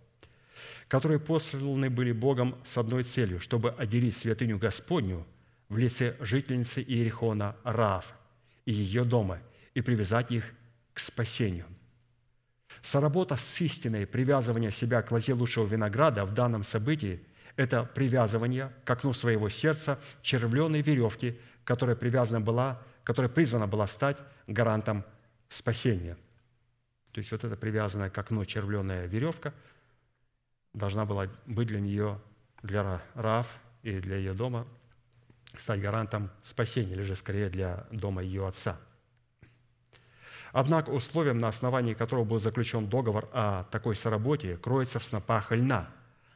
которые 0.88 1.18
посланы 1.18 1.88
были 1.88 2.12
Богом 2.12 2.56
с 2.64 2.76
одной 2.76 3.02
целью, 3.02 3.40
чтобы 3.40 3.70
отделить 3.70 4.16
святыню 4.16 4.58
Господню 4.58 5.26
в 5.68 5.78
лице 5.78 6.16
жительницы 6.20 6.82
Иерихона 6.82 7.56
Раав 7.64 8.14
и 8.66 8.72
ее 8.72 9.04
дома 9.04 9.40
и 9.74 9.80
привязать 9.80 10.30
их 10.30 10.44
к 10.92 11.00
спасению. 11.00 11.66
Соработа 12.82 13.36
с 13.36 13.60
истиной 13.60 14.06
привязывания 14.06 14.70
себя 14.70 15.02
к 15.02 15.10
лозе 15.10 15.34
лучшего 15.34 15.66
винограда 15.66 16.24
в 16.24 16.34
данном 16.34 16.64
событии– 16.64 17.22
это 17.56 17.84
привязывание 17.84 18.72
к 18.84 18.90
окну 18.90 19.12
своего 19.12 19.48
сердца 19.48 19.98
червленой 20.22 20.80
веревки, 20.82 21.38
которая 21.64 21.96
привязана 21.96 22.40
была, 22.40 22.82
которая 23.04 23.30
призвана 23.30 23.66
была 23.66 23.86
стать 23.86 24.18
гарантом 24.46 25.04
спасения. 25.48 26.16
То 27.12 27.18
есть 27.18 27.32
вот 27.32 27.44
эта 27.44 27.56
привязанная 27.56 28.10
к 28.10 28.18
окну 28.18 28.44
червленая 28.44 29.06
веревка 29.06 29.52
должна 30.72 31.04
была 31.04 31.28
быть 31.46 31.68
для 31.68 31.80
нее, 31.80 32.20
для 32.62 33.02
Рав 33.14 33.58
и 33.82 33.98
для 34.00 34.16
ее 34.16 34.34
дома, 34.34 34.66
стать 35.56 35.80
гарантом 35.80 36.30
спасения, 36.42 36.92
или 36.92 37.02
же 37.02 37.16
скорее 37.16 37.48
для 37.48 37.86
дома 37.90 38.22
ее 38.22 38.46
отца. 38.46 38.78
Однако 40.52 40.90
условием, 40.90 41.38
на 41.38 41.48
основании 41.48 41.94
которого 41.94 42.24
был 42.24 42.40
заключен 42.40 42.88
договор 42.88 43.28
о 43.32 43.64
такой 43.64 43.94
соработе, 43.96 44.56
кроется 44.56 44.98
в 44.98 45.04
снопах 45.04 45.52
льна 45.52 45.90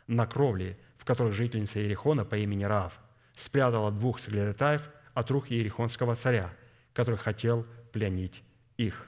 на 0.06 0.26
кровле, 0.26 0.78
в 0.98 1.04
которых 1.04 1.34
жительница 1.34 1.80
Иерихона 1.80 2.24
по 2.24 2.36
имени 2.36 2.64
Раав 2.64 2.98
спрятала 3.34 3.90
двух 3.90 4.20
соглядатаев 4.20 4.88
от 5.14 5.30
рук 5.30 5.50
Иерихонского 5.50 6.14
царя, 6.14 6.52
который 6.92 7.16
хотел 7.16 7.66
пленить 7.92 8.42
их. 8.76 9.06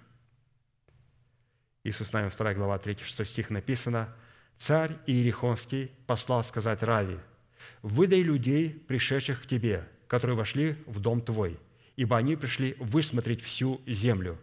Иисус 1.85 2.13
нами 2.13 2.31
2 2.37 2.55
глава 2.55 2.77
3-6 2.79 3.25
стих 3.25 3.51
написано, 3.51 4.15
«Царь 4.59 4.97
Иерихонский 5.07 5.91
послал 6.07 6.43
сказать 6.43 6.83
Раве, 6.83 7.21
«Выдай 7.83 8.23
людей, 8.23 8.71
пришедших 8.71 9.43
к 9.43 9.47
тебе, 9.47 9.87
которые 10.09 10.37
вошли 10.37 10.77
в 10.87 11.01
дом 11.01 11.21
твой, 11.21 11.59
ибо 11.95 12.17
они 12.17 12.37
пришли 12.37 12.75
высмотреть 12.79 13.43
всю 13.43 13.81
землю». 13.87 14.39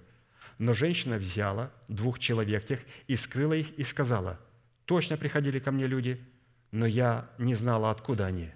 Но 0.57 0.73
женщина 0.73 1.17
взяла 1.17 1.71
двух 1.87 2.19
человек 2.19 2.63
тех 2.65 2.79
и 3.07 3.15
скрыла 3.15 3.53
их, 3.53 3.71
и 3.77 3.83
сказала, 3.83 4.39
«Точно 4.85 5.17
приходили 5.17 5.59
ко 5.59 5.71
мне 5.71 5.85
люди, 5.85 6.23
но 6.71 6.85
я 6.85 7.29
не 7.37 7.55
знала, 7.55 7.91
откуда 7.91 8.25
они. 8.27 8.51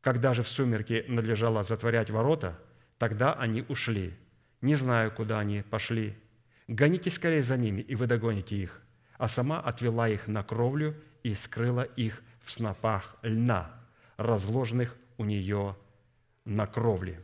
Когда 0.00 0.32
же 0.32 0.42
в 0.42 0.48
сумерки 0.48 1.04
надлежало 1.08 1.62
затворять 1.62 2.10
ворота, 2.10 2.58
тогда 2.98 3.34
они 3.34 3.64
ушли. 3.68 4.14
Не 4.60 4.74
знаю, 4.74 5.12
куда 5.12 5.38
они 5.38 5.62
пошли. 5.62 6.16
Гоните 6.68 7.10
скорее 7.10 7.42
за 7.42 7.56
ними, 7.56 7.80
и 7.80 7.94
вы 7.94 8.06
догоните 8.06 8.56
их. 8.56 8.82
А 9.18 9.28
сама 9.28 9.60
отвела 9.60 10.08
их 10.08 10.28
на 10.28 10.42
кровлю 10.42 10.94
и 11.22 11.34
скрыла 11.34 11.82
их 11.82 12.22
в 12.40 12.52
снопах 12.52 13.16
льна, 13.22 13.70
разложенных 14.16 14.96
у 15.18 15.24
нее 15.24 15.76
на 16.44 16.66
кровле. 16.66 17.20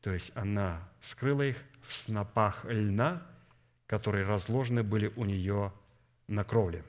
То 0.00 0.12
есть 0.12 0.32
она 0.34 0.88
скрыла 1.00 1.42
их 1.42 1.56
в 1.82 1.96
снопах 1.96 2.64
льна, 2.64 3.22
которые 3.86 4.24
разложены 4.24 4.82
были 4.82 5.12
у 5.16 5.24
нее 5.24 5.72
на 6.26 6.42
кровле. 6.44 6.84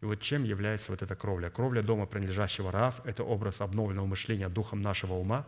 И 0.00 0.04
вот 0.04 0.20
чем 0.20 0.44
является 0.44 0.92
вот 0.92 1.02
эта 1.02 1.16
кровля? 1.16 1.50
Кровля 1.50 1.82
дома, 1.82 2.06
принадлежащего 2.06 2.70
Раав– 2.70 3.00
это 3.04 3.24
образ 3.24 3.60
обновленного 3.60 4.06
мышления 4.06 4.48
духом 4.48 4.80
нашего 4.80 5.14
ума, 5.14 5.46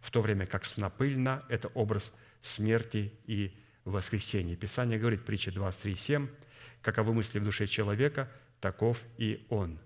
в 0.00 0.10
то 0.10 0.22
время 0.22 0.46
как 0.46 0.64
снопыльна– 0.64 1.44
это 1.48 1.68
образ 1.68 2.12
смерти 2.40 3.12
и 3.26 3.56
воскресения. 3.84 4.56
Писание 4.56 4.98
говорит, 4.98 5.24
притча 5.24 5.50
23.7, 5.50 6.28
«Каковы 6.80 7.12
мысли 7.12 7.38
в 7.38 7.44
душе 7.44 7.66
человека, 7.66 8.30
таков 8.60 9.04
и 9.18 9.46
он». 9.50 9.78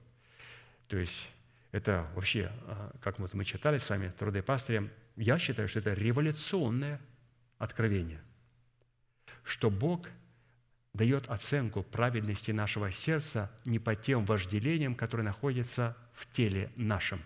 То 0.87 0.97
есть 0.97 1.29
это 1.73 2.09
вообще, 2.15 2.53
а, 2.67 2.93
как 3.03 3.19
вот 3.19 3.35
мы 3.35 3.45
читали 3.45 3.79
с 3.79 3.91
вами 3.91 4.13
труды 4.17 4.43
пастыря, 4.43 4.89
я 5.17 5.39
считаю, 5.39 5.69
что 5.69 5.81
это 5.81 5.93
революционное 5.93 7.01
откровение, 7.59 8.21
что 9.43 9.71
Бог– 9.71 10.09
дает 10.95 11.29
оценку 11.29 11.83
праведности 11.83 12.51
нашего 12.51 12.91
сердца 12.91 13.51
не 13.65 13.79
по 13.79 13.95
тем 13.95 14.25
вожделениям, 14.25 14.95
которые 14.95 15.25
находятся 15.25 15.97
в 16.13 16.31
теле 16.33 16.71
нашем 16.77 17.23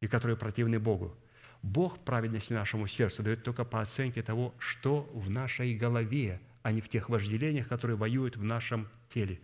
и 0.00 0.06
которые 0.06 0.36
противны 0.36 0.78
Богу. 0.78 1.16
Бог 1.62 1.98
праведности 2.04 2.52
нашему 2.52 2.86
сердцу 2.86 3.22
дает 3.22 3.42
только 3.42 3.64
по 3.64 3.80
оценке 3.80 4.22
того, 4.22 4.54
что 4.58 5.02
в 5.12 5.30
нашей 5.30 5.76
голове, 5.76 6.40
а 6.62 6.72
не 6.72 6.80
в 6.80 6.88
тех 6.88 7.08
вожделениях, 7.08 7.68
которые 7.68 7.96
воюют 7.96 8.36
в 8.36 8.44
нашем 8.44 8.88
теле. 9.08 9.40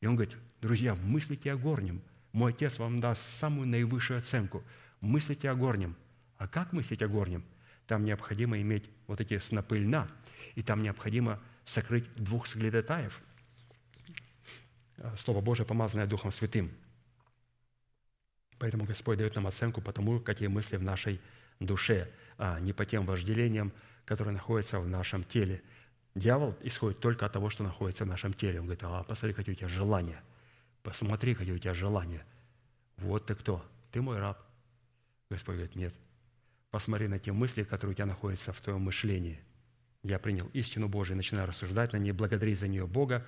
И 0.00 0.06
он 0.06 0.16
говорит, 0.16 0.36
друзья, 0.60 0.94
мыслите 0.96 1.52
о 1.52 1.56
горнем. 1.56 2.02
Мой 2.32 2.52
Отец 2.52 2.78
вам 2.78 3.00
даст 3.00 3.22
самую 3.22 3.68
наивысшую 3.68 4.18
оценку. 4.18 4.64
Мыслите 5.00 5.48
о 5.50 5.54
горнем. 5.54 5.96
А 6.38 6.48
как 6.48 6.72
мыслить 6.72 7.02
о 7.02 7.08
горнем? 7.08 7.44
Там 7.86 8.04
необходимо 8.04 8.60
иметь 8.60 8.90
вот 9.06 9.20
эти 9.20 9.38
снопы 9.38 9.78
льна, 9.78 10.08
и 10.54 10.62
там 10.62 10.82
необходимо 10.82 11.40
сокрыть 11.68 12.12
двух 12.14 12.46
соглядатаев. 12.46 13.20
Слово 15.16 15.40
Божие, 15.40 15.66
помазанное 15.66 16.06
Духом 16.06 16.32
Святым– 16.32 16.72
Поэтому 18.58 18.84
Господь 18.84 19.18
дает 19.18 19.34
нам 19.36 19.46
оценку 19.46 19.80
по 19.80 19.92
тому, 19.92 20.20
какие 20.20 20.48
мысли 20.48 20.76
в 20.76 20.82
нашей 20.82 21.20
душе, 21.60 22.10
а 22.36 22.58
не 22.60 22.72
по 22.72 22.84
тем 22.84 23.06
вожделениям, 23.06 23.72
которые 24.04 24.34
находятся 24.34 24.80
в 24.80 24.88
нашем 24.88 25.24
теле. 25.24 25.62
Дьявол 26.14 26.56
исходит 26.62 26.98
только 26.98 27.26
от 27.26 27.32
того, 27.32 27.50
что 27.50 27.62
находится 27.62 28.04
в 28.04 28.08
нашем 28.08 28.32
теле. 28.32 28.58
Он 28.58 28.66
говорит, 28.66 28.82
а 28.82 29.04
посмотри, 29.04 29.34
какие 29.34 29.54
у 29.54 29.58
тебя 29.58 29.68
желания. 29.68 30.20
Посмотри, 30.82 31.34
какие 31.34 31.54
у 31.54 31.58
тебя 31.58 31.74
желания. 31.74 32.24
Вот 32.96 33.26
ты 33.26 33.34
кто? 33.34 33.64
Ты 33.92 34.02
мой 34.02 34.18
раб. 34.18 34.42
Господь 35.30 35.56
говорит, 35.56 35.76
нет. 35.76 35.94
Посмотри 36.70 37.06
на 37.06 37.18
те 37.18 37.32
мысли, 37.32 37.62
которые 37.62 37.92
у 37.92 37.94
тебя 37.94 38.06
находятся 38.06 38.52
в 38.52 38.60
твоем 38.60 38.80
мышлении. 38.80 39.40
Я 40.02 40.18
принял 40.18 40.48
истину 40.52 40.88
Божию, 40.88 41.16
начинаю 41.16 41.48
рассуждать 41.48 41.92
на 41.92 41.96
ней, 41.96 42.12
благодари 42.12 42.54
за 42.54 42.68
нее 42.68 42.86
Бога, 42.86 43.26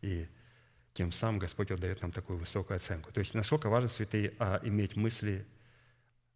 и 0.00 0.26
тем 0.94 1.12
самым 1.12 1.38
Господь 1.38 1.70
отдает 1.70 2.00
нам 2.02 2.10
такую 2.10 2.38
высокую 2.38 2.76
оценку. 2.76 3.12
То 3.12 3.20
есть 3.20 3.34
насколько 3.34 3.68
важно, 3.68 3.88
святые, 3.88 4.34
а, 4.38 4.60
иметь 4.64 4.96
мысли 4.96 5.46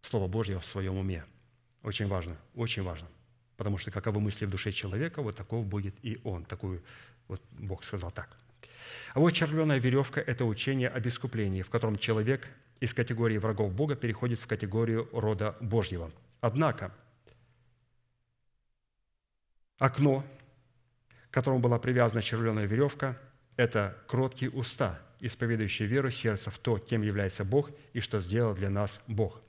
Слова 0.02 0.28
Божьего 0.28 0.60
в 0.60 0.66
своем 0.66 0.96
уме. 0.96 1.24
Очень 1.82 2.08
важно, 2.08 2.36
очень 2.54 2.82
важно. 2.82 3.08
Потому 3.56 3.78
что 3.78 3.90
каковы 3.90 4.20
мысли 4.20 4.44
в 4.44 4.50
душе 4.50 4.72
человека, 4.72 5.22
вот 5.22 5.36
таков 5.36 5.66
будет 5.66 5.94
и 6.02 6.20
он. 6.24 6.44
Такую, 6.44 6.82
вот 7.28 7.42
Бог 7.52 7.84
сказал 7.84 8.10
так. 8.10 8.36
А 9.14 9.20
вот 9.20 9.30
червленая 9.30 9.78
веревка– 9.78 10.20
это 10.26 10.44
учение 10.44 10.88
об 10.88 11.06
искуплении, 11.06 11.62
в 11.62 11.70
котором 11.70 11.96
человек 11.96 12.48
из 12.80 12.94
категории 12.94 13.38
врагов 13.38 13.72
Бога 13.74 13.96
переходит 13.96 14.38
в 14.38 14.46
категорию 14.46 15.08
рода 15.12 15.56
Божьего. 15.60 16.10
Однако 16.40 16.94
окно, 19.80 20.24
к 21.30 21.34
которому 21.34 21.58
была 21.58 21.80
привязана 21.80 22.22
червленая 22.22 22.66
веревка– 22.66 23.18
это 23.56 23.96
кроткие 24.06 24.50
уста, 24.50 25.00
исповедующие 25.20 25.88
веру 25.88 26.10
сердца 26.10 26.50
в 26.50 26.58
то, 26.58 26.78
кем 26.78 27.02
является 27.02 27.44
Бог 27.44 27.70
и 27.92 28.00
что 28.00 28.20
сделал 28.20 28.54
для 28.54 28.70
нас 28.70 29.00
Бог. 29.06 29.42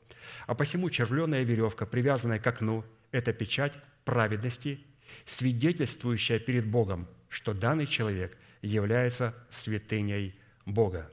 А 0.47 0.55
посему 0.55 0.89
червленая 0.89 1.43
веревка, 1.43 1.85
привязанная 1.85 2.39
к 2.39 2.47
окну, 2.47 2.83
это 3.11 3.33
печать 3.33 3.73
праведности, 4.05 4.83
свидетельствующая 5.25 6.39
перед 6.39 6.65
Богом, 6.65 7.07
что 7.29 7.53
данный 7.53 7.85
человек 7.85 8.37
является 8.61 9.35
святыней 9.49 10.39
Бога. 10.65 11.11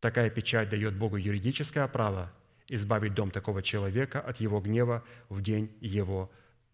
Такая 0.00 0.30
печать 0.30 0.68
дает 0.68 0.94
Богу 0.94 1.16
юридическое 1.16 1.86
право 1.88 2.32
избавить 2.68 3.14
дом 3.14 3.30
такого 3.30 3.62
человека 3.62 4.20
от 4.20 4.40
его 4.40 4.60
гнева 4.60 5.04
в 5.28 5.40
день 5.40 5.76
его 5.80 6.30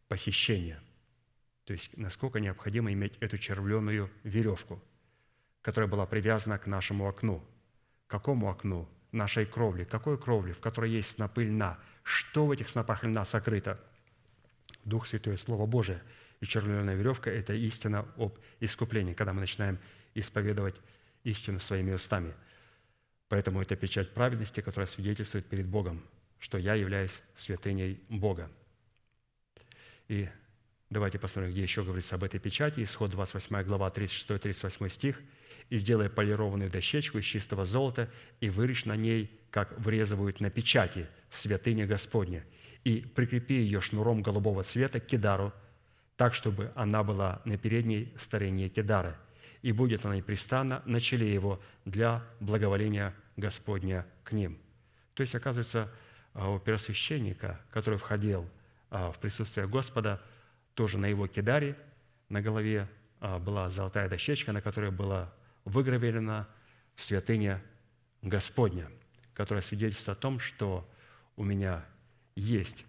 посещения– 0.09 0.81
то 1.65 1.73
есть 1.73 1.97
насколько 1.97 2.41
необходимо 2.41 2.93
иметь 2.93 3.17
эту 3.21 3.39
червленую 3.39 4.11
веревку, 4.25 4.83
которая 5.63 5.89
была 5.89 6.07
привязана 6.07 6.59
к 6.59 6.67
нашему 6.67 7.09
окну. 7.09 7.43
какому 8.07 8.51
окну? 8.51 8.89
Нашей 9.13 9.45
кровли. 9.45 9.85
Какой 9.85 10.19
кровли? 10.19 10.53
В 10.53 10.61
которой 10.61 10.91
есть 10.91 11.11
снопы 11.11 11.45
льна. 11.45 11.79
Что 12.03 12.47
в 12.47 12.51
этих 12.51 12.71
снопах 12.71 13.05
льна 13.05 13.25
сокрыто? 13.25 13.79
Дух 14.85 15.07
Святой, 15.07 15.37
Слово 15.37 15.67
Божие. 15.67 16.03
И 16.41 16.47
червленая 16.47 16.97
веревка– 16.97 17.31
это 17.31 17.53
истина 17.53 18.07
об 18.17 18.39
искуплении, 18.59 19.13
когда 19.13 19.35
мы 19.35 19.41
начинаем 19.41 19.79
исповедовать 20.15 20.77
истину 21.25 21.61
своими 21.61 21.93
устами. 21.93 22.35
Поэтому 23.29 23.61
это 23.61 23.77
печать 23.77 24.13
праведности, 24.15 24.63
которая 24.63 24.87
свидетельствует 24.87 25.47
перед 25.47 25.67
Богом, 25.67 26.03
что 26.39 26.59
я 26.59 26.75
являюсь 26.75 27.23
святыней 27.37 28.03
Бога. 28.09 28.51
И 30.13 30.29
Давайте 30.91 31.19
посмотрим, 31.19 31.53
где 31.53 31.63
еще 31.63 31.83
говорится 31.85 32.17
об 32.17 32.25
этой 32.25 32.39
печати. 32.39 32.85
Исход 32.85 33.11
28 33.13 33.63
глава, 33.63 33.89
36-38 33.89 34.91
стих. 34.91 35.19
«И 35.71 35.79
сделай 35.79 36.11
полированную 36.11 36.71
дощечку 36.71 37.17
из 37.17 37.25
чистого 37.25 37.65
золота, 37.65 38.11
и 38.41 38.51
вырежь 38.51 38.85
на 38.85 38.95
ней, 38.95 39.31
как 39.51 39.73
врезывают 39.81 40.41
на 40.41 40.51
печати, 40.51 41.09
святыня 41.31 41.87
Господня, 41.87 42.45
и 42.85 43.01
прикрепи 43.01 43.55
ее 43.55 43.81
шнуром 43.81 44.21
голубого 44.21 44.63
цвета 44.65 45.01
к 45.01 45.07
кедару, 45.07 45.55
так, 46.17 46.35
чтобы 46.35 46.71
она 46.75 47.03
была 47.03 47.41
на 47.47 47.57
передней 47.57 48.13
стороне 48.19 48.69
кедара, 48.69 49.17
и 49.63 49.73
будет 49.73 50.05
она 50.05 50.17
непрестанно 50.17 50.83
на 50.85 51.01
челе 51.01 51.33
его 51.33 51.59
для 51.87 52.23
благоволения 52.39 53.15
Господня 53.39 54.05
к 54.25 54.33
ним». 54.33 54.59
То 55.15 55.23
есть, 55.23 55.35
оказывается, 55.35 55.91
а, 56.35 56.51
у 56.51 56.59
первосвященника, 56.59 57.59
который 57.71 57.99
входил 57.99 58.47
в 58.93 59.19
присутствие 59.19 59.67
Господа– 59.67 60.21
тоже 60.75 60.99
на 60.99 61.07
его 61.07 61.27
кидаре 61.27 61.77
на 62.29 62.41
голове 62.41 62.89
а, 63.21 63.39
была 63.39 63.69
золотая 63.69 64.09
дощечка, 64.09 64.53
на 64.53 64.61
которой 64.61 64.91
была 64.91 65.33
выгравирована 65.65 66.49
святыня 66.97 67.63
Господня, 68.23 68.91
которая 69.35 69.63
свидетельствует 69.63 70.19
о 70.19 70.21
том, 70.21 70.41
что 70.41 70.89
у 71.37 71.45
меня 71.45 71.85
есть 72.35 72.85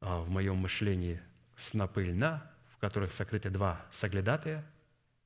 а, 0.00 0.20
в 0.20 0.28
моем 0.28 0.56
мышлении 0.56 1.20
снопы 1.56 2.04
льна, 2.04 2.50
в 2.70 2.78
которых 2.78 3.12
сокрыты 3.12 3.50
два 3.50 3.84
соглядатая, 3.90 4.64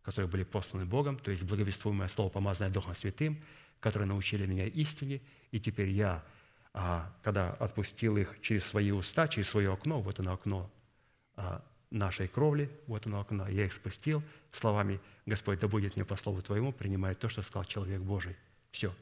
которые 0.02 0.30
были 0.30 0.44
посланы 0.44 0.84
Богом, 0.84 1.18
то 1.18 1.30
есть 1.30 1.42
благовествуемое 1.42 2.08
слово, 2.08 2.28
помазанное 2.28 2.72
Духом 2.72 2.94
Святым, 2.94 3.42
которые 3.80 4.08
научили 4.08 4.46
меня 4.46 4.66
истине, 4.66 5.20
и 5.50 5.58
теперь 5.58 5.90
я, 5.90 6.12
а, 6.12 6.24
когда 6.72 7.50
отпустил 7.60 8.16
их 8.16 8.40
через 8.40 8.64
свои 8.64 8.90
уста, 8.90 9.28
через 9.28 9.48
свое 9.48 9.72
окно, 9.72 10.00
вот 10.00 10.20
оно 10.20 10.32
окно, 10.32 10.70
нашей 11.90 12.28
кровли, 12.28 12.70
вот 12.86 13.06
оно 13.06 13.20
окно, 13.20 13.48
я 13.48 13.66
их 13.66 13.72
спустил 13.72 14.22
словами 14.50 15.00
«Господь, 15.26 15.60
да 15.60 15.68
будет 15.68 15.96
мне 15.96 16.04
по 16.04 16.16
слову 16.16 16.40
Твоему 16.40 16.72
принимает 16.72 17.18
то, 17.18 17.28
что 17.28 17.42
сказал 17.42 17.64
человек 17.64 18.00
Божий». 18.00 18.36
Все. 18.70 18.94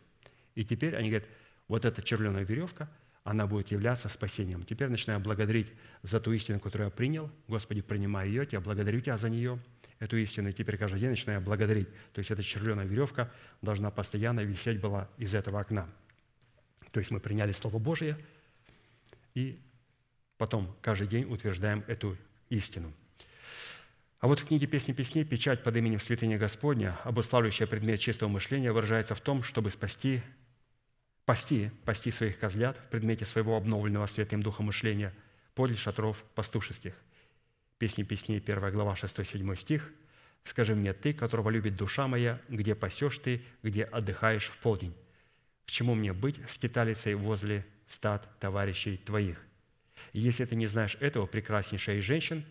И 0.57 0.65
теперь 0.65 0.97
они 0.97 1.11
говорят, 1.11 1.29
вот 1.69 1.85
эта 1.85 2.03
червленая 2.03 2.45
веревка, 2.45 2.89
она 3.23 3.47
будет 3.47 3.71
являться 3.71 4.09
спасением. 4.09 4.65
Теперь 4.65 4.89
начинаю 4.89 5.21
благодарить 5.21 5.69
за 6.03 6.19
ту 6.21 6.33
истину, 6.33 6.59
которую 6.59 6.87
я 6.87 6.91
принял. 6.91 7.31
Господи, 7.47 7.81
принимай 7.81 8.29
ее, 8.29 8.49
я 8.51 8.61
благодарю 8.61 9.01
Тебя 9.01 9.19
за 9.19 9.29
нее, 9.29 9.61
эту 10.01 10.17
истину. 10.17 10.49
И 10.49 10.53
теперь 10.53 10.77
каждый 10.77 10.99
день 10.99 11.11
начинаю 11.11 11.41
благодарить. 11.41 11.89
То 12.13 12.19
есть 12.19 12.31
эта 12.31 12.43
червленая 12.43 12.87
веревка 12.87 13.31
должна 13.63 13.91
постоянно 13.91 14.41
висеть 14.41 14.81
была 14.81 15.09
из 15.19 15.35
этого 15.35 15.61
окна. 15.61 15.89
То 16.93 16.99
есть 17.01 17.11
мы 17.11 17.21
приняли 17.21 17.53
Слово 17.53 17.79
Божие, 17.79 18.19
и 19.35 19.59
потом 20.39 20.75
каждый 20.81 21.07
день 21.07 21.25
утверждаем 21.25 21.85
эту 21.87 22.17
истину. 22.49 22.93
А 24.19 24.27
вот 24.27 24.41
в 24.41 24.47
книге 24.47 24.67
«Песни 24.67 24.93
песней» 24.93 25.25
печать 25.25 25.63
под 25.63 25.77
именем 25.77 25.99
Святыня 25.99 26.37
Господня, 26.37 26.99
обуславливающая 27.05 27.67
предмет 27.67 28.01
чистого 28.01 28.29
мышления, 28.29 28.71
выражается 28.71 29.15
в 29.15 29.21
том, 29.21 29.43
чтобы 29.43 29.71
спасти, 29.71 30.21
пасти, 31.25 31.71
пасти 31.87 32.11
своих 32.11 32.39
козлят 32.39 32.77
в 32.77 32.91
предмете 32.91 33.25
своего 33.25 33.57
обновленного 33.57 34.05
Святым 34.07 34.43
Духом 34.43 34.67
мышления 34.67 35.15
подле 35.55 35.77
шатров 35.77 36.23
пастушеских. 36.35 36.95
Песни 37.79 38.03
песней, 38.03 38.39
1 38.39 38.73
глава, 38.73 38.95
6-7 38.95 39.57
стих. 39.57 39.91
«Скажи 40.43 40.75
мне, 40.75 40.93
ты, 40.93 41.15
которого 41.15 41.49
любит 41.49 41.77
душа 41.77 42.07
моя, 42.07 42.41
где 42.49 42.75
пасешь 42.75 43.19
ты, 43.19 43.43
где 43.63 43.85
отдыхаешь 43.85 44.49
в 44.49 44.59
полдень? 44.59 44.95
К 45.71 45.73
чему 45.73 45.95
мне 45.95 46.13
быть 46.13 46.41
скиталицей 46.49 47.15
возле 47.15 47.65
стад 47.87 48.29
товарищей 48.41 48.97
твоих? 48.97 49.41
если 50.13 50.45
ты 50.45 50.57
не 50.57 50.67
знаешь 50.67 50.97
этого, 50.99 51.27
прекраснейшая 51.27 51.99
из 51.99 52.05
женщин, 52.05 52.45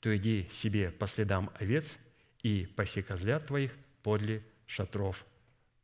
то 0.00 0.14
иди 0.14 0.46
себе 0.52 0.90
по 0.90 1.06
следам 1.06 1.50
овец 1.58 1.96
и 2.42 2.68
паси 2.76 3.00
козлят 3.00 3.46
твоих 3.46 3.72
подле 4.02 4.42
шатров 4.66 5.24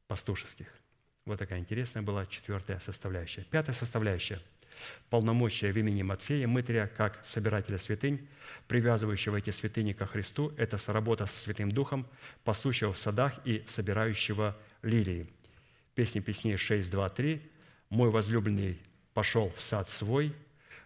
пастушеских. 0.08 0.66
Вот 1.24 1.38
такая 1.38 1.58
интересная 1.58 2.02
была 2.02 2.26
четвертая 2.26 2.80
составляющая. 2.80 3.44
Пятая 3.44 3.74
составляющая– 3.74 4.42
полномочия 5.08 5.72
в 5.72 5.78
имени 5.78 6.02
Матфея, 6.02 6.46
мытаря, 6.46 6.86
как 6.86 7.24
собирателя 7.24 7.78
святынь, 7.78 8.28
привязывающего 8.68 9.38
эти 9.38 9.48
святыни 9.48 9.94
ко 9.94 10.04
Христу– 10.04 10.52
это 10.58 10.76
соработа 10.76 11.24
со 11.24 11.38
Святым 11.38 11.72
Духом, 11.72 12.06
пасущего 12.44 12.92
в 12.92 12.98
садах 12.98 13.40
и 13.46 13.64
собирающего 13.66 14.54
лилии. 14.82 15.26
Песни 15.94 16.20
песней 16.20 16.56
6, 16.56 16.90
2, 16.90 17.08
3. 17.08 17.50
«Мой 17.90 18.10
возлюбленный 18.10 18.80
пошел 19.12 19.50
в 19.50 19.60
сад 19.60 19.90
свой, 19.90 20.34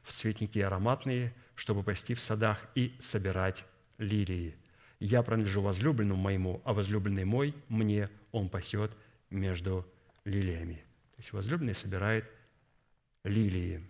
в 0.03 0.12
цветники 0.12 0.59
ароматные, 0.59 1.33
чтобы 1.55 1.85
пасти 1.85 2.15
в 2.15 2.20
садах 2.20 2.69
и 2.74 2.97
собирать 2.99 3.65
лилии. 3.99 4.57
Я 4.99 5.23
принадлежу 5.23 5.62
возлюбленному 5.62 6.20
моему, 6.20 6.61
а 6.65 6.73
возлюбленный 6.73 7.24
мой 7.24 7.55
мне, 7.69 8.11
он 8.33 8.49
пасет 8.49 8.91
между 9.31 9.87
лилиями». 10.24 10.83
То 11.15 11.23
есть 11.23 11.33
возлюбленный 11.33 11.74
собирает 11.74 12.28
лилии. 13.23 13.83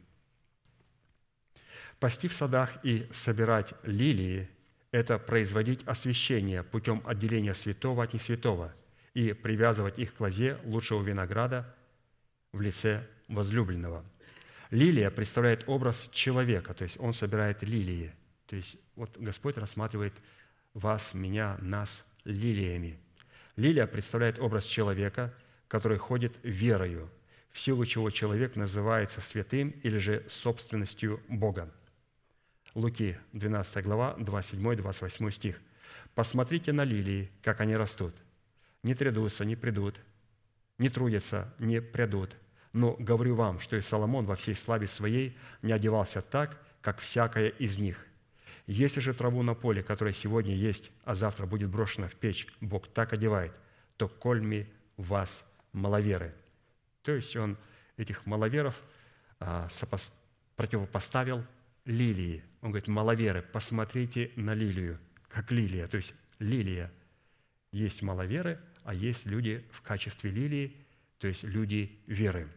Пасти 1.99 2.29
в 2.29 2.35
садах 2.35 2.79
и 2.85 3.09
собирать 3.11 3.73
лилии– 3.83 4.51
это 4.91 5.19
производить 5.19 5.83
освящение 5.87 6.63
путем 6.63 7.03
отделения 7.07 7.55
святого 7.55 8.05
от 8.05 8.13
несвятого 8.13 8.75
и 9.17 9.33
привязывать 9.33 9.99
их 9.99 10.15
к 10.15 10.21
лозе 10.21 10.59
лучшего 10.65 11.03
винограда 11.03 11.75
в 12.53 12.61
лице 12.61 13.03
возлюбленного. 13.29 14.05
Лилия 14.71 15.11
представляет 15.11 15.65
образ 15.67 16.11
человека, 16.13 16.75
то 16.75 16.85
есть 16.85 17.01
он 17.01 17.15
собирает 17.15 17.63
лилии. 17.63 18.13
То 18.47 18.57
есть 18.57 18.77
вот 18.95 19.17
Господь 19.17 19.57
рассматривает 19.57 20.13
вас, 20.75 21.15
меня, 21.15 21.57
нас 21.63 22.05
лилиями. 22.25 22.99
Лилия 23.57 23.87
представляет 23.87 24.39
образ 24.39 24.67
человека, 24.67 25.33
который 25.67 25.97
ходит 25.97 26.37
верою, 26.43 27.09
в 27.53 27.59
силу 27.59 27.87
чего 27.87 28.11
человек 28.11 28.55
называется 28.55 29.23
святым 29.23 29.71
или 29.83 29.97
же 29.97 30.27
собственностью 30.29 31.23
Бога. 31.29 31.73
Луки, 32.75 33.17
12 33.33 33.83
глава, 33.83 34.15
27-28 34.19 35.31
стих. 35.31 35.59
«Посмотрите 36.15 36.73
на 36.73 36.85
лилии, 36.85 37.31
как 37.43 37.63
они 37.63 37.77
растут. 37.77 38.15
Не 38.87 38.95
трядутся, 38.95 39.45
не 39.45 39.57
придут, 39.57 40.01
не 40.79 40.89
трудятся, 40.91 41.53
не 41.59 41.81
прядут. 41.81 42.37
Но 42.73 42.95
говорю 43.01 43.35
вам, 43.35 43.59
что 43.59 43.77
и 43.77 43.81
Соломон 43.81 44.27
во 44.27 44.37
всей 44.37 44.55
славе 44.55 44.87
своей 44.87 45.37
не 45.61 45.73
одевался 45.73 46.23
так, 46.23 46.63
как 46.83 47.01
всякая 47.01 47.49
из 47.49 47.79
них. 47.79 48.07
Если 48.69 49.01
же 49.01 49.13
траву 49.13 49.43
на 49.43 49.55
поле, 49.55 49.83
которая 49.83 50.15
сегодня 50.15 50.55
есть, 50.55 50.93
а 51.03 51.17
завтра 51.17 51.47
будет 51.47 51.69
брошена 51.69 52.07
в 52.07 52.15
печь, 52.15 52.47
Бог 52.61 52.87
так 52.87 53.13
одевает, 53.13 53.53
то 53.97 54.07
кольми 54.07 54.73
вас 54.97 55.45
маловеры». 55.73 56.33
То 57.03 57.11
есть 57.11 57.35
он 57.35 57.59
этих 57.97 58.25
маловеров 58.25 58.81
а, 59.41 59.67
противопоставил 60.55 61.45
лилии. 61.87 62.45
Он 62.61 62.71
говорит, 62.71 62.87
маловеры, 62.87 63.43
посмотрите 63.43 64.31
на 64.37 64.55
лилию, 64.55 65.01
как 65.29 65.51
лилия. 65.51 65.89
То 65.89 65.97
есть 65.97 66.15
лилия. 66.39 66.93
Есть 67.73 68.01
маловеры, 68.03 68.61
а 68.87 68.95
есть 68.95 69.27
люди 69.27 69.65
в 69.73 69.83
качестве 69.83 70.31
лилии, 70.31 70.77
то 71.19 71.27
есть 71.27 71.43
люди 71.43 71.99
веры. 72.07 72.49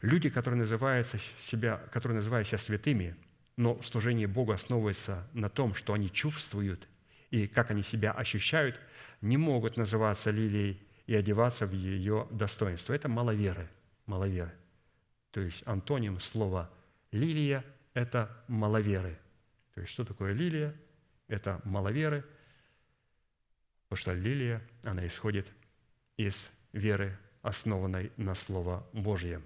Люди, 0.00 0.30
которые 0.30 0.58
называют 0.58 1.06
себя, 1.06 1.76
которые 1.92 2.16
называют 2.16 2.48
себя 2.48 2.56
святыми, 2.56 3.14
но 3.56 3.74
в 3.74 3.86
служении 3.86 4.24
Богу 4.24 4.52
основывается 4.52 5.28
на 5.34 5.50
том, 5.50 5.74
что 5.74 5.92
они 5.92 6.10
чувствуют 6.10 6.88
и 7.30 7.46
как 7.46 7.70
они 7.70 7.82
себя 7.82 8.12
ощущают, 8.12 8.80
не 9.20 9.36
могут 9.36 9.76
называться 9.76 10.30
лилией 10.30 10.80
и 11.06 11.14
одеваться 11.14 11.66
в 11.66 11.72
ее 11.72 12.26
достоинство. 12.30 12.94
Это 12.94 13.08
маловеры. 13.08 13.68
Маловеры. 14.06 14.54
То 15.30 15.40
есть 15.40 15.62
антоним 15.66 16.20
слова 16.20 16.70
«лилия» 17.12 17.64
это 17.92 18.30
маловеры. 18.48 19.18
То 19.74 19.82
есть 19.82 19.92
что 19.92 20.04
такое 20.04 20.32
лилия? 20.32 20.74
Это 21.28 21.60
маловеры, 21.64 22.24
потому 23.94 24.16
что 24.16 24.28
лилия, 24.28 24.60
она 24.82 25.06
исходит 25.06 25.46
из 26.16 26.50
веры, 26.72 27.16
основанной 27.42 28.10
на 28.16 28.34
Слово 28.34 28.84
Божье. 28.92 29.40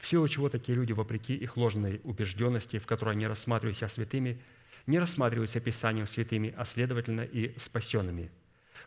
В 0.00 0.06
силу 0.06 0.26
чего 0.26 0.48
такие 0.48 0.74
люди, 0.74 0.92
вопреки 0.92 1.34
их 1.34 1.58
ложной 1.58 2.00
убежденности, 2.02 2.78
в 2.78 2.86
которой 2.86 3.10
они 3.10 3.26
рассматривают 3.26 3.76
себя 3.76 3.88
святыми, 3.88 4.40
не 4.86 4.98
рассматриваются 4.98 5.60
Писанием 5.60 6.06
святыми, 6.06 6.54
а 6.56 6.64
следовательно 6.64 7.20
и 7.20 7.58
спасенными. 7.58 8.30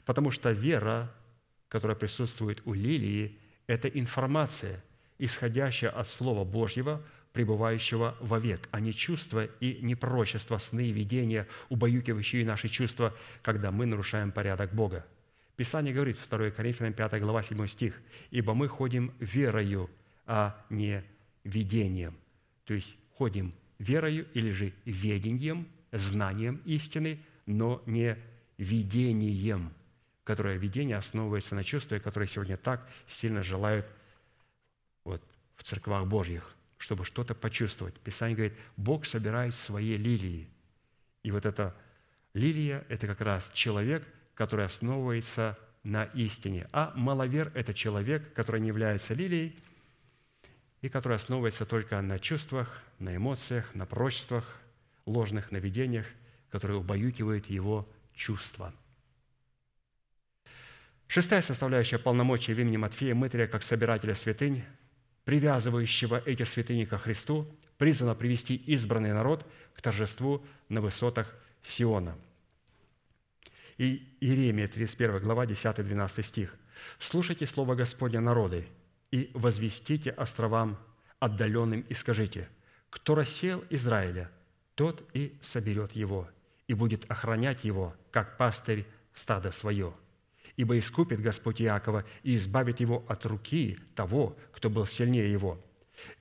Потому 0.03 0.31
что 0.31 0.49
вера, 0.49 1.13
которая 1.67 1.95
присутствует 1.95 2.63
у 2.65 2.73
лилии, 2.73 3.37
это 3.67 3.87
информация, 3.87 4.83
исходящая 5.19 5.91
от 5.91 6.07
Слова 6.07 6.43
Божьего, 6.43 7.05
пребывающего 7.35 8.15
вовек, 8.21 8.69
а 8.71 8.79
не 8.79 8.93
чувства 8.93 9.43
и 9.59 9.79
не 9.81 9.93
пророчества, 9.93 10.57
сны 10.57 10.87
и 10.87 10.93
видения, 10.93 11.47
убаюкивающие 11.67 12.45
наши 12.45 12.69
чувства, 12.69 13.13
когда 13.41 13.71
мы 13.71 13.85
нарушаем 13.85 14.31
порядок 14.31 14.73
Бога. 14.73 15.05
Писание 15.57 15.93
говорит, 15.93 16.17
2 16.29 16.51
Коринфянам 16.51 16.93
5 16.93 17.19
глава 17.19 17.43
7 17.43 17.67
стих, 17.67 18.01
«Ибо 18.31 18.53
мы 18.53 18.69
ходим 18.69 19.13
верою, 19.19 19.89
а 20.25 20.55
не 20.69 21.03
видением». 21.43 22.15
То 22.63 22.73
есть 22.73 22.95
ходим 23.17 23.53
верою 23.79 24.25
или 24.33 24.51
же 24.51 24.71
ведением, 24.85 25.67
знанием 25.91 26.61
истины, 26.63 27.19
но 27.45 27.83
не 27.85 28.17
видением, 28.57 29.73
которое 30.23 30.55
видение 30.55 30.95
основывается 30.95 31.53
на 31.53 31.65
чувстве, 31.65 31.99
которое 31.99 32.27
сегодня 32.27 32.55
так 32.55 32.89
сильно 33.07 33.43
желают 33.43 33.85
вот, 35.03 35.21
в 35.57 35.63
церквах 35.63 36.07
Божьих 36.07 36.54
чтобы 36.85 37.03
что-то 37.03 37.33
почувствовать. 37.33 37.95
Писание 37.95 38.35
говорит, 38.35 38.53
Бог 38.77 39.07
собирает 39.07 39.55
свои 39.55 39.97
лилии. 39.97 40.47
И 41.23 41.31
вот 41.31 41.47
эта 41.47 41.75
лилия– 42.35 42.85
это 42.89 43.07
как 43.07 43.21
раз 43.21 43.49
человек, 43.55 44.07
который 44.35 44.65
основывается 44.65 45.57
на 45.81 46.03
истине. 46.03 46.67
А 46.71 46.93
маловер– 46.95 47.51
это 47.55 47.73
человек, 47.73 48.31
который 48.35 48.61
не 48.61 48.67
является 48.67 49.15
лилией, 49.15 49.57
и 50.83 50.89
который 50.89 51.15
основывается 51.15 51.65
только 51.65 51.99
на 52.01 52.19
чувствах, 52.19 52.83
на 52.99 53.15
эмоциях, 53.15 53.73
на 53.73 53.87
пророчествах, 53.87 54.45
ложных 55.07 55.49
наведениях, 55.49 56.05
которые 56.51 56.77
убаюкивают 56.77 57.47
его 57.47 57.89
чувства. 58.13 58.71
Шестая 61.07 61.41
составляющая 61.41 61.97
полномочия 61.97 62.53
в 62.53 62.59
имени 62.59 62.77
Матфея 62.77 63.15
Мытаря 63.15 63.47
как 63.47 63.63
собирателя 63.63 64.13
святынь 64.13 64.63
привязывающего 65.25 66.21
эти 66.25 66.43
святыни 66.43 66.85
ко 66.85 66.97
Христу, 66.97 67.47
призвано 67.77 68.15
привести 68.15 68.55
избранный 68.55 69.11
народ 69.11 69.45
к 69.73 69.81
торжеству 69.81 70.45
на 70.69 70.81
высотах 70.81 71.35
Сиона. 71.63 72.15
И 73.77 74.07
Иеремия, 74.21 74.67
31 74.67 75.19
глава, 75.19 75.45
10-12 75.45 76.23
стих. 76.23 76.55
«Слушайте 76.99 77.45
слово 77.45 77.75
Господня, 77.75 78.21
народы, 78.21 78.67
и 79.11 79.31
возвестите 79.33 80.11
островам 80.11 80.77
отдаленным 81.19 81.81
и 81.81 81.93
скажите, 81.93 82.47
кто 82.89 83.15
рассеял 83.15 83.63
Израиля, 83.69 84.31
тот 84.75 85.03
и 85.13 85.37
соберет 85.41 85.93
его, 85.93 86.29
и 86.67 86.73
будет 86.73 87.09
охранять 87.09 87.63
его, 87.63 87.95
как 88.11 88.37
пастырь 88.37 88.85
стада 89.13 89.51
свое» 89.51 89.93
ибо 90.57 90.79
искупит 90.79 91.21
Господь 91.21 91.61
Иакова 91.61 92.05
и 92.23 92.37
избавит 92.37 92.79
его 92.79 93.03
от 93.07 93.25
руки 93.25 93.77
того, 93.95 94.37
кто 94.51 94.69
был 94.69 94.85
сильнее 94.85 95.31
его. 95.31 95.61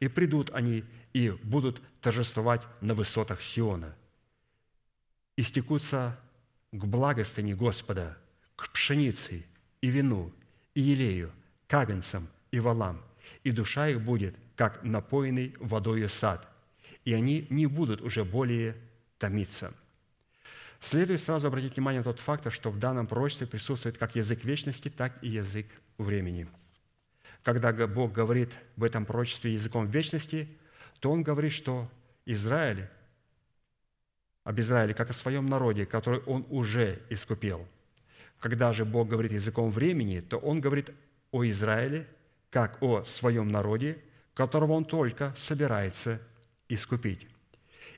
И 0.00 0.08
придут 0.08 0.50
они 0.52 0.84
и 1.12 1.30
будут 1.30 1.80
торжествовать 2.00 2.62
на 2.80 2.94
высотах 2.94 3.42
Сиона. 3.42 3.94
И 5.36 5.42
стекутся 5.42 6.18
к 6.72 6.84
благостыне 6.84 7.54
Господа, 7.54 8.16
к 8.56 8.70
пшенице 8.70 9.44
и 9.80 9.88
вину, 9.88 10.32
и 10.74 10.80
елею, 10.80 11.32
к 11.66 11.74
агнцам 11.74 12.28
и 12.50 12.60
валам, 12.60 13.00
и 13.42 13.50
душа 13.50 13.88
их 13.88 14.00
будет, 14.00 14.36
как 14.56 14.82
напоенный 14.84 15.54
водою 15.58 16.08
сад, 16.08 16.48
и 17.04 17.12
они 17.12 17.46
не 17.50 17.66
будут 17.66 18.00
уже 18.00 18.24
более 18.24 18.76
томиться– 19.18 19.74
Следует 20.84 21.22
сразу 21.22 21.48
обратить 21.48 21.76
внимание 21.76 22.00
на 22.00 22.04
тот 22.04 22.20
факт, 22.20 22.52
что 22.52 22.70
в 22.70 22.78
данном 22.78 23.06
пророчестве 23.06 23.46
присутствует 23.46 23.96
как 23.96 24.16
язык 24.16 24.44
вечности, 24.44 24.90
так 24.90 25.16
и 25.22 25.30
язык 25.30 25.66
времени. 25.96 26.46
Когда 27.42 27.72
Бог 27.86 28.12
говорит 28.12 28.50
в 28.76 28.84
этом 28.84 29.06
пророчестве 29.06 29.54
языком 29.54 29.86
вечности, 29.86 30.46
то 31.00 31.10
Он 31.10 31.22
говорит, 31.22 31.52
что 31.52 31.90
Израиль, 32.26 32.86
об 34.44 34.60
Израиле, 34.60 34.92
как 34.92 35.08
о 35.08 35.14
своем 35.14 35.46
народе, 35.46 35.86
который 35.86 36.20
Он 36.26 36.44
уже 36.50 37.00
искупил. 37.08 37.66
Когда 38.38 38.70
же 38.74 38.84
Бог 38.84 39.08
говорит 39.08 39.32
языком 39.32 39.70
времени, 39.70 40.20
то 40.20 40.36
Он 40.36 40.60
говорит 40.60 40.90
о 41.30 41.46
Израиле, 41.46 42.06
как 42.50 42.82
о 42.82 43.04
своем 43.04 43.48
народе, 43.48 44.02
которого 44.34 44.72
Он 44.72 44.84
только 44.84 45.32
собирается 45.34 46.20
искупить. 46.68 47.26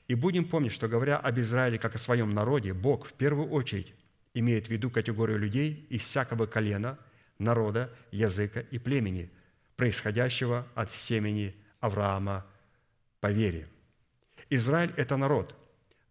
И 0.09 0.15
будем 0.15 0.45
помнить, 0.45 0.73
что 0.73 0.89
говоря 0.89 1.17
об 1.17 1.39
Израиле 1.41 1.79
как 1.79 1.97
о 1.97 1.99
своем 1.99 2.31
народе, 2.31 2.73
Бог 2.73 3.07
в 3.07 3.13
первую 3.13 3.49
очередь 3.49 3.93
имеет 4.35 4.69
в 4.69 4.71
виду 4.71 4.89
категорию 4.89 5.39
людей 5.39 5.87
из 5.91 6.03
всякого 6.03 6.47
колена, 6.47 6.99
народа, 7.39 7.93
языка 8.13 8.61
и 8.61 8.79
племени, 8.79 9.31
происходящего 9.77 10.67
от 10.75 10.93
семени 10.93 11.55
Авраама 11.81 12.47
по 13.21 13.33
вере. 13.33 13.67
Израиль– 14.49 14.95
это 14.97 15.17
народ, 15.17 15.57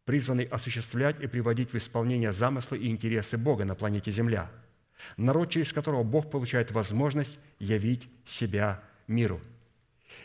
призванный 0.03 0.43
осуществлять 0.43 1.21
и 1.21 1.27
приводить 1.27 1.71
в 1.71 1.77
исполнение 1.77 2.33
замыслы 2.33 2.77
и 2.77 2.89
интересы 2.89 3.37
Бога 3.37 3.63
на 3.63 3.75
планете 3.75 4.11
Земля. 4.11 4.51
Народ, 5.15 5.51
через 5.51 5.71
которого 5.71 6.03
Бог 6.03 6.29
получает 6.29 6.71
возможность 6.71 7.39
явить 7.59 8.09
себя 8.25 8.83
миру. 9.07 9.39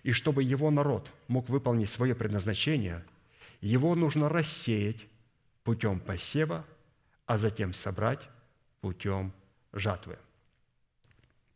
И 0.02 0.12
чтобы 0.12 0.42
его 0.42 0.70
народ 0.70 1.10
мог 1.28 1.48
выполнить 1.48 1.88
свое 1.88 2.16
предназначение– 2.16 3.05
его 3.61 3.95
нужно 3.95 4.28
рассеять 4.28 5.07
путем 5.65 6.01
посева, 6.01 6.65
а 7.27 7.37
затем 7.37 7.73
собрать 7.74 8.28
путем 8.81 9.32
жатвы. 9.73 10.19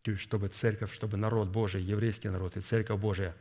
То 0.02 0.10
есть, 0.10 0.22
чтобы 0.22 0.48
церковь, 0.48 0.93
чтобы 0.93 1.16
народ 1.16 1.48
Божий, 1.48 1.82
еврейский 1.82 2.28
народ 2.28 2.56
и 2.56 2.60
церковь 2.60 3.01
Божия 3.01 3.35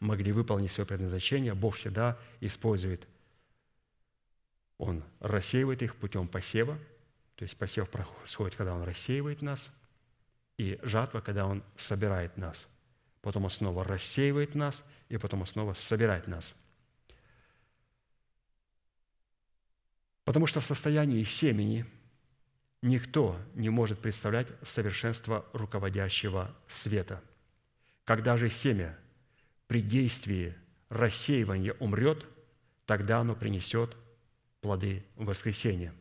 могли 0.00 0.32
выполнить 0.32 0.72
свое 0.72 0.86
предназначение, 0.86 1.54
Бог 1.54 1.76
всегда 1.76 2.18
использует. 2.40 3.06
Он 4.78 5.04
рассеивает 5.20 5.82
их 5.82 5.96
путем 5.96 6.28
посева, 6.28 6.76
то 7.36 7.44
есть 7.44 7.56
посев 7.56 7.88
происходит, 7.88 8.56
когда 8.56 8.74
Он 8.74 8.82
рассеивает 8.82 9.42
нас, 9.42 9.70
и 10.56 10.78
жатва, 10.82 11.20
когда 11.20 11.46
Он 11.46 11.62
собирает 11.76 12.36
нас. 12.36 12.66
Потом 13.22 13.44
Он 13.44 13.50
снова 13.50 13.84
рассеивает 13.84 14.56
нас, 14.56 14.84
и 15.08 15.16
потом 15.18 15.42
Он 15.42 15.46
снова 15.46 15.74
собирает 15.74 16.26
нас. 16.26 16.54
Потому 20.28 20.46
что 20.46 20.60
в 20.60 20.66
состоянии 20.66 21.22
семени– 21.24 21.84
Никто 22.82 23.36
не 23.54 23.70
может 23.70 23.98
представлять 23.98 24.48
совершенство 24.62 25.44
руководящего 25.52 26.54
света. 26.68 27.22
Когда 28.04 28.36
же 28.36 28.50
семя 28.50 28.96
при 29.66 29.82
действии 29.82 30.54
рассеивания 30.88 31.74
умрет, 31.80 32.24
тогда 32.86 33.18
оно 33.18 33.34
принесет 33.34 33.96
плоды 34.60 35.04
воскресения. 35.16 35.92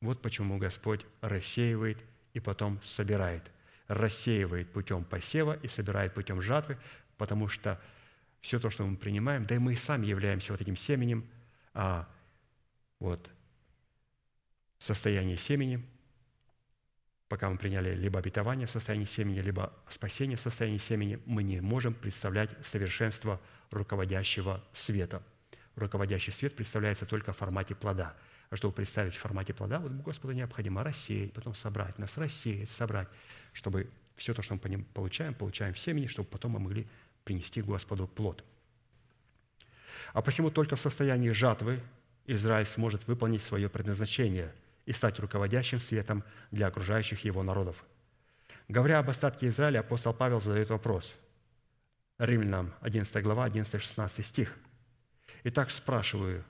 Вот 0.00 0.22
почему 0.22 0.58
Господь 0.58 1.04
рассеивает 1.20 1.98
и 2.34 2.40
потом 2.40 2.80
собирает. 2.84 3.50
Рассеивает 3.88 4.72
путем 4.72 5.04
посева 5.04 5.58
и 5.60 5.66
собирает 5.66 6.14
путем 6.14 6.40
жатвы, 6.40 6.78
потому 7.18 7.48
что 7.48 7.80
все 8.40 8.60
то, 8.60 8.70
что 8.70 8.86
мы 8.86 8.96
принимаем, 8.96 9.44
да 9.44 9.56
и 9.56 9.58
мы 9.58 9.76
сами 9.76 10.06
являемся 10.06 10.52
вот 10.52 10.60
этим 10.60 10.76
семенем, 10.76 11.28
а 11.74 12.08
вот 13.00 13.28
состояние 14.82 15.36
семени– 15.36 15.84
пока 17.32 17.48
мы 17.48 17.56
приняли 17.56 17.94
либо 17.94 18.18
обетование 18.18 18.66
в 18.66 18.70
состоянии 18.70 19.06
семени, 19.06 19.40
либо 19.40 19.72
спасение 19.88 20.36
в 20.36 20.40
состоянии 20.42 20.76
семени, 20.76 21.18
мы 21.24 21.42
не 21.42 21.62
можем 21.62 21.94
представлять 21.94 22.50
совершенство 22.60 23.40
руководящего 23.70 24.62
света. 24.74 25.22
Руководящий 25.74 26.30
свет 26.30 26.54
представляется 26.54 27.06
только 27.06 27.32
в 27.32 27.38
формате 27.38 27.74
плода. 27.74 28.14
А 28.50 28.56
чтобы 28.56 28.74
представить 28.74 29.14
в 29.14 29.18
формате 29.18 29.54
плода, 29.54 29.78
вот 29.78 29.92
Господу 29.92 30.34
необходимо 30.34 30.84
рассеять, 30.84 31.32
потом 31.32 31.54
собрать 31.54 31.98
нас, 31.98 32.18
рассеять, 32.18 32.68
собрать, 32.68 33.08
чтобы 33.54 33.88
все 34.14 34.34
то, 34.34 34.42
что 34.42 34.60
мы 34.62 34.84
получаем, 34.92 35.32
получаем 35.32 35.72
в 35.72 35.78
семени, 35.78 36.08
чтобы 36.08 36.28
потом 36.28 36.52
мы 36.52 36.58
могли 36.58 36.86
принести 37.24 37.62
Господу 37.62 38.06
плод. 38.06 38.44
А 40.12 40.20
посему 40.20 40.50
только 40.50 40.76
в 40.76 40.80
состоянии 40.82 41.30
жатвы 41.30 41.80
Израиль 42.26 42.66
сможет 42.66 43.06
выполнить 43.06 43.40
свое 43.40 43.70
предназначение– 43.70 44.52
и 44.86 44.92
стать 44.92 45.18
руководящим 45.20 45.80
светом 45.80 46.24
для 46.50 46.66
окружающих 46.66 47.24
его 47.24 47.42
народов. 47.42 47.84
Говоря 48.68 48.98
об 48.98 49.10
остатке 49.10 49.48
Израиля, 49.48 49.80
апостол 49.80 50.14
Павел 50.14 50.40
задает 50.40 50.70
вопрос. 50.70 51.16
Римлянам 52.18 52.74
11 52.80 53.22
глава, 53.22 53.48
11-16 53.48 54.22
стих. 54.22 54.56
«Итак, 55.44 55.70
спрашиваю, 55.70 56.44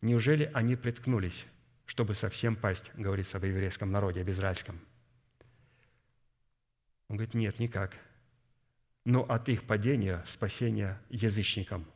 неужели 0.00 0.50
они 0.54 0.76
приткнулись, 0.76 1.46
чтобы 1.84 2.14
совсем 2.14 2.56
пасть, 2.56 2.90
говорится 2.94 3.38
об 3.38 3.44
еврейском 3.44 3.90
народе, 3.90 4.22
об 4.22 4.30
израильском?» 4.30 4.80
Он 7.08 7.16
говорит, 7.16 7.34
нет, 7.34 7.58
никак. 7.58 7.96
Но 9.04 9.22
от 9.22 9.48
их 9.48 9.66
падения 9.66 10.22
спасение 10.26 11.00
язычникам, 11.08 11.86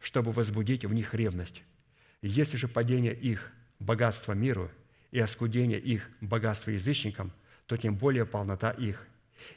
чтобы 0.00 0.30
возбудить 0.30 0.84
в 0.84 0.94
них 0.94 1.12
ревность. 1.12 1.64
Если 2.22 2.56
же 2.56 2.68
падение 2.68 3.14
их– 3.14 3.52
богатство 3.80 4.32
миру– 4.32 4.70
и 5.14 5.20
оскудение 5.20 5.78
их 5.78 6.10
богатства 6.20 6.72
язычникам, 6.72 7.32
то 7.66 7.76
тем 7.76 7.94
более 7.94 8.26
полнота 8.26 8.72
их. 8.72 9.06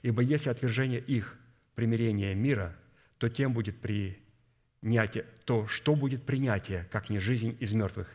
Ибо 0.03 0.21
если 0.21 0.51
отвержение 0.51 0.99
их 0.99 1.35
примирение 1.73 2.35
мира, 2.35 2.75
то 3.17 3.27
тем 3.27 3.53
будет 3.53 3.81
принятие, 3.81 5.25
то 5.45 5.65
что 5.65 5.95
будет 5.95 6.23
принятие, 6.27 6.87
как 6.91 7.09
не 7.09 7.17
жизнь 7.17 7.57
из 7.59 7.73
мертвых? 7.73 8.07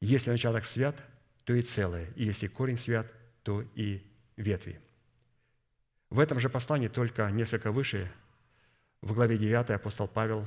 Если 0.00 0.30
начаток 0.30 0.66
свят, 0.66 1.02
то 1.42 1.52
и 1.52 1.62
целое, 1.62 2.06
и 2.14 2.26
если 2.26 2.46
корень 2.46 2.78
свят, 2.78 3.12
то 3.42 3.64
и 3.74 4.00
ветви. 4.36 4.78
В 6.10 6.20
этом 6.20 6.38
же 6.38 6.48
послании, 6.48 6.86
только 6.86 7.28
несколько 7.32 7.72
выше, 7.72 8.08
в 9.02 9.14
главе 9.14 9.36
9 9.36 9.70
апостол 9.70 10.06
Павел 10.06 10.46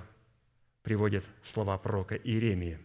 приводит 0.82 1.26
слова 1.44 1.78
пророка 1.78 2.16
Иеремии, 2.16 2.80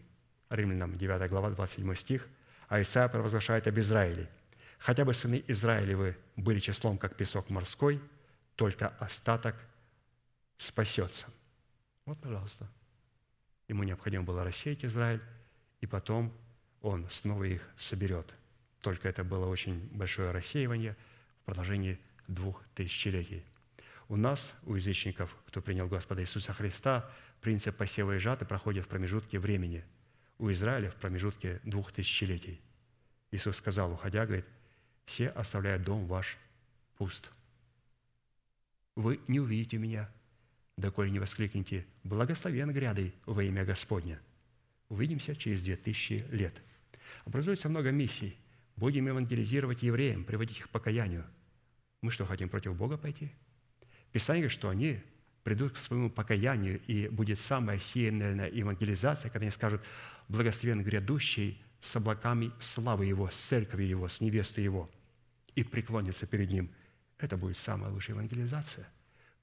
Римлянам 0.49 0.97
9 0.97 1.29
глава, 1.29 1.49
27 1.51 1.95
стих– 1.95 2.27
а 2.69 2.81
Исаия 2.81 3.09
провозглашает 3.09 3.67
об 3.67 3.77
Израиле. 3.79 4.29
«Хотя 4.77 5.03
бы 5.03 5.13
сыны 5.13 5.43
Израилевы 5.47 6.15
были 6.37 6.59
числом, 6.59 6.97
как 6.97 7.17
песок 7.17 7.49
морской, 7.49 7.99
только 8.55 8.87
остаток 8.99 9.55
спасется». 10.57 11.25
Вот, 12.05 12.17
пожалуйста. 12.21 12.69
Ему 13.67 13.83
необходимо 13.83 14.23
было 14.23 14.43
рассеять 14.43 14.85
Израиль, 14.85 15.21
и 15.81 15.85
потом 15.85 16.31
он 16.81 17.09
снова 17.09 17.43
их 17.43 17.67
соберет. 17.77 18.33
Только 18.81 19.09
это 19.09 19.23
было 19.23 19.47
очень 19.47 19.89
большое 19.91 20.31
рассеивание 20.31 20.95
в 21.41 21.45
продолжении 21.45 21.99
двух 22.27 22.63
тысячелетий. 22.75 23.43
У 24.07 24.15
нас, 24.15 24.53
у 24.63 24.75
язычников, 24.75 25.35
кто 25.47 25.61
принял 25.61 25.87
Господа 25.87 26.21
Иисуса 26.21 26.53
Христа, 26.53 27.09
принцип 27.41 27.75
посева 27.75 28.15
и 28.15 28.19
жаты 28.19 28.45
проходит 28.45 28.85
в 28.85 28.87
промежутке 28.87 29.39
времени– 29.39 29.83
у 30.39 30.49
Израиля 30.51 30.89
в 30.89 30.95
промежутке 30.95 31.59
двух 31.63 31.91
тысячелетий. 31.91 32.59
Иисус 33.31 33.57
сказал, 33.57 33.91
уходя, 33.91 34.25
говорит, 34.25 34.45
«Все 35.05 35.29
оставляют 35.29 35.83
дом 35.83 36.07
ваш 36.07 36.37
пуст. 36.97 37.29
Вы 38.95 39.19
не 39.27 39.39
увидите 39.39 39.77
меня, 39.77 40.09
доколе 40.77 41.11
не 41.11 41.19
воскликнете, 41.19 41.85
благословен 42.03 42.71
грядой 42.71 43.13
во 43.25 43.43
имя 43.43 43.65
Господня». 43.65 44.19
Увидимся 44.87 45.35
через 45.35 45.61
две 45.61 45.75
тысячи 45.75 46.25
лет. 46.31 46.63
Образуется 47.25 47.69
много 47.69 47.91
миссий. 47.91 48.35
Будем 48.75 49.07
евангелизировать 49.07 49.83
евреям, 49.83 50.23
приводить 50.23 50.59
их 50.59 50.67
к 50.67 50.69
покаянию. 50.69 51.25
Мы 52.01 52.11
что, 52.11 52.25
хотим 52.25 52.49
против 52.49 52.75
Бога 52.75 52.97
пойти? 52.97 53.31
Писание 54.11 54.43
говорит, 54.43 54.57
что 54.57 54.69
они 54.69 55.01
придут 55.43 55.73
к 55.73 55.77
своему 55.77 56.09
покаянию, 56.09 56.81
и 56.87 57.07
будет 57.07 57.39
самая 57.39 57.77
сильная 57.77 58.49
евангелизация, 58.49 59.29
когда 59.29 59.43
они 59.43 59.51
скажут, 59.51 59.81
благословен 60.29 60.83
грядущий 60.83 61.61
с 61.81 61.95
облаками 61.95 62.51
славы 62.59 63.05
Его, 63.05 63.29
с 63.29 63.35
церковью 63.35 63.87
Его, 63.87 64.07
с 64.07 64.21
невестой 64.21 64.63
Его, 64.63 64.89
и 65.55 65.63
преклонится 65.63 66.25
перед 66.25 66.49
Ним. 66.51 66.71
Это 67.17 67.35
будет 67.35 67.57
самая 67.57 67.91
лучшая 67.91 68.15
евангелизация. 68.15 68.87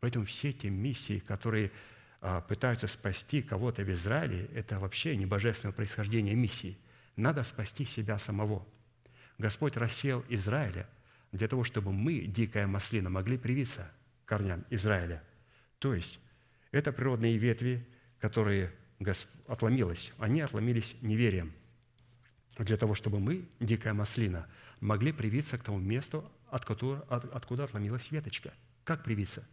Поэтому 0.00 0.24
все 0.24 0.52
те 0.52 0.70
миссии, 0.70 1.18
которые 1.18 1.72
а, 2.20 2.40
пытаются 2.40 2.86
спасти 2.86 3.42
кого-то 3.42 3.82
в 3.82 3.92
Израиле, 3.92 4.48
это 4.54 4.78
вообще 4.78 5.16
не 5.16 5.26
божественного 5.26 5.74
происхождения 5.74 6.34
миссии. 6.34 6.78
Надо 7.16 7.42
спасти 7.42 7.84
себя 7.84 8.18
самого. 8.18 8.66
Господь 9.38 9.76
рассеял 9.76 10.24
Израиля 10.28 10.88
для 11.32 11.48
того, 11.48 11.64
чтобы 11.64 11.92
мы, 11.92 12.20
дикая 12.20 12.66
маслина, 12.66 13.10
могли 13.10 13.36
привиться 13.36 13.90
корням 14.24 14.64
Израиля. 14.70 15.22
То 15.78 15.94
есть 15.94 16.20
это 16.70 16.92
природные 16.92 17.36
ветви, 17.36 17.86
которые 18.18 18.72
отломилось. 19.46 20.12
Они 20.18 20.40
отломились 20.40 20.94
неверием. 21.02 21.52
Для 22.58 22.76
того, 22.76 22.94
чтобы 22.94 23.20
мы, 23.20 23.48
дикая 23.60 23.92
маслина, 23.92 24.46
могли 24.80 25.12
привиться 25.12 25.58
к 25.58 25.62
тому 25.62 25.78
месту, 25.78 26.30
откуда, 26.48 27.00
откуда 27.08 27.64
отломилась 27.64 28.10
веточка. 28.10 28.52
Как 28.84 29.04
привиться? 29.04 29.46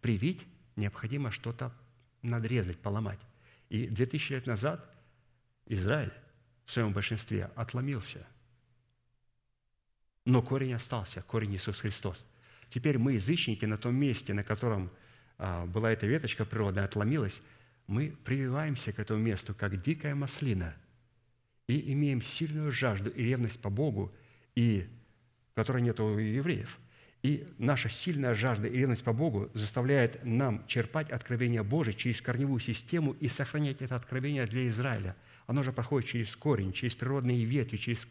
Привить 0.00 0.46
необходимо 0.76 1.30
что-то 1.30 1.72
надрезать, 2.22 2.78
поломать. 2.78 3.20
И 3.70 3.86
2000 3.86 4.32
лет 4.32 4.46
назад 4.46 4.84
Израиль 5.66 6.12
в 6.66 6.72
своем 6.72 6.92
большинстве 6.92 7.50
отломился. 7.54 8.26
Но 10.26 10.42
корень 10.42 10.74
остался, 10.74 11.22
корень 11.22 11.54
Иисус 11.56 11.80
Христос. 11.80 12.26
Теперь 12.68 12.98
мы, 12.98 13.14
язычники, 13.14 13.64
на 13.64 13.78
том 13.78 13.94
месте, 13.94 14.34
на 14.34 14.44
котором 14.44 14.90
а, 15.38 15.64
была 15.66 15.90
эта 15.92 16.06
веточка 16.06 16.44
природная, 16.44 16.84
отломилась– 16.84 17.40
мы 17.90 18.14
прививаемся 18.24 18.92
к 18.92 19.00
этому 19.00 19.20
месту, 19.20 19.52
как 19.52 19.82
дикая 19.82 20.14
маслина, 20.14 20.76
и 21.66 21.92
имеем 21.92 22.22
сильную 22.22 22.70
жажду 22.70 23.10
и 23.10 23.24
ревность 23.24 23.60
по 23.60 23.68
Богу, 23.68 24.14
и, 24.54 24.86
которой 25.54 25.82
нет 25.82 25.98
у 25.98 26.16
евреев. 26.16 26.78
И 27.24 27.48
наша 27.58 27.88
сильная 27.88 28.32
жажда 28.32 28.68
и 28.68 28.76
ревность 28.76 29.02
по 29.02 29.12
Богу 29.12 29.50
заставляет 29.54 30.24
нам 30.24 30.64
черпать 30.68 31.10
откровение 31.10 31.64
Божие 31.64 31.92
через 31.92 32.22
корневую 32.22 32.60
систему 32.60 33.12
и 33.18 33.26
сохранять 33.26 33.82
это 33.82 33.96
откровение 33.96 34.46
для 34.46 34.68
Израиля. 34.68 35.16
Оно 35.48 35.64
же 35.64 35.72
проходит 35.72 36.08
через 36.08 36.34
корень, 36.36 36.72
через 36.72 36.94
природные 36.94 37.44
ветви, 37.44 37.76
через 37.76 38.06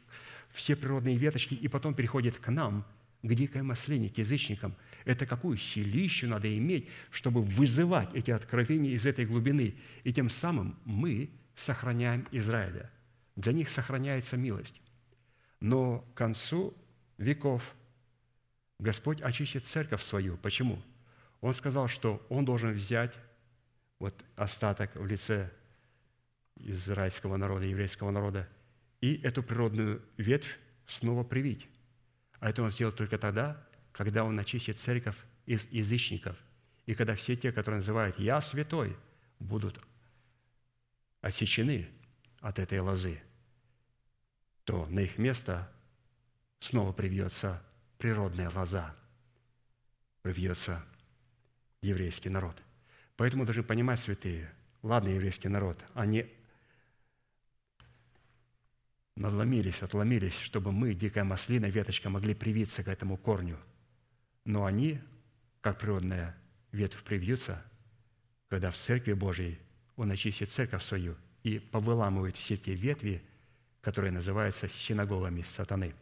все 0.51 0.75
природные 0.75 1.15
веточки, 1.15 1.53
и 1.53 1.67
потом 1.69 1.93
переходит 1.93 2.37
к 2.37 2.49
нам, 2.49 2.85
к 3.21 3.33
дикой 3.33 3.63
маслине, 3.63 4.09
к 4.09 4.17
язычникам– 4.17 4.75
это 5.05 5.25
какую 5.25 5.57
силищу 5.57 6.27
надо 6.27 6.55
иметь, 6.57 6.89
чтобы 7.09 7.41
вызывать 7.41 8.13
эти 8.13 8.31
откровения 8.31 8.91
из 8.91 9.05
этой 9.05 9.25
глубины. 9.25 9.75
И 10.03 10.13
тем 10.13 10.29
самым 10.29 10.77
мы 10.85 11.31
сохраняем 11.55 12.27
Израиля. 12.31 12.91
Для 13.35 13.53
них 13.53 13.69
сохраняется 13.69 14.37
милость. 14.37 14.81
Но 15.59 15.99
к 16.13 16.17
концу 16.17 16.73
веков 17.17 17.75
Господь 18.77 19.21
очистит 19.21 19.65
церковь 19.65 20.03
свою. 20.03 20.37
Почему? 20.37 20.81
Он 21.41 21.53
сказал, 21.53 21.87
что 21.87 22.25
Он 22.29 22.45
должен 22.45 22.71
взять 22.73 23.17
вот 23.99 24.23
остаток 24.35 24.95
в 24.95 25.05
лице 25.05 25.51
израильского 26.55 27.37
народа, 27.37 27.65
еврейского 27.65 28.11
народа, 28.11 28.47
и 29.01 29.15
эту 29.21 29.43
природную 29.43 30.01
ветвь 30.17 30.59
снова 30.85 31.23
привить. 31.23 31.67
А 32.39 32.49
это 32.49 32.63
он 32.63 32.69
сделает 32.71 32.95
только 32.95 33.17
тогда, 33.17 33.61
когда 33.91 34.23
он 34.23 34.39
очистит 34.39 34.79
церковь 34.79 35.17
из 35.45 35.65
язычников, 35.71 36.37
и 36.85 36.95
когда 36.95 37.15
все 37.15 37.35
те, 37.35 37.51
которые 37.51 37.79
называют 37.79 38.17
«Я 38.17 38.41
святой», 38.41 38.95
будут 39.39 39.79
отсечены 41.21 41.89
от 42.39 42.59
этой 42.59 42.79
лозы, 42.79 43.21
то 44.63 44.85
на 44.85 44.99
их 44.99 45.17
место 45.17 45.71
снова 46.59 46.93
привьется 46.93 47.61
природная 47.97 48.49
лоза, 48.49 48.95
привьется 50.21 50.83
еврейский 51.81 52.29
народ. 52.29 52.55
Поэтому 53.15 53.45
должны 53.45 53.63
понимать, 53.63 53.99
святые, 53.99 54.53
ладно, 54.81 55.09
еврейский 55.09 55.49
народ, 55.49 55.83
они 55.93 56.31
надломились, 59.19 59.83
отломились, 59.83 60.39
чтобы 60.39 60.71
мы, 60.71 60.93
дикая 60.93 61.23
маслина, 61.23 61.65
веточка, 61.65 62.09
могли 62.09 62.33
привиться 62.33 62.83
к 62.83 62.87
этому 62.87 63.17
корню. 63.17 63.57
Но 64.45 64.65
они, 64.65 64.99
как 65.61 65.77
природная 65.77 66.35
ветвь, 66.71 67.03
привьются, 67.03 67.63
когда 68.47 68.71
в 68.71 68.77
Церкви 68.77 69.13
Божьей 69.13 69.59
Он 69.97 70.09
очистит 70.11 70.51
церковь 70.51 70.83
свою 70.83 71.17
и 71.43 71.59
повыламывает 71.59 72.37
все 72.37 72.55
те 72.55 72.73
ветви, 72.73 73.21
которые 73.81 74.11
называются 74.11 74.69
синагогами 74.69 75.41
сатаны. 75.41 75.93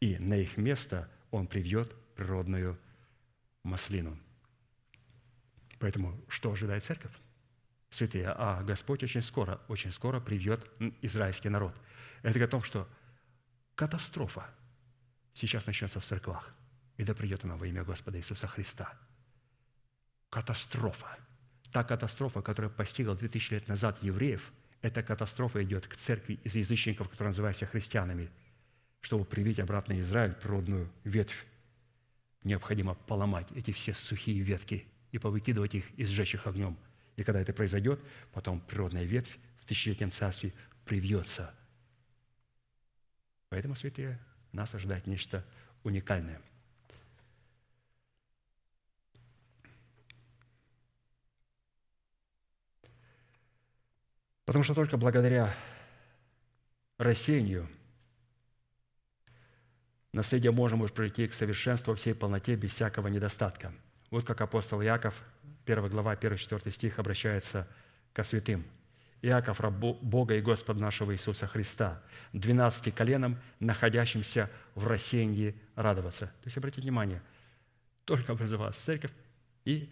И 0.00 0.16
на 0.18 0.34
их 0.34 0.56
место 0.56 1.10
Он 1.32 1.48
привьет 1.48 1.92
природную 2.14 2.78
маслину. 3.64 4.16
Поэтому 5.80 6.18
что 6.28 6.52
ожидает 6.52 6.84
церковь? 6.84 7.12
Святые, 7.90 8.28
а 8.28 8.62
Господь 8.62 9.02
очень 9.02 9.22
скоро, 9.22 9.60
очень 9.68 9.92
скоро 9.92 10.20
привьет 10.20 10.70
израильский 11.02 11.48
народ– 11.48 11.74
это 12.24 12.44
о 12.44 12.48
том, 12.48 12.62
что 12.62 12.88
катастрофа 13.74 14.48
сейчас 15.34 15.66
начнется 15.66 16.00
в 16.00 16.04
церквах. 16.04 16.54
И 16.96 17.04
да 17.04 17.14
придет 17.14 17.44
она 17.44 17.56
во 17.56 17.66
имя 17.66 17.84
Господа 17.84 18.18
Иисуса 18.18 18.46
Христа. 18.46 18.92
Катастрофа. 20.30 21.18
Та 21.70 21.84
катастрофа, 21.84 22.40
которая 22.40 22.70
постигла 22.70 23.14
2000 23.14 23.52
лет 23.52 23.68
назад 23.68 24.02
евреев, 24.02 24.52
эта 24.80 25.02
катастрофа 25.02 25.62
идет 25.62 25.86
к 25.86 25.96
церкви 25.96 26.40
из 26.44 26.54
язычников, 26.54 27.08
которые 27.08 27.30
называются 27.30 27.66
христианами. 27.66 28.30
Чтобы 29.00 29.24
привить 29.24 29.58
обратно 29.58 29.98
Израиль, 30.00 30.34
природную 30.34 30.90
ветвь, 31.04 31.44
необходимо 32.42 32.94
поломать 32.94 33.50
эти 33.52 33.70
все 33.72 33.92
сухие 33.92 34.40
ветки 34.40 34.86
и 35.12 35.18
повыкидывать 35.18 35.74
их 35.74 35.90
и 35.98 36.04
сжечь 36.04 36.34
их 36.34 36.46
огнем. 36.46 36.78
И 37.16 37.24
когда 37.24 37.40
это 37.40 37.52
произойдет, 37.52 38.00
потом 38.32 38.60
природная 38.60 39.04
ветвь 39.04 39.36
в 39.58 39.66
тысячелетнем 39.66 40.10
царстве 40.10 40.54
привьется– 40.86 41.54
Поэтому, 43.54 43.76
святые, 43.76 44.18
нас 44.50 44.74
ожидает 44.74 45.06
нечто 45.06 45.44
уникальное. 45.84 46.42
Потому 54.44 54.64
что 54.64 54.74
только 54.74 54.96
благодаря 54.96 55.54
рассеянию 56.98 57.70
наследие 60.10 60.50
можно 60.50 60.76
может 60.76 60.96
прийти 60.96 61.28
к 61.28 61.34
совершенству 61.34 61.94
всей 61.94 62.16
полноте 62.16 62.56
без 62.56 62.72
всякого 62.72 63.06
недостатка. 63.06 63.72
Вот 64.10 64.26
как 64.26 64.40
апостол 64.40 64.80
Яков, 64.80 65.22
1 65.66 65.90
глава, 65.90 66.12
1-4 66.14 66.72
стих, 66.72 66.98
обращается 66.98 67.68
ко 68.12 68.24
святым– 68.24 68.64
Иаков, 69.24 69.60
раб 69.60 69.74
Бога 69.74 70.34
и 70.34 70.42
Господа 70.42 70.80
нашего 70.80 71.14
Иисуса 71.14 71.46
Христа, 71.46 72.02
двенадцати 72.34 72.90
коленам, 72.90 73.38
находящимся 73.58 74.50
в 74.74 74.86
рассеянии, 74.86 75.54
радоваться. 75.76 76.26
То 76.26 76.46
есть, 76.46 76.58
обратите 76.58 76.82
внимание, 76.82 77.22
только 78.04 78.32
образовалась 78.32 78.76
церковь, 78.76 79.12
и 79.64 79.88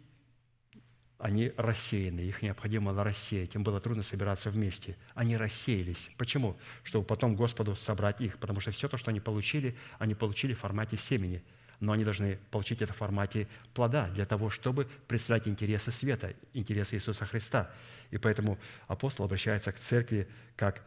они 1.19 1.53
рассеяны, 1.57 2.21
их 2.21 2.43
необходимо 2.43 2.93
рассеять. 3.03 3.55
Им 3.55 3.63
было 3.63 3.81
трудно 3.81 4.03
собираться 4.03 4.51
вместе. 4.51 4.97
Они 5.15 5.37
рассеялись. 5.37 6.11
Почему? 6.19 6.59
Чтобы 6.83 7.07
потом 7.07 7.35
Господу 7.35 7.75
собрать 7.75 8.21
их. 8.21 8.39
Потому 8.39 8.61
что 8.61 8.73
все 8.73 8.89
то, 8.89 8.97
что 8.97 9.13
они 9.13 9.21
получили, 9.21 9.77
они 9.99 10.15
получили 10.15 10.53
в 10.53 10.59
формате 10.59 10.99
семени– 10.99 11.43
но 11.83 11.91
они 11.91 12.05
должны 12.05 12.39
получить 12.53 12.81
это 12.81 12.93
в 12.93 12.97
формате 12.97 13.49
плода 13.75 14.09
для 14.11 14.25
того, 14.25 14.51
чтобы 14.51 14.89
представлять 15.09 15.49
интересы 15.49 15.91
света, 15.91 16.33
интересы 16.55 16.95
Иисуса 16.95 17.27
Христа. 17.27 17.73
И 18.13 18.19
поэтому 18.19 18.59
апостол 18.87 19.25
обращается 19.25 19.73
к 19.73 19.81
церкви 19.81 20.29
как 20.55 20.85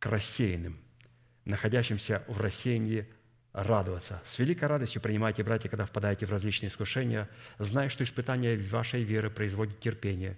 к 0.00 0.06
рассеянным, 0.06 0.80
находящимся 1.44 2.24
в 2.26 2.40
рассеянии 2.40 3.06
радоваться. 3.52 4.20
С 4.24 4.40
великой 4.40 4.64
радостью 4.64 5.00
принимайте, 5.00 5.44
братья, 5.44 5.68
когда 5.68 5.86
впадаете 5.86 6.26
в 6.26 6.30
различные 6.30 6.70
искушения, 6.70 7.28
зная, 7.60 7.88
что 7.88 8.02
испытание 8.02 8.58
вашей 8.58 9.04
веры 9.04 9.30
производит 9.30 9.78
терпение. 9.78 10.36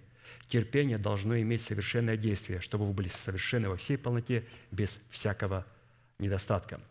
Терпение 0.48 0.98
должно 0.98 1.40
иметь 1.40 1.62
совершенное 1.62 2.18
действие, 2.18 2.60
чтобы 2.60 2.86
вы 2.86 2.92
были 2.92 3.08
совершенны 3.08 3.70
во 3.70 3.76
всей 3.76 3.96
полноте, 3.96 4.44
без 4.70 4.98
всякого 5.08 5.64
недостатка– 6.18 6.80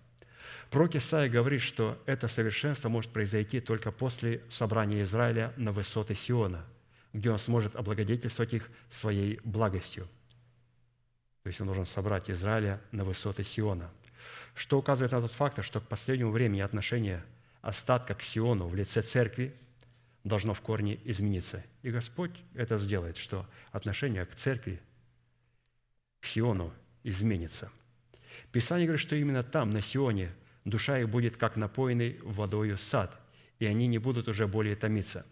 Пророк 0.70 0.95
Исаия 0.95 1.30
говорит, 1.30 1.61
что 1.61 2.02
это 2.06 2.28
совершенство 2.28 2.90
может 2.90 3.11
произойти 3.11 3.60
только 3.60 3.91
после 3.91 4.41
собрания 4.49 5.03
Израиля 5.03 5.53
на 5.56 5.72
высоты 5.72 6.15
Сиона, 6.15 6.65
где 7.14 7.30
он 7.31 7.40
сможет 7.40 7.76
облагодетельствовать 7.76 8.53
их 8.53 8.69
своей 8.90 9.40
благостью. 9.44 10.07
То 11.44 11.48
есть 11.48 11.61
он 11.61 11.68
должен 11.68 11.85
собрать 11.85 12.30
Израиля 12.30 12.81
на 12.91 13.03
высоты 13.03 13.44
Сиона. 13.44 13.91
Что 14.56 14.80
указывает 14.80 15.11
на 15.11 15.22
тот 15.22 15.31
факт, 15.31 15.64
что 15.64 15.80
к 15.80 15.88
последнему 15.88 16.31
времени 16.31 16.61
отношение 16.61 17.23
остатка 17.61 18.15
к 18.15 18.23
Сиону 18.23 18.68
в 18.68 18.76
лице 18.76 19.02
церкви 19.02 19.53
должно 20.23 20.53
в 20.53 20.61
корне 20.61 20.99
измениться. 21.03 21.64
И 21.81 21.91
Господь 21.91 22.31
это 22.56 22.77
сделает, 22.77 23.18
что 23.18 23.45
отношение 23.72 24.26
к 24.26 24.35
церкви, 24.35 24.81
к 26.22 26.26
Сиону 26.26 26.73
изменится. 27.03 27.72
Писание 28.52 28.88
говорит, 28.88 29.02
что 29.02 29.15
именно 29.15 29.44
там, 29.44 29.72
на 29.72 29.81
Сионе, 29.81 30.31
душа 30.65 30.99
их 30.99 31.10
будет 31.10 31.35
как 31.35 31.57
напоенный 31.57 32.19
водою 32.23 32.77
сад, 32.77 33.19
и 33.60 33.65
они 33.65 33.88
не 33.88 33.98
будут 33.98 34.27
уже 34.27 34.48
более 34.48 34.76
томиться. 34.76 35.26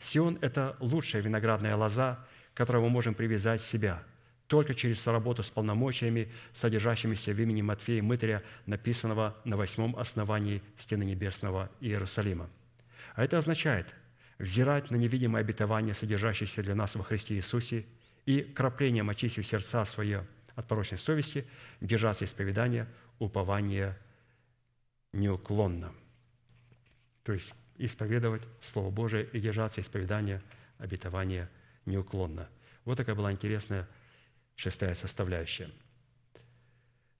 Сион– 0.00 0.38
это 0.40 0.76
лучшая 0.80 1.22
виноградная 1.22 1.76
лоза, 1.76 2.24
которую 2.54 2.84
мы 2.84 2.90
можем 2.90 3.14
привязать 3.14 3.60
себя 3.60 4.02
только 4.48 4.74
через 4.74 5.06
работу 5.06 5.42
с 5.42 5.50
полномочиями, 5.50 6.32
содержащимися 6.54 7.32
в 7.32 7.40
имени 7.40 7.62
Матфея 7.62 8.02
Мытаря, 8.02 8.42
написанного 8.66 9.36
на 9.44 9.56
восьмом 9.56 9.94
основании 9.96 10.62
стены 10.78 11.04
небесного 11.04 11.70
Иерусалима. 11.80 12.48
А 13.14 13.24
это 13.24 13.38
означает 13.38 13.94
взирать 14.38 14.90
на 14.90 14.96
невидимое 14.96 15.42
обетование, 15.42 15.94
содержащееся 15.94 16.62
для 16.62 16.74
нас 16.74 16.94
во 16.94 17.04
Христе 17.04 17.34
Иисусе, 17.34 17.84
и 18.24 18.42
краплением 18.42 19.10
очистив 19.10 19.46
сердца 19.46 19.84
свое 19.84 20.26
от 20.54 20.66
порочной 20.66 20.98
совести, 20.98 21.46
держаться 21.80 22.24
исповедания, 22.24 22.88
упования 23.18 23.98
неуклонно. 25.12 25.92
То 27.22 27.32
есть 27.32 27.52
исповедовать 27.78 28.42
Слово 28.60 28.90
Божие 28.90 29.28
и 29.32 29.40
держаться 29.40 29.80
исповедания, 29.80 30.42
обетования 30.78 31.50
неуклонно. 31.86 32.48
Вот 32.84 32.96
такая 32.96 33.14
была 33.14 33.32
интересная 33.32 33.88
шестая 34.56 34.94
составляющая. 34.94 35.70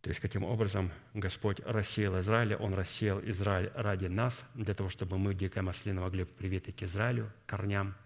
То 0.01 0.10
есть, 0.10 0.20
каким 0.20 0.44
образом 0.44 0.93
Господь 1.12 1.60
рассеял 1.60 2.18
Израиля, 2.20 2.56
Он 2.56 2.72
рассеял 2.74 3.20
Израиль 3.24 3.70
ради 3.74 4.06
нас, 4.06 4.44
для 4.55 4.74
того, 4.74 4.89
чтобы 4.89 5.18
мы, 5.18 5.35
дикая 5.35 5.62
маслина, 5.62 6.02
могли 6.02 6.24
привиты 6.24 6.72
к 6.72 6.82
Израилю, 6.82 7.32
корням. 7.47 7.97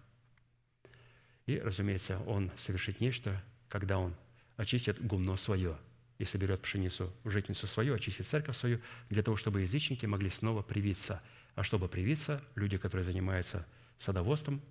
И, 1.47 1.59
разумеется, 1.59 2.19
Он 2.27 2.51
совершит 2.57 3.01
нечто, 3.01 3.43
когда 3.69 3.99
Он 3.99 4.15
очистит 4.57 5.05
гумно 5.05 5.37
свое– 5.37 5.77
и 6.23 6.25
соберет 6.25 6.63
пшеницу 6.63 7.13
в 7.25 7.31
житницу 7.31 7.67
свою, 7.67 7.95
очистит 7.95 8.29
церковь 8.29 8.57
свою, 8.57 8.81
для 9.11 9.25
того, 9.25 9.37
чтобы 9.37 9.63
язычники 9.63 10.07
могли 10.07 10.31
снова 10.31 10.63
привиться. 10.63 11.21
А 11.55 11.63
чтобы 11.63 11.89
привиться, 11.89 12.43
люди, 12.55 12.79
которые 12.79 13.05
занимаются 13.05 13.67
садоводством, 13.99 14.63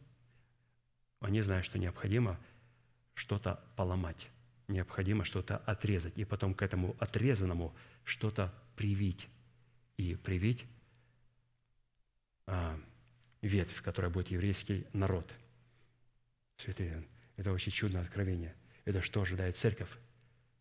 они 1.20 1.42
знают, 1.42 1.66
что 1.66 1.78
необходимо 1.78 2.40
что-то 3.14 3.64
поломать, 3.76 4.30
необходимо 4.68 5.24
что-то 5.24 5.58
отрезать, 5.58 6.18
и 6.18 6.26
потом 6.26 6.54
к 6.54 6.62
этому 6.62 6.96
отрезанному 7.00 7.76
что-то 8.04 8.54
привить. 8.76 9.28
И 9.98 10.16
привить 10.16 10.66
а, 12.48 12.80
ветвь, 13.42 13.82
которая 13.82 14.12
будет 14.12 14.32
еврейский 14.32 14.88
народ. 14.94 15.32
Святые, 16.58 17.08
это 17.38 17.52
очень 17.52 17.72
чудное 17.72 18.02
откровение. 18.02 18.56
Это 18.86 19.02
что 19.02 19.22
ожидает 19.22 19.58
церковь? 19.58 19.90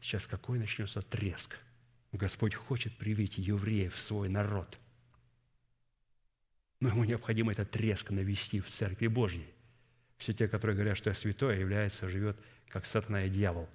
Сейчас 0.01 0.27
какой 0.27 0.59
начнется 0.59 1.01
треск? 1.01 1.59
Господь 2.13 2.55
хочет 2.55 2.97
привить 2.97 3.39
евреев 3.39 3.95
в 3.95 4.01
свой 4.01 4.29
народ. 4.29 4.79
Но 6.81 6.89
ему 6.89 7.05
необходимо 7.05 7.53
этот 7.53 7.71
треск 7.71 8.11
навести 8.11 8.61
в 8.61 8.71
Церкви 8.71 9.07
Божьей. 9.07 9.47
Все 10.17 10.33
те, 10.33 10.49
которые 10.49 10.77
говорят, 10.77 10.97
что 10.97 11.11
я 11.11 11.15
святой, 11.15 11.57
а 11.57 11.59
является, 11.59 12.09
живет 12.09 12.37
как 12.69 12.87
сатана 12.87 13.25
и 13.25 13.31
дьявол. 13.31 13.69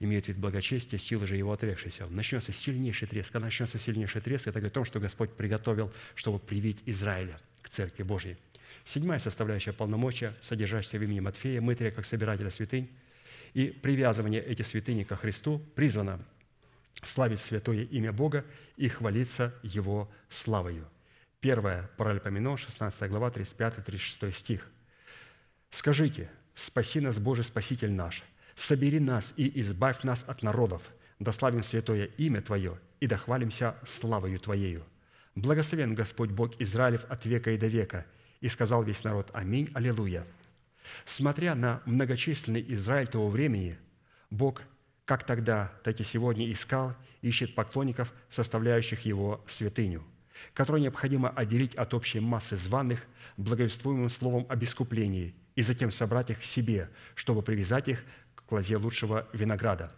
Имеют 0.00 0.26
вид 0.26 0.38
благочестия, 0.38 0.98
силы 0.98 1.26
же 1.26 1.36
его 1.36 1.52
отрекшейся. 1.52 2.06
Начнется 2.08 2.52
сильнейший 2.52 3.06
треск. 3.06 3.32
Когда 3.32 3.46
начнется 3.46 3.78
сильнейший 3.78 4.20
треск, 4.20 4.48
это 4.48 4.58
говорит 4.58 4.72
о 4.72 4.74
том, 4.74 4.84
что 4.84 4.98
Господь 5.00 5.32
приготовил, 5.32 5.92
чтобы 6.14 6.40
привить 6.40 6.82
Израиля 6.86 7.38
к 7.62 7.68
Церкви 7.68 8.02
Божьей. 8.02 8.36
Седьмая 8.84 9.18
составляющая 9.18 9.72
полномочия, 9.72 10.34
содержащаяся 10.42 10.98
в 10.98 11.02
имени 11.04 11.20
Матфея, 11.20 11.60
мытрия 11.60 11.90
как 11.90 12.04
собирателя 12.04 12.50
святынь, 12.50 12.90
и 13.54 13.68
привязывание 13.68 14.42
этих 14.42 14.66
святыней 14.66 15.04
ко 15.04 15.16
Христу 15.16 15.60
призвано 15.74 16.20
славить 17.02 17.40
святое 17.40 17.84
имя 17.84 18.12
Бога 18.12 18.44
и 18.76 18.88
хвалиться 18.88 19.54
Его 19.62 20.10
славою. 20.28 20.88
Первое, 21.44 21.90
Паралипоменон, 21.98 22.56
16 22.56 23.10
глава, 23.10 23.28
35-36 23.28 24.32
стих. 24.32 24.66
«Скажите, 25.68 26.30
спаси 26.54 27.00
нас, 27.00 27.18
Боже, 27.18 27.42
Спаситель 27.42 27.92
наш, 27.92 28.24
собери 28.54 28.98
нас 28.98 29.34
и 29.36 29.60
избавь 29.60 30.04
нас 30.04 30.24
от 30.26 30.42
народов, 30.42 30.80
дославим 31.18 31.62
святое 31.62 32.06
имя 32.16 32.40
Твое 32.40 32.78
и 32.98 33.06
дохвалимся 33.06 33.74
славою 33.84 34.40
Твоею. 34.40 34.86
Благословен 35.34 35.94
Господь 35.94 36.30
Бог 36.30 36.58
Израилев 36.62 37.04
от 37.10 37.26
века 37.26 37.50
и 37.50 37.58
до 37.58 37.66
века». 37.66 38.06
И 38.40 38.48
сказал 38.48 38.82
весь 38.82 39.04
народ 39.04 39.28
«Аминь, 39.34 39.70
Аллилуйя». 39.74 40.26
Смотря 41.04 41.54
на 41.54 41.82
многочисленный 41.84 42.64
Израиль 42.68 43.08
того 43.08 43.28
времени, 43.28 43.76
Бог 44.30 44.62
как 45.04 45.26
тогда, 45.26 45.74
так 45.82 46.00
и 46.00 46.04
сегодня 46.04 46.50
искал, 46.50 46.94
ищет 47.20 47.54
поклонников, 47.54 48.14
составляющих 48.30 49.04
его 49.04 49.44
святыню, 49.46 50.02
которую 50.52 50.82
необходимо 50.82 51.30
отделить 51.30 51.74
от 51.74 51.94
общей 51.94 52.20
массы 52.20 52.56
званых 52.56 53.06
благовествуемым 53.36 54.08
словом 54.08 54.46
об 54.48 54.62
искуплении 54.62 55.34
и 55.56 55.62
затем 55.62 55.90
собрать 55.90 56.30
их 56.30 56.40
к 56.40 56.44
себе, 56.44 56.90
чтобы 57.14 57.42
привязать 57.42 57.88
их 57.88 58.04
к 58.34 58.52
лозе 58.52 58.76
лучшего 58.76 59.28
винограда. 59.32 59.92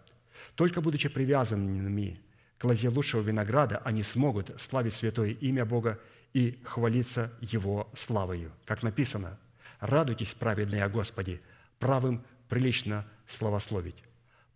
Только 0.55 0.81
будучи 0.81 1.09
привязанными 1.09 2.21
к 2.59 2.65
лозе 2.65 2.89
лучшего 2.89 3.21
винограда, 3.21 3.79
они 3.79 4.03
смогут 4.03 4.59
славить 4.61 4.95
святое 4.95 5.31
имя 5.33 5.65
Бога 5.65 6.01
и 6.33 6.61
хвалиться 6.65 7.33
Его 7.41 7.91
славою. 7.95 8.53
Как 8.65 8.83
написано, 8.83 9.39
«Радуйтесь, 9.81 10.35
праведные 10.35 10.85
о 10.85 10.89
Господе, 10.89 11.41
правым 11.79 12.25
прилично 12.49 13.07
славословить». 13.27 14.03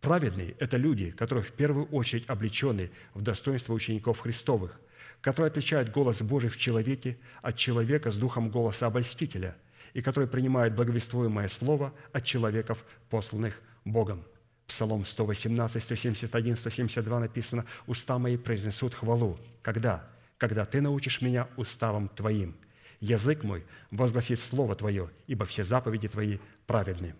Праведные– 0.01 0.53
это 0.59 0.79
люди, 0.79 1.11
которые 1.11 1.45
в 1.45 1.53
первую 1.53 1.87
очередь 1.87 2.29
облечены 2.29 2.91
в 3.13 3.21
достоинство 3.21 3.75
учеников 3.75 4.21
Христовых, 4.21 4.81
которые 5.21 5.51
отличают 5.51 5.91
голос 5.91 6.23
Божий 6.23 6.51
в 6.51 6.57
человеке 6.57 7.19
от 7.43 7.57
человека 7.57 8.11
с 8.11 8.17
духом 8.17 8.51
голоса 8.51 8.87
обольстителя 8.87 9.57
и 9.93 10.03
которые 10.03 10.29
принимают 10.29 10.75
благовествуемое 10.75 11.49
слово 11.49 11.93
от 12.13 12.25
человеков, 12.25 12.85
посланных 13.09 13.61
Богом. 13.85 14.25
Псалом 14.67 15.05
118, 15.05 15.83
171, 15.83 16.57
172 16.57 17.21
написано 17.21 17.67
«Уста 17.87 18.19
мои 18.19 18.37
произнесут 18.37 18.95
хвалу». 18.95 19.37
Когда? 19.63 20.09
Когда 20.39 20.65
ты 20.65 20.81
научишь 20.81 21.21
меня 21.21 21.49
уставам 21.57 22.09
твоим. 22.09 22.57
Язык 23.01 23.43
мой 23.43 23.65
возгласит 23.91 24.39
слово 24.39 24.77
твое, 24.77 25.11
ибо 25.27 25.45
все 25.45 25.65
заповеди 25.65 26.09
твои 26.09 26.39
праведны. 26.67 27.15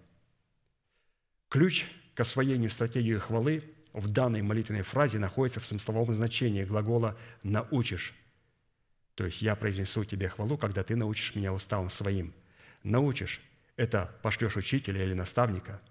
Ключ 1.49 1.87
к 2.15 2.21
освоению 2.21 2.71
стратегии 2.71 3.17
хвалы 3.17 3.65
в 3.93 4.09
данной 4.09 4.43
молитвенной 4.43 4.83
фразе 4.83 5.19
находится 5.19 5.61
в 5.61 5.67
смысловом 5.67 6.15
значении 6.15 6.65
глагола 6.65 7.17
«научишь». 7.43 8.15
То 9.15 9.25
есть 9.25 9.43
«я 9.43 9.57
произнесу 9.57 10.05
тебе 10.05 10.29
хвалу, 10.29 10.57
когда 10.57 10.83
ты 10.83 10.97
научишь 10.97 11.35
меня 11.35 11.53
уставам 11.53 11.91
своим». 11.91 12.33
«Научишь»– 12.83 13.41
это 13.77 14.15
пошлешь 14.23 14.57
учителя 14.57 15.05
или 15.05 15.15
наставника– 15.15 15.81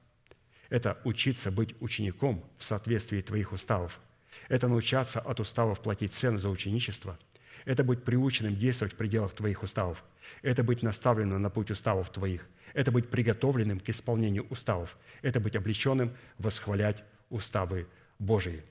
это 0.69 0.99
учиться 1.03 1.51
быть 1.51 1.75
учеником 1.79 2.43
в 2.57 2.63
соответствии 2.63 3.21
твоих 3.21 3.51
уставов. 3.51 3.99
Это 4.47 4.67
научаться 4.67 5.19
от 5.19 5.39
уставов 5.39 5.81
платить 5.81 6.13
цену 6.13 6.37
за 6.37 6.49
ученичество. 6.49 7.17
Это 7.65 7.83
быть 7.83 8.03
приученным 8.03 8.55
действовать 8.55 8.93
в 8.93 8.97
пределах 8.97 9.33
твоих 9.33 9.63
уставов. 9.63 10.03
Это 10.41 10.63
быть 10.63 10.83
наставленным 10.83 11.41
на 11.41 11.49
путь 11.49 11.71
уставов 11.71 12.11
твоих. 12.11 12.47
Это 12.73 12.91
быть 12.91 13.09
приготовленным 13.09 13.79
к 13.79 13.89
исполнению 13.89 14.45
уставов. 14.49 14.97
Это 15.21 15.39
быть 15.39 15.55
облеченным 15.55 16.15
восхвалять 16.37 17.03
уставы 17.29 17.87
Божии. 18.17 18.63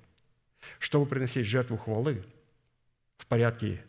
Чтобы 0.79 1.07
приносить 1.07 1.47
жертву 1.47 1.77
хвалы, 1.77 2.23
в 3.17 3.27
порядке 3.27 3.83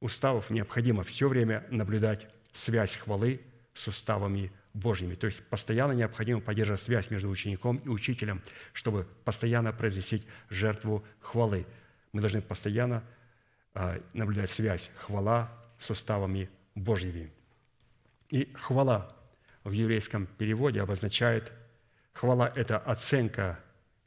уставов 0.00 0.50
необходимо 0.50 1.02
все 1.02 1.28
время 1.28 1.66
наблюдать 1.70 2.28
связь 2.52 2.96
хвалы 2.96 3.40
с 3.74 3.88
уставами 3.88 4.50
Божьими. 4.72 5.14
То 5.14 5.26
есть 5.26 5.42
постоянно 5.46 5.92
необходимо 5.92 6.40
поддерживать 6.40 6.82
связь 6.82 7.10
между 7.10 7.28
учеником 7.28 7.78
и 7.78 7.88
учителем, 7.88 8.42
чтобы 8.72 9.06
постоянно 9.24 9.72
произносить 9.72 10.26
жертву 10.48 11.04
хвалы. 11.20 11.66
Мы 12.12 12.20
должны 12.20 12.40
постоянно 12.40 13.04
а, 13.74 14.00
наблюдать 14.12 14.50
связь 14.50 14.90
хвала 14.96 15.50
с 15.78 15.90
уставами 15.90 16.48
Божьими. 16.74 17.30
И 18.30 18.52
хвала 18.54 19.14
в 19.64 19.72
еврейском 19.72 20.26
переводе 20.26 20.80
обозначает, 20.80 21.52
хвала– 22.12 22.52
это 22.56 22.78
оценка 22.78 23.58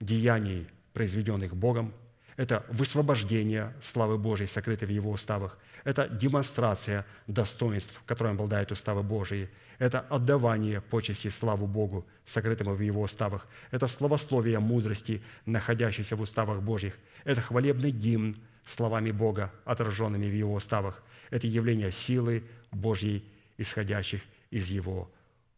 деяний, 0.06 0.68
произведенных 0.94 1.56
Богом, 1.56 1.94
это 2.36 2.66
высвобождение 2.70 3.74
славы 3.82 4.18
Божьей, 4.18 4.48
сокрытой 4.48 4.88
в 4.88 4.92
Его 4.92 5.12
уставах– 5.12 5.58
это 5.84 6.08
демонстрация 6.08 7.06
достоинств, 7.28 8.02
которым 8.06 8.34
обладают 8.36 8.72
уставы 8.72 9.04
Божии. 9.04 9.50
Это 9.80 10.00
отдавание 10.00 10.80
почести 10.80 11.28
славу 11.28 11.68
Богу, 11.68 12.06
сокрытому 12.26 12.74
в 12.74 12.80
Его 12.80 13.02
уставах. 13.02 13.48
Это 13.72 13.88
словословие 13.88 14.60
мудрости, 14.60 15.22
находящейся 15.46 16.16
в 16.16 16.22
уставах 16.22 16.62
Божьих. 16.62 16.98
Это 17.26 17.42
хвалебный 17.42 17.92
гимн 17.92 18.36
словами 18.66 19.12
Бога, 19.12 19.52
отраженными 19.66 20.26
в 20.26 20.34
Его 20.34 20.54
уставах. 20.54 21.04
Это 21.32 21.48
явление 21.48 21.92
силы 21.92 22.44
Божьей, 22.72 23.26
исходящих 23.58 24.22
из 24.52 24.70
Его 24.70 25.12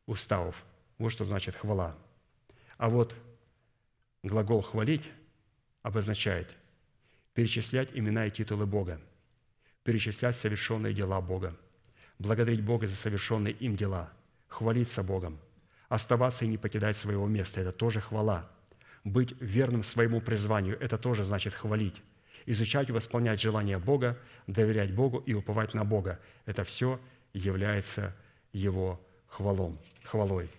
уставов. 0.08 0.64
Вот 0.98 1.12
что 1.12 1.26
значит 1.26 1.56
хвала. 1.56 1.96
А 2.78 2.90
вот 2.90 3.16
глагол 4.26 4.62
«хвалить» 4.62 5.10
обозначает 5.84 6.58
перечислять 7.34 7.90
имена 7.94 8.26
и 8.26 8.32
титулы 8.32 8.66
Бога– 8.66 9.00
перечислять 9.84 10.36
совершенные 10.36 10.94
дела 10.94 11.22
Бога, 11.22 11.56
благодарить 12.18 12.64
Бога 12.64 12.88
за 12.88 12.96
совершенные 12.96 13.54
им 13.54 13.76
дела, 13.76 14.12
хвалиться 14.48 15.04
Богом, 15.04 15.38
оставаться 15.90 16.44
и 16.44 16.48
не 16.48 16.58
покидать 16.58 16.98
своего 16.98 17.28
места– 17.28 17.62
это 17.62 17.72
тоже 17.72 18.02
хвала. 18.02 18.50
Быть 19.04 19.40
верным 19.40 19.84
своему 19.84 20.22
призванию– 20.22 20.78
это 20.82 20.98
тоже 20.98 21.24
значит 21.24 21.54
хвалить. 21.54 22.02
Изучать 22.48 22.90
и 22.90 22.92
восполнять 22.92 23.40
желания 23.40 23.78
Бога, 23.78 24.18
доверять 24.48 24.94
Богу 24.94 25.20
и 25.20 25.34
уповать 25.34 25.76
на 25.76 25.86
Бога– 25.86 26.20
это 26.46 26.64
все 26.64 27.00
является 27.34 28.16
Его 28.54 29.00
хвалом, 29.28 29.78
хвалой. 30.04 30.50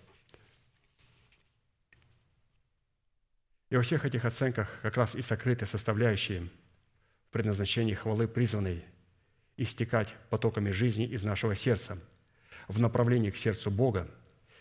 И 3.69 3.75
во 3.75 3.81
всех 3.81 4.05
этих 4.05 4.25
оценках 4.25 4.69
как 4.81 4.95
раз 4.97 5.15
и 5.15 5.21
сокрыты 5.21 5.65
составляющие 5.65 6.47
предназначения 7.31 7.95
хвалы, 7.95 8.27
призванной 8.27 8.85
истекать 9.57 10.13
потоками 10.29 10.71
жизни 10.71 11.05
из 11.05 11.23
нашего 11.23 11.55
сердца 11.55 11.97
в 12.67 12.79
направлении 12.79 13.31
к 13.31 13.37
сердцу 13.37 13.71
Бога 13.71 14.09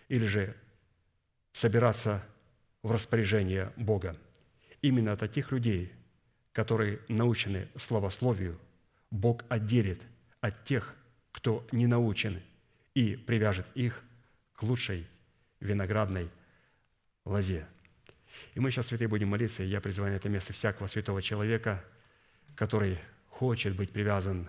или 0.09 0.27
же 0.27 0.57
собираться 1.53 2.25
в 2.83 2.91
распоряжение 2.91 3.73
Бога. 3.77 4.17
Именно 4.83 5.13
от 5.13 5.21
таких 5.21 5.53
людей, 5.53 5.93
которые 6.53 7.01
научены 7.09 7.69
словословию, 7.77 8.59
Бог 9.11 9.45
отделит 9.49 10.03
от 10.41 10.65
тех, 10.65 10.95
кто 11.33 11.67
не 11.73 11.87
научен, 11.87 12.43
и 12.95 13.17
привяжет 13.17 13.67
их 13.75 14.03
к 14.55 14.63
лучшей 14.63 15.07
виноградной 15.61 16.31
лозе. 17.25 17.67
И 18.55 18.61
мы 18.61 18.71
сейчас, 18.71 18.87
святые, 18.87 19.09
будем 19.09 19.29
молиться, 19.29 19.63
и 19.63 19.67
я 19.67 19.81
призываю 19.81 20.13
на 20.13 20.17
это 20.17 20.29
место 20.29 20.53
всякого 20.53 20.87
святого 20.87 21.23
человека, 21.23 21.85
который 22.55 22.99
хочет 23.29 23.77
быть 23.77 23.93
привязан 23.93 24.49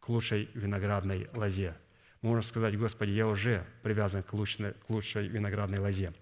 к 0.00 0.08
лучшей 0.08 0.48
виноградной 0.54 1.28
лозе. 1.34 1.74
Можно 2.22 2.42
сказать, 2.42 2.78
Господи, 2.78 3.10
я 3.10 3.26
уже 3.26 3.64
привязан 3.82 4.22
к 4.22 4.32
лучшей, 4.32 4.72
к 4.72 4.90
лучшей 4.90 5.28
виноградной 5.28 5.78
лозе. 5.78 6.12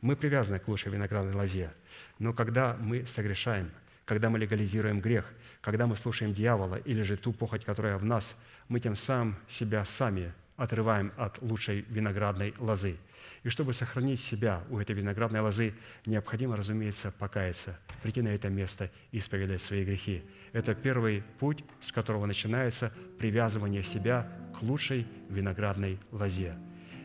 Мы 0.00 0.16
привязаны 0.16 0.58
к 0.58 0.68
лучшей 0.68 0.92
виноградной 0.92 1.34
лозе. 1.34 1.72
Но 2.18 2.32
когда 2.32 2.74
мы 2.74 3.06
согрешаем, 3.06 3.70
когда 4.04 4.28
мы 4.28 4.38
легализируем 4.38 5.00
грех, 5.00 5.32
когда 5.60 5.86
мы 5.86 5.96
слушаем 5.96 6.32
дьявола 6.34 6.76
или 6.76 7.02
же 7.02 7.16
ту 7.16 7.32
похоть, 7.32 7.64
которая 7.64 7.96
в 7.98 8.04
нас, 8.04 8.36
мы 8.68 8.80
тем 8.80 8.96
самым 8.96 9.36
себя 9.48 9.84
сами 9.84 10.32
отрываем 10.56 11.12
от 11.16 11.40
лучшей 11.42 11.82
виноградной 11.88 12.54
лозы. 12.58 12.96
И 13.42 13.48
чтобы 13.48 13.74
сохранить 13.74 14.20
себя 14.20 14.64
у 14.70 14.78
этой 14.78 14.94
виноградной 14.94 15.40
лозы, 15.40 15.74
необходимо, 16.04 16.56
разумеется, 16.56 17.12
покаяться, 17.18 17.78
прийти 18.02 18.22
на 18.22 18.28
это 18.28 18.48
место 18.48 18.90
и 19.12 19.18
исповедать 19.18 19.62
свои 19.62 19.84
грехи. 19.84 20.22
Это 20.52 20.74
первый 20.74 21.22
путь, 21.38 21.64
с 21.80 21.92
которого 21.92 22.26
начинается 22.26 22.92
привязывание 23.18 23.82
себя 23.82 24.28
к 24.58 24.62
лучшей 24.62 25.06
виноградной 25.28 25.98
лозе. 26.10 26.56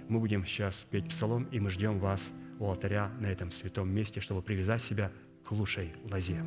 Мы 0.07 0.19
будем 0.19 0.45
сейчас 0.45 0.83
петь 0.83 1.09
псалом, 1.09 1.43
и 1.51 1.59
мы 1.59 1.69
ждем 1.69 1.99
вас 1.99 2.31
у 2.59 2.67
алтаря 2.67 3.09
на 3.19 3.27
этом 3.27 3.51
святом 3.51 3.89
месте, 3.89 4.19
чтобы 4.19 4.41
привязать 4.41 4.81
себя 4.81 5.11
к 5.43 5.51
лучшей 5.51 5.93
лозе. 6.03 6.41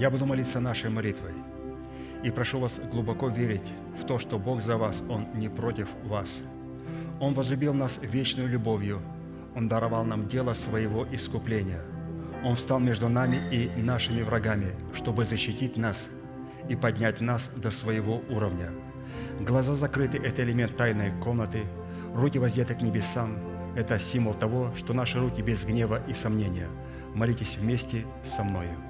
Я 0.00 0.08
буду 0.08 0.24
молиться 0.24 0.60
нашей 0.60 0.88
молитвой. 0.88 1.32
И 2.22 2.30
прошу 2.30 2.58
вас 2.58 2.80
глубоко 2.90 3.28
верить 3.28 3.70
в 4.00 4.06
то, 4.06 4.18
что 4.18 4.38
Бог 4.38 4.62
за 4.62 4.78
вас, 4.78 5.04
Он 5.10 5.26
не 5.34 5.50
против 5.50 5.88
вас. 6.04 6.40
Он 7.20 7.34
возлюбил 7.34 7.74
нас 7.74 8.00
вечной 8.00 8.46
любовью. 8.46 9.02
Он 9.54 9.68
даровал 9.68 10.06
нам 10.06 10.26
дело 10.26 10.54
своего 10.54 11.06
искупления. 11.12 11.82
Он 12.42 12.56
встал 12.56 12.80
между 12.80 13.10
нами 13.10 13.42
и 13.52 13.68
нашими 13.76 14.22
врагами, 14.22 14.74
чтобы 14.94 15.26
защитить 15.26 15.76
нас 15.76 16.08
и 16.66 16.76
поднять 16.76 17.20
нас 17.20 17.50
до 17.54 17.70
своего 17.70 18.22
уровня. 18.30 18.70
Глаза 19.40 19.74
закрыты– 19.74 20.16
это 20.24 20.42
элемент 20.42 20.78
тайной 20.78 21.12
комнаты. 21.22 21.64
Руки 22.14 22.38
воздеты 22.38 22.74
к 22.74 22.80
небесам– 22.80 23.36
это 23.76 23.98
символ 23.98 24.32
того, 24.32 24.72
что 24.76 24.94
наши 24.94 25.20
руки 25.20 25.42
без 25.42 25.62
гнева 25.62 26.00
и 26.08 26.14
сомнения. 26.14 26.68
Молитесь 27.14 27.58
вместе 27.58 28.06
со 28.24 28.42
мною. 28.42 28.89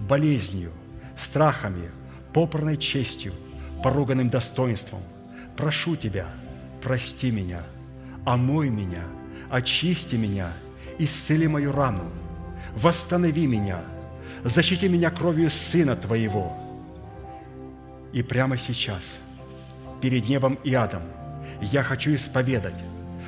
болезнью, 0.00 0.72
страхами, 1.16 1.90
попорной 2.32 2.76
честью, 2.76 3.32
поруганным 3.82 4.30
достоинством. 4.30 5.00
Прошу 5.56 5.96
Тебя, 5.96 6.26
прости 6.82 7.30
меня, 7.30 7.62
омой 8.24 8.68
меня, 8.70 9.04
очисти 9.50 10.16
меня, 10.16 10.52
исцели 10.98 11.46
мою 11.46 11.72
рану, 11.72 12.04
восстанови 12.74 13.46
меня, 13.46 13.80
защити 14.42 14.88
меня 14.88 15.10
кровью 15.10 15.50
Сына 15.50 15.96
Твоего. 15.96 16.52
И 18.12 18.22
прямо 18.22 18.56
сейчас, 18.56 19.18
перед 20.00 20.28
небом 20.28 20.58
и 20.64 20.74
адом, 20.74 21.02
я 21.60 21.82
хочу 21.82 22.14
исповедать, 22.14 22.74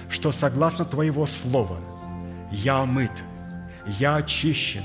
что 0.09 0.33
согласно 0.33 0.85
Твоего 0.85 1.27
Слова 1.27 1.79
я 2.51 2.79
омыт, 2.79 3.13
я 3.99 4.17
очищен, 4.17 4.85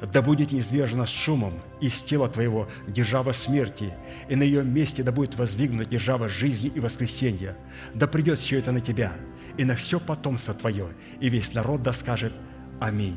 да 0.00 0.22
будет 0.22 0.52
низвержена 0.52 1.06
с 1.06 1.10
шумом 1.10 1.54
из 1.80 2.02
тела 2.02 2.28
твоего 2.28 2.68
держава 2.86 3.32
смерти, 3.32 3.92
и 4.28 4.36
на 4.36 4.42
ее 4.42 4.62
месте 4.62 5.02
да 5.02 5.12
будет 5.12 5.36
воздвигнута 5.36 5.88
держава 5.88 6.28
жизни 6.28 6.70
и 6.74 6.80
воскресения. 6.80 7.56
Да 7.94 8.06
придет 8.06 8.38
все 8.38 8.58
это 8.58 8.72
на 8.72 8.80
тебя 8.80 9.12
и 9.56 9.64
на 9.64 9.74
все 9.74 10.00
потомство 10.00 10.54
твое, 10.54 10.88
и 11.20 11.28
весь 11.28 11.52
народ 11.54 11.82
да 11.82 11.92
скажет 11.92 12.32
Аминь. 12.80 13.16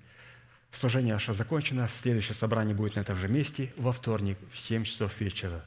Служение 0.71 1.13
наше 1.13 1.33
закончено. 1.33 1.87
Следующее 1.87 2.33
собрание 2.33 2.75
будет 2.75 2.95
на 2.95 3.01
этом 3.01 3.17
же 3.17 3.27
месте 3.27 3.73
во 3.77 3.91
вторник 3.91 4.37
в 4.51 4.57
7 4.57 4.83
часов 4.83 5.19
вечера. 5.19 5.63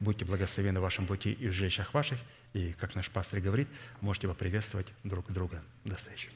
Будьте 0.00 0.24
благословены 0.24 0.80
в 0.80 0.82
вашем 0.82 1.06
пути 1.06 1.32
и 1.32 1.48
в 1.48 1.52
жилищах 1.52 1.94
ваших. 1.94 2.18
И, 2.52 2.74
как 2.78 2.94
наш 2.94 3.10
пастор 3.10 3.40
говорит, 3.40 3.68
можете 4.00 4.28
поприветствовать 4.28 4.86
друг 5.04 5.30
друга. 5.30 5.62
До 5.84 5.96
встречи. 5.96 6.30